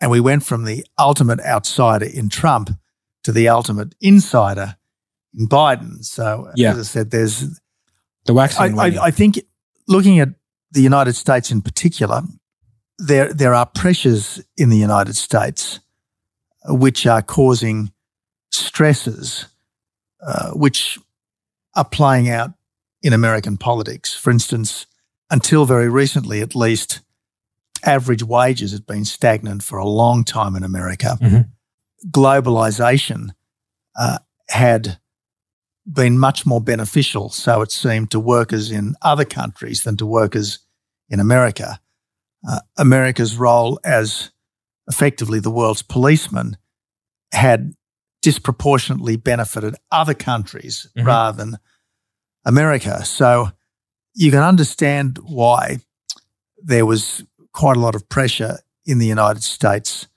and 0.00 0.08
we 0.08 0.20
went 0.20 0.44
from 0.44 0.64
the 0.64 0.86
ultimate 1.00 1.40
outsider 1.40 2.06
in 2.06 2.28
Trump 2.28 2.70
to 3.24 3.32
the 3.32 3.48
ultimate 3.48 3.96
insider 4.00 4.76
in 5.36 5.48
Biden. 5.48 6.04
So, 6.04 6.52
yeah. 6.54 6.70
as 6.70 6.78
I 6.78 6.82
said, 6.82 7.10
there's 7.10 7.58
the 8.24 8.34
waxing. 8.34 8.78
I, 8.78 8.84
I, 8.84 9.06
I, 9.06 9.10
think 9.10 9.40
looking 9.88 10.20
at 10.20 10.28
the 10.70 10.80
United 10.80 11.14
States 11.14 11.50
in 11.50 11.60
particular, 11.60 12.22
there 12.98 13.32
there 13.32 13.52
are 13.52 13.66
pressures 13.66 14.40
in 14.56 14.68
the 14.68 14.76
United 14.76 15.16
States 15.16 15.80
which 16.68 17.04
are 17.04 17.22
causing 17.22 17.90
stresses, 18.52 19.46
uh, 20.24 20.50
which 20.50 21.00
are 21.74 21.84
playing 21.84 22.30
out 22.30 22.50
in 23.02 23.12
American 23.12 23.56
politics. 23.56 24.14
For 24.14 24.30
instance, 24.30 24.86
until 25.30 25.64
very 25.64 25.88
recently, 25.88 26.40
at 26.40 26.54
least, 26.54 27.00
average 27.84 28.22
wages 28.22 28.72
had 28.72 28.86
been 28.86 29.04
stagnant 29.04 29.62
for 29.62 29.78
a 29.78 29.86
long 29.86 30.24
time 30.24 30.56
in 30.56 30.62
America. 30.62 31.18
Mm-hmm. 31.20 32.10
Globalization 32.10 33.30
uh, 33.98 34.18
had 34.48 34.98
been 35.90 36.18
much 36.18 36.44
more 36.44 36.60
beneficial, 36.60 37.30
so 37.30 37.62
it 37.62 37.70
seemed, 37.70 38.10
to 38.10 38.20
workers 38.20 38.70
in 38.70 38.94
other 39.02 39.24
countries 39.24 39.82
than 39.82 39.96
to 39.96 40.06
workers 40.06 40.60
in 41.08 41.20
America. 41.20 41.80
Uh, 42.48 42.60
America's 42.76 43.36
role 43.36 43.78
as 43.84 44.30
effectively 44.88 45.40
the 45.40 45.50
world's 45.50 45.82
policeman 45.82 46.56
had 47.32 47.74
disproportionately 48.22 49.16
benefited 49.16 49.74
other 49.90 50.14
countries 50.14 50.88
mm-hmm. 50.96 51.06
rather 51.06 51.36
than 51.36 51.58
America. 52.44 53.04
So 53.04 53.50
you 54.16 54.30
can 54.30 54.42
understand 54.42 55.18
why 55.22 55.78
there 56.62 56.86
was 56.86 57.22
quite 57.52 57.76
a 57.76 57.80
lot 57.80 57.94
of 57.94 58.08
pressure 58.08 58.58
in 58.86 58.98
the 58.98 59.06
United 59.06 59.42
States 59.42 60.08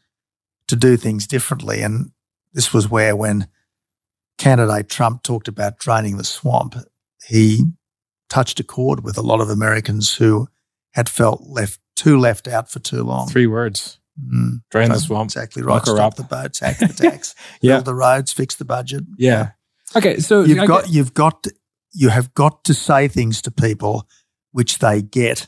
to 0.67 0.75
do 0.75 0.95
things 0.97 1.27
differently. 1.27 1.81
And 1.81 2.11
this 2.53 2.73
was 2.73 2.89
where, 2.89 3.15
when 3.15 3.47
candidate 4.37 4.89
Trump 4.89 5.21
talked 5.23 5.47
about 5.47 5.79
draining 5.79 6.17
the 6.17 6.23
swamp, 6.23 6.75
he 7.27 7.63
touched 8.29 8.59
a 8.59 8.63
chord 8.63 9.03
with 9.03 9.17
a 9.17 9.21
lot 9.21 9.41
of 9.41 9.49
Americans 9.49 10.13
who 10.15 10.47
had 10.93 11.09
felt 11.09 11.41
left 11.47 11.79
too 11.95 12.17
left 12.17 12.47
out 12.47 12.71
for 12.71 12.79
too 12.79 13.03
long. 13.03 13.27
Three 13.27 13.47
words. 13.47 13.99
Mm. 14.21 14.61
Drain 14.71 14.89
the 14.89 14.99
swamp. 14.99 15.27
Exactly 15.27 15.61
right. 15.63 15.81
Stop 15.85 15.99
up. 15.99 16.15
the 16.15 16.23
boats, 16.23 16.59
hack 16.59 16.77
the 16.79 16.87
tax, 17.09 17.35
yeah. 17.61 17.75
build 17.75 17.85
the 17.85 17.95
roads, 17.95 18.31
fix 18.31 18.55
the 18.55 18.65
budget. 18.65 19.03
Yeah. 19.17 19.51
Okay. 19.95 20.19
So 20.19 20.43
you've 20.43 20.59
I 20.59 20.65
got 20.67 20.85
get- 20.85 20.93
you've 20.93 21.13
got 21.13 21.43
to, 21.43 21.53
you 21.91 22.09
have 22.09 22.33
got 22.33 22.63
to 22.65 22.73
say 22.73 23.07
things 23.07 23.41
to 23.43 23.51
people 23.51 24.07
which 24.51 24.79
they 24.79 25.01
get 25.01 25.47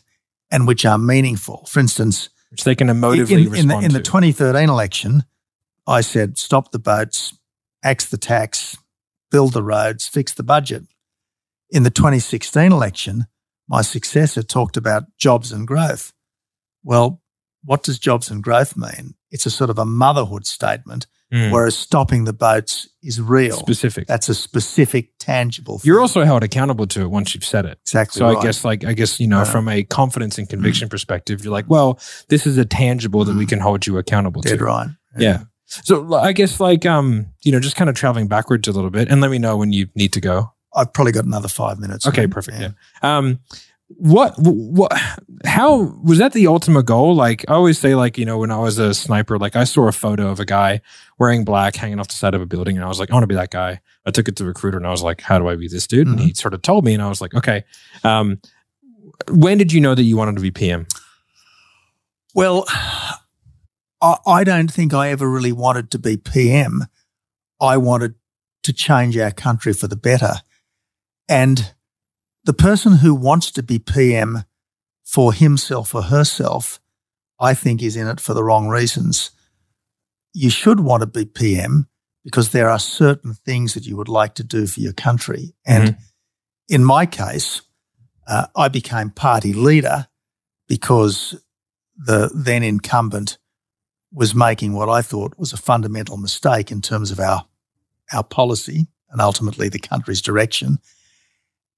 and 0.51 0.67
which 0.67 0.85
are 0.85 0.97
meaningful. 0.97 1.65
For 1.65 1.79
instance, 1.79 2.29
which 2.49 2.63
they 2.63 2.75
can 2.75 2.87
emotively 2.87 3.47
in, 3.47 3.55
in, 3.55 3.67
the, 3.67 3.79
in 3.79 3.93
the 3.93 4.01
2013 4.01 4.69
election, 4.69 5.23
I 5.87 6.01
said, 6.01 6.37
stop 6.37 6.71
the 6.71 6.79
boats, 6.79 7.37
axe 7.83 8.05
the 8.05 8.17
tax, 8.17 8.77
build 9.31 9.53
the 9.53 9.63
roads, 9.63 10.07
fix 10.07 10.33
the 10.33 10.43
budget. 10.43 10.83
In 11.69 11.83
the 11.83 11.89
2016 11.89 12.71
election, 12.71 13.25
my 13.67 13.81
successor 13.81 14.43
talked 14.43 14.75
about 14.75 15.15
jobs 15.17 15.51
and 15.51 15.65
growth. 15.65 16.11
Well, 16.83 17.21
what 17.63 17.83
does 17.83 17.99
jobs 17.99 18.29
and 18.29 18.43
growth 18.43 18.75
mean? 18.75 19.15
It's 19.29 19.45
a 19.45 19.51
sort 19.51 19.69
of 19.69 19.79
a 19.79 19.85
motherhood 19.85 20.45
statement 20.45 21.07
Mm. 21.33 21.51
whereas 21.51 21.77
stopping 21.77 22.25
the 22.25 22.33
boats 22.33 22.89
is 23.01 23.21
real. 23.21 23.55
Specific. 23.55 24.05
That's 24.07 24.27
a 24.27 24.35
specific, 24.35 25.11
tangible. 25.17 25.79
Thing. 25.79 25.87
You're 25.89 26.01
also 26.01 26.23
held 26.25 26.43
accountable 26.43 26.85
to 26.87 27.01
it 27.01 27.07
once 27.09 27.33
you've 27.33 27.45
said 27.45 27.65
it. 27.65 27.79
exactly. 27.83 28.19
So 28.19 28.25
right. 28.27 28.37
I 28.37 28.41
guess 28.43 28.65
like 28.65 28.83
I 28.83 28.93
guess 28.93 29.19
you 29.19 29.27
know 29.27 29.39
Yeah. 29.39 29.43
from 29.45 29.69
a 29.69 29.83
confidence 29.83 30.37
and 30.37 30.49
conviction 30.49 30.89
perspective, 30.89 31.43
you're 31.43 31.53
like, 31.53 31.69
well, 31.69 31.99
this 32.27 32.45
is 32.45 32.57
a 32.57 32.65
tangible 32.65 33.23
that 33.25 33.35
we 33.35 33.45
can 33.45 33.59
hold 33.59 33.87
you 33.87 33.97
accountable 33.97 34.41
dead 34.41 34.59
to. 34.59 34.65
right. 34.65 34.89
Yeah. 35.17 35.43
So 35.65 36.13
I 36.15 36.33
guess 36.33 36.59
like 36.59 36.85
um 36.85 37.27
you 37.43 37.51
know 37.53 37.59
just 37.61 37.77
kind 37.77 37.89
of 37.89 37.95
traveling 37.95 38.27
backwards 38.27 38.67
a 38.67 38.73
little 38.73 38.89
bit, 38.89 39.07
and 39.09 39.21
let 39.21 39.31
me 39.31 39.39
know 39.39 39.55
when 39.55 39.71
you 39.71 39.87
need 39.95 40.11
to 40.13 40.19
go. 40.21 40.51
I've 40.75 40.91
probably 40.93 41.11
got 41.13 41.25
another 41.25 41.47
five 41.49 41.79
minutes. 41.79 42.07
Okay, 42.07 42.27
perfect. 42.27 42.57
Yeah. 42.59 42.71
Um, 43.01 43.39
what 43.97 44.33
what 44.37 44.91
how 45.45 45.77
was 46.03 46.17
that 46.19 46.33
the 46.33 46.47
ultimate 46.47 46.85
goal? 46.85 47.15
Like 47.15 47.43
I 47.47 47.53
always 47.53 47.77
say, 47.79 47.95
like 47.95 48.17
you 48.17 48.25
know, 48.25 48.37
when 48.37 48.51
I 48.51 48.57
was 48.59 48.77
a 48.77 48.93
sniper, 48.93 49.37
like 49.39 49.55
I 49.55 49.63
saw 49.63 49.87
a 49.87 49.91
photo 49.91 50.29
of 50.29 50.39
a 50.39 50.45
guy 50.45 50.81
wearing 51.19 51.43
black 51.45 51.75
hanging 51.75 51.99
off 51.99 52.07
the 52.07 52.13
side 52.15 52.33
of 52.33 52.41
a 52.41 52.45
building, 52.45 52.75
and 52.77 52.83
I 52.85 52.87
was 52.87 52.99
like, 52.99 53.09
I 53.09 53.13
want 53.13 53.23
to 53.23 53.27
be 53.27 53.35
that 53.35 53.51
guy. 53.51 53.81
I 54.05 54.11
took 54.11 54.27
it 54.27 54.35
to 54.37 54.43
the 54.43 54.47
recruiter, 54.47 54.77
and 54.77 54.85
I 54.87 54.91
was 54.91 55.03
like, 55.03 55.21
How 55.21 55.39
do 55.39 55.47
I 55.47 55.55
be 55.55 55.67
this 55.67 55.87
dude? 55.87 56.07
And 56.07 56.17
Mm-hmm. 56.17 56.27
he 56.27 56.33
sort 56.33 56.53
of 56.53 56.61
told 56.61 56.85
me, 56.85 56.93
and 56.93 57.01
I 57.03 57.09
was 57.09 57.21
like, 57.21 57.33
Okay. 57.33 57.63
Um, 58.03 58.39
when 59.29 59.57
did 59.57 59.71
you 59.73 59.81
know 59.81 59.93
that 59.95 60.03
you 60.03 60.17
wanted 60.17 60.35
to 60.35 60.41
be 60.41 60.51
PM? 60.51 60.87
Well, 62.33 62.65
I, 62.69 64.17
I 64.25 64.43
don't 64.43 64.71
think 64.71 64.93
I 64.93 65.09
ever 65.09 65.29
really 65.29 65.51
wanted 65.51 65.91
to 65.91 65.99
be 65.99 66.17
PM. 66.17 66.85
I 67.59 67.77
wanted 67.77 68.15
to 68.63 68.73
change 68.73 69.17
our 69.17 69.31
country 69.31 69.73
for 69.73 69.87
the 69.87 69.95
better. 69.95 70.33
And 71.29 71.73
the 72.43 72.53
person 72.53 72.97
who 72.97 73.13
wants 73.13 73.51
to 73.51 73.63
be 73.63 73.79
PM 73.79 74.43
for 75.03 75.33
himself 75.33 75.93
or 75.93 76.03
herself, 76.03 76.79
I 77.39 77.53
think 77.53 77.81
is 77.81 77.95
in 77.95 78.07
it 78.07 78.19
for 78.19 78.33
the 78.33 78.43
wrong 78.43 78.67
reasons. 78.67 79.31
You 80.33 80.49
should 80.49 80.79
want 80.79 81.01
to 81.01 81.07
be 81.07 81.25
PM 81.25 81.87
because 82.23 82.49
there 82.49 82.69
are 82.69 82.79
certain 82.79 83.33
things 83.33 83.73
that 83.73 83.85
you 83.85 83.97
would 83.97 84.07
like 84.07 84.35
to 84.35 84.43
do 84.43 84.67
for 84.67 84.79
your 84.79 84.93
country. 84.93 85.53
And 85.65 85.97
in 86.69 86.83
my 86.83 87.05
case, 87.05 87.61
uh, 88.27 88.47
I 88.55 88.69
became 88.69 89.09
party 89.09 89.53
leader 89.53 90.07
because 90.67 91.35
the 91.97 92.31
then 92.33 92.63
incumbent 92.63 93.37
was 94.11 94.35
making 94.35 94.73
what 94.73 94.89
I 94.89 95.01
thought 95.01 95.37
was 95.37 95.53
a 95.53 95.57
fundamental 95.57 96.17
mistake 96.17 96.71
in 96.71 96.81
terms 96.81 97.11
of 97.11 97.19
our 97.19 97.45
our 98.13 98.23
policy 98.23 98.87
and 99.09 99.21
ultimately 99.21 99.69
the 99.69 99.79
country's 99.79 100.21
direction. 100.21 100.79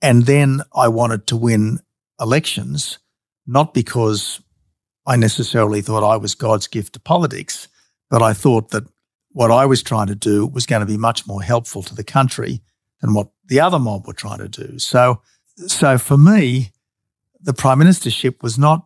And 0.03 0.25
then 0.25 0.61
I 0.75 0.89
wanted 0.89 1.25
to 1.27 1.37
win 1.37 1.79
elections, 2.19 2.99
not 3.47 3.73
because 3.73 4.41
I 5.07 5.15
necessarily 5.15 5.81
thought 5.81 6.03
I 6.03 6.17
was 6.17 6.35
God's 6.35 6.67
gift 6.67 6.93
to 6.93 6.99
politics, 6.99 7.69
but 8.09 8.21
I 8.21 8.33
thought 8.33 8.71
that 8.71 8.83
what 9.29 9.49
I 9.49 9.65
was 9.65 9.81
trying 9.81 10.07
to 10.07 10.15
do 10.15 10.45
was 10.45 10.65
going 10.65 10.81
to 10.81 10.85
be 10.85 10.97
much 10.97 11.25
more 11.25 11.41
helpful 11.41 11.81
to 11.83 11.95
the 11.95 12.03
country 12.03 12.61
than 13.01 13.13
what 13.13 13.29
the 13.45 13.61
other 13.61 13.79
mob 13.79 14.05
were 14.05 14.13
trying 14.13 14.39
to 14.39 14.49
do. 14.49 14.77
So, 14.77 15.21
so 15.67 15.97
for 15.97 16.17
me, 16.17 16.73
the 17.41 17.53
prime 17.53 17.79
ministership 17.79 18.43
was 18.43 18.59
not 18.59 18.85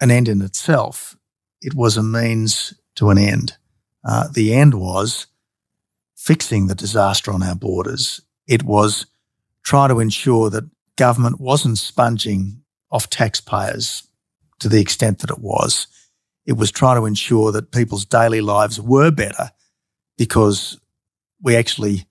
an 0.00 0.10
end 0.10 0.28
in 0.28 0.40
itself. 0.40 1.14
It 1.60 1.74
was 1.74 1.98
a 1.98 2.02
means 2.02 2.72
to 2.96 3.10
an 3.10 3.18
end. 3.18 3.56
Uh, 4.02 4.28
the 4.32 4.54
end 4.54 4.74
was 4.74 5.26
fixing 6.16 6.66
the 6.66 6.74
disaster 6.74 7.32
on 7.32 7.42
our 7.42 7.54
borders. 7.54 8.22
It 8.46 8.62
was 8.62 9.06
trying 9.68 9.90
to 9.90 10.00
ensure 10.00 10.48
that 10.48 10.64
government 10.96 11.38
wasn't 11.38 11.76
sponging 11.76 12.62
off 12.90 13.10
taxpayers 13.10 14.02
to 14.58 14.66
the 14.66 14.80
extent 14.80 15.18
that 15.18 15.28
it 15.28 15.40
was. 15.40 15.88
It 16.46 16.54
was 16.54 16.70
trying 16.70 16.98
to 16.98 17.04
ensure 17.04 17.52
that 17.52 17.70
people's 17.70 18.06
daily 18.06 18.40
lives 18.40 18.80
were 18.80 19.10
better 19.10 19.50
because 20.16 20.80
we 21.42 21.54
actually 21.54 22.06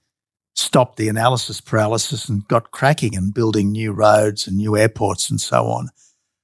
stopped 0.53 0.97
the 0.97 1.09
analysis 1.09 1.59
paralysis 1.59 2.29
and 2.29 2.47
got 2.47 2.69
cracking 2.69 3.15
and 3.15 3.33
building 3.33 3.71
new 3.71 3.91
roads 3.91 4.45
and 4.45 4.55
new 4.55 4.77
airports 4.77 5.27
and 5.27 5.41
so 5.41 5.65
on. 5.65 5.89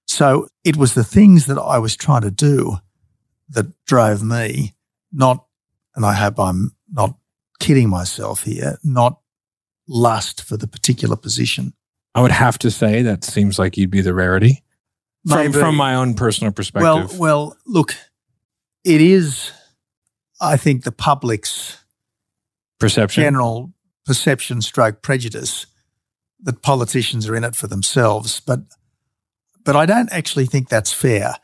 So 0.07 0.47
it 0.63 0.77
was 0.77 0.95
the 0.95 1.03
things 1.03 1.45
that 1.45 1.59
I 1.59 1.77
was 1.77 1.95
trying 1.95 2.23
to 2.23 2.31
do 2.31 2.77
that 3.49 3.67
drove 3.85 4.23
me, 4.23 4.73
not, 5.11 5.45
and 5.95 6.07
I 6.07 6.13
hope 6.13 6.39
I'm 6.39 6.71
not 6.91 7.15
kidding 7.59 7.87
myself 7.87 8.45
here, 8.45 8.79
not 8.83 9.19
lust 9.87 10.43
for 10.43 10.57
the 10.57 10.67
particular 10.67 11.15
position. 11.15 11.73
I 12.15 12.21
would 12.21 12.31
have 12.31 12.57
to 12.59 12.71
say 12.71 13.01
that 13.01 13.23
seems 13.23 13.57
like 13.57 13.77
you'd 13.77 13.89
be 13.89 14.01
the 14.01 14.13
rarity 14.13 14.63
from, 15.27 15.37
Maybe. 15.39 15.53
from 15.53 15.75
my 15.75 15.95
own 15.95 16.13
personal 16.13 16.51
perspective. 16.53 17.17
Well, 17.17 17.19
well, 17.19 17.57
look, 17.65 17.95
it 18.83 19.01
is, 19.01 19.51
I 20.39 20.57
think, 20.57 20.83
the 20.83 20.91
public's 20.91 21.77
Perception. 22.79 23.23
general 23.23 23.73
perception 24.05 24.61
stroke 24.61 25.01
prejudice 25.01 25.65
that 26.41 26.61
politicians 26.61 27.27
are 27.27 27.35
in 27.35 27.43
it 27.45 27.55
for 27.55 27.67
themselves. 27.67 28.41
But 28.41 28.59
but 29.63 29.75
I 29.77 29.85
don't 29.85 30.11
actually 30.11 30.45
think 30.45 30.67
that's 30.67 30.91
fair. 30.91 31.35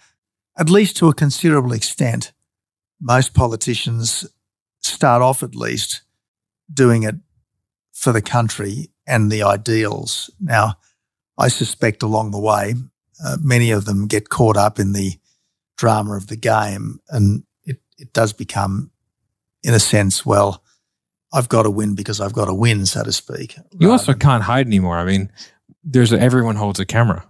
At 0.57 0.69
least 0.69 0.97
to 0.97 1.07
a 1.07 1.13
considerable 1.13 1.71
extent, 1.71 2.33
most 2.99 3.33
politicians 3.33 4.27
start 4.81 5.21
off 5.21 5.41
at 5.41 5.55
least 5.55 6.01
doing 6.71 7.03
it 7.03 7.15
for 8.00 8.14
the 8.14 8.22
country 8.22 8.89
and 9.06 9.30
the 9.32 9.43
ideals. 9.43 10.30
Now, 10.39 10.76
I 11.38 11.50
suspect 11.50 12.02
along 12.04 12.32
the 12.32 12.39
way, 12.39 12.74
uh, 13.26 13.38
many 13.41 13.72
of 13.72 13.84
them 13.86 14.08
get 14.08 14.30
caught 14.30 14.56
up 14.58 14.80
in 14.80 14.93
the 14.93 15.14
drama 15.78 16.16
of 16.16 16.28
the 16.28 16.38
game, 16.38 17.00
and 17.10 17.43
it, 17.64 17.78
it 17.97 18.14
does 18.14 18.32
become, 18.34 18.91
in 19.64 19.74
a 19.74 19.80
sense, 19.80 20.26
well, 20.26 20.64
I've 21.34 21.50
got 21.50 21.64
to 21.64 21.70
win 21.70 21.95
because 21.95 22.22
I've 22.22 22.34
got 22.34 22.45
to 22.45 22.54
win, 22.54 22.86
so 22.86 23.04
to 23.04 23.12
speak. 23.12 23.58
You 23.78 23.91
also 23.91 24.14
can't 24.14 24.43
hide 24.43 24.66
anymore. 24.66 24.97
I 24.97 25.04
mean, 25.06 25.32
there's 25.84 26.14
a, 26.14 26.20
everyone 26.20 26.56
holds 26.56 26.80
a 26.80 26.86
camera 26.86 27.26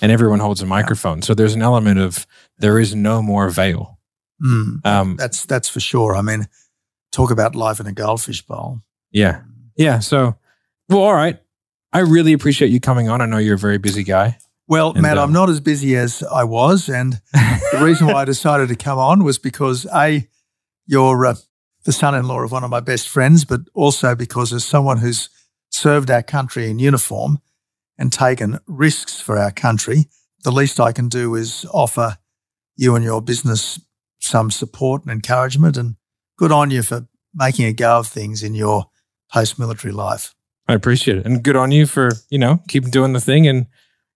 and 0.00 0.12
everyone 0.12 0.38
holds 0.38 0.62
a 0.62 0.66
microphone. 0.66 1.22
So 1.22 1.34
there's 1.34 1.54
an 1.54 1.62
element 1.62 1.98
of 1.98 2.26
there 2.58 2.78
is 2.78 2.94
no 2.94 3.20
more 3.20 3.50
veil. 3.50 3.98
Mm, 4.42 4.86
Um, 4.86 5.16
that's 5.16 5.44
that's 5.46 5.68
for 5.68 5.80
sure. 5.80 6.14
I 6.16 6.22
mean, 6.22 6.46
talk 7.10 7.30
about 7.30 7.54
life 7.56 7.80
in 7.80 7.86
a 7.86 7.92
goldfish 7.92 8.42
bowl. 8.46 8.80
yeah. 9.10 9.42
Yeah. 9.78 10.00
So, 10.00 10.36
well, 10.88 10.98
all 10.98 11.14
right. 11.14 11.38
I 11.92 12.00
really 12.00 12.34
appreciate 12.34 12.70
you 12.70 12.80
coming 12.80 13.08
on. 13.08 13.22
I 13.22 13.26
know 13.26 13.38
you're 13.38 13.54
a 13.54 13.58
very 13.58 13.78
busy 13.78 14.04
guy. 14.04 14.36
Well, 14.66 14.92
And, 14.92 15.00
Matt, 15.00 15.16
um, 15.16 15.28
I'm 15.28 15.32
not 15.32 15.48
as 15.48 15.60
busy 15.60 15.96
as 15.96 16.22
I 16.22 16.44
was, 16.44 16.90
and 16.90 17.22
the 17.32 17.80
reason 17.80 18.08
why 18.08 18.20
I 18.20 18.24
decided 18.26 18.68
to 18.68 18.76
come 18.76 18.98
on 18.98 19.24
was 19.24 19.38
because 19.38 19.86
a, 19.94 20.28
you're 20.86 21.24
uh, 21.24 21.36
the 21.84 21.92
son-in-law 21.92 22.40
of 22.40 22.52
one 22.52 22.64
of 22.64 22.70
my 22.70 22.80
best 22.80 23.08
friends, 23.08 23.46
but 23.46 23.60
also 23.72 24.14
because 24.14 24.52
as 24.52 24.66
someone 24.66 24.98
who's 24.98 25.30
served 25.70 26.10
our 26.10 26.22
country 26.22 26.68
in 26.68 26.78
uniform 26.78 27.40
and 27.96 28.12
taken 28.12 28.58
risks 28.66 29.20
for 29.22 29.38
our 29.38 29.50
country, 29.50 30.04
the 30.44 30.52
least 30.52 30.78
I 30.78 30.92
can 30.92 31.08
do 31.08 31.34
is 31.34 31.64
offer 31.72 32.18
you 32.76 32.94
and 32.94 33.04
your 33.04 33.22
business 33.22 33.80
some 34.20 34.50
support 34.50 35.02
and 35.02 35.10
encouragement. 35.10 35.78
And 35.78 35.96
good 36.36 36.52
on 36.52 36.70
you 36.70 36.82
for 36.82 37.08
making 37.34 37.64
a 37.64 37.72
go 37.72 37.98
of 37.98 38.06
things 38.06 38.42
in 38.42 38.54
your 38.54 38.90
post-military 39.32 39.92
life. 39.92 40.34
I 40.68 40.74
appreciate 40.74 41.18
it. 41.18 41.26
And 41.26 41.42
good 41.42 41.56
on 41.56 41.70
you 41.70 41.86
for, 41.86 42.10
you 42.30 42.38
know, 42.38 42.60
keep 42.68 42.90
doing 42.90 43.12
the 43.12 43.20
thing 43.20 43.46
and, 43.46 43.66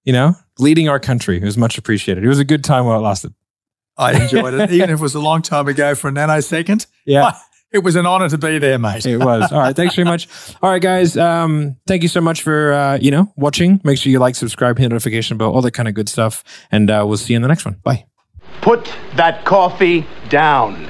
you 0.05 0.13
know, 0.13 0.35
leading 0.59 0.89
our 0.89 1.01
country. 1.01 1.39
It 1.39 1.45
was 1.45 1.57
much 1.57 1.79
appreciated. 1.79 2.25
It 2.25 2.29
was 2.29 2.39
a 2.39 2.45
good 2.45 2.63
time 2.63 2.85
while 2.85 2.99
it 2.99 3.03
lasted. 3.03 3.35
I 3.97 4.23
enjoyed 4.23 4.55
it, 4.55 4.71
even 4.71 4.91
if 4.91 4.99
it 5.01 5.03
was 5.03 5.15
a 5.15 5.21
long 5.21 5.43
time 5.43 5.69
ago 5.69 5.95
for 5.95 6.09
a 6.09 6.13
nanosecond. 6.13 6.87
Yeah. 7.05 7.33
It 7.73 7.83
was 7.83 7.97
an 7.97 8.05
honor 8.05 8.29
to 8.29 8.37
be 8.37 8.59
there, 8.59 8.79
mate. 8.79 9.07
It 9.07 9.17
was. 9.17 9.51
All 9.51 9.59
right. 9.59 9.75
Thanks 9.75 9.95
very 9.95 10.05
much. 10.05 10.29
All 10.63 10.69
right, 10.69 10.83
guys. 10.83 11.17
Um, 11.17 11.77
thank 11.87 12.03
you 12.03 12.09
so 12.09 12.21
much 12.21 12.43
for, 12.43 12.71
uh, 12.75 12.99
you 13.01 13.11
know, 13.11 13.33
watching. 13.35 13.81
Make 13.83 13.97
sure 13.97 14.13
you 14.13 14.19
like, 14.19 14.35
subscribe, 14.35 14.77
hit 14.77 14.85
the 14.85 14.89
notification 14.91 15.39
bell, 15.39 15.51
all 15.51 15.63
that 15.63 15.71
kind 15.71 15.89
of 15.89 15.95
good 15.95 16.11
stuff. 16.11 16.45
And 16.71 16.91
uh, 16.91 17.03
we'll 17.09 17.17
see 17.17 17.33
you 17.33 17.37
in 17.37 17.43
the 17.43 17.49
next 17.49 17.65
one. 17.65 17.81
Bye. 17.83 18.05
Put 18.61 18.93
that 19.17 19.47
coffee 19.47 20.07
down. 20.29 20.87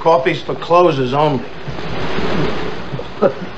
Coffee's 0.00 0.42
for 0.42 0.56
closers 0.56 1.12
only 1.12 1.44
put 3.20 3.42
me 3.42 3.50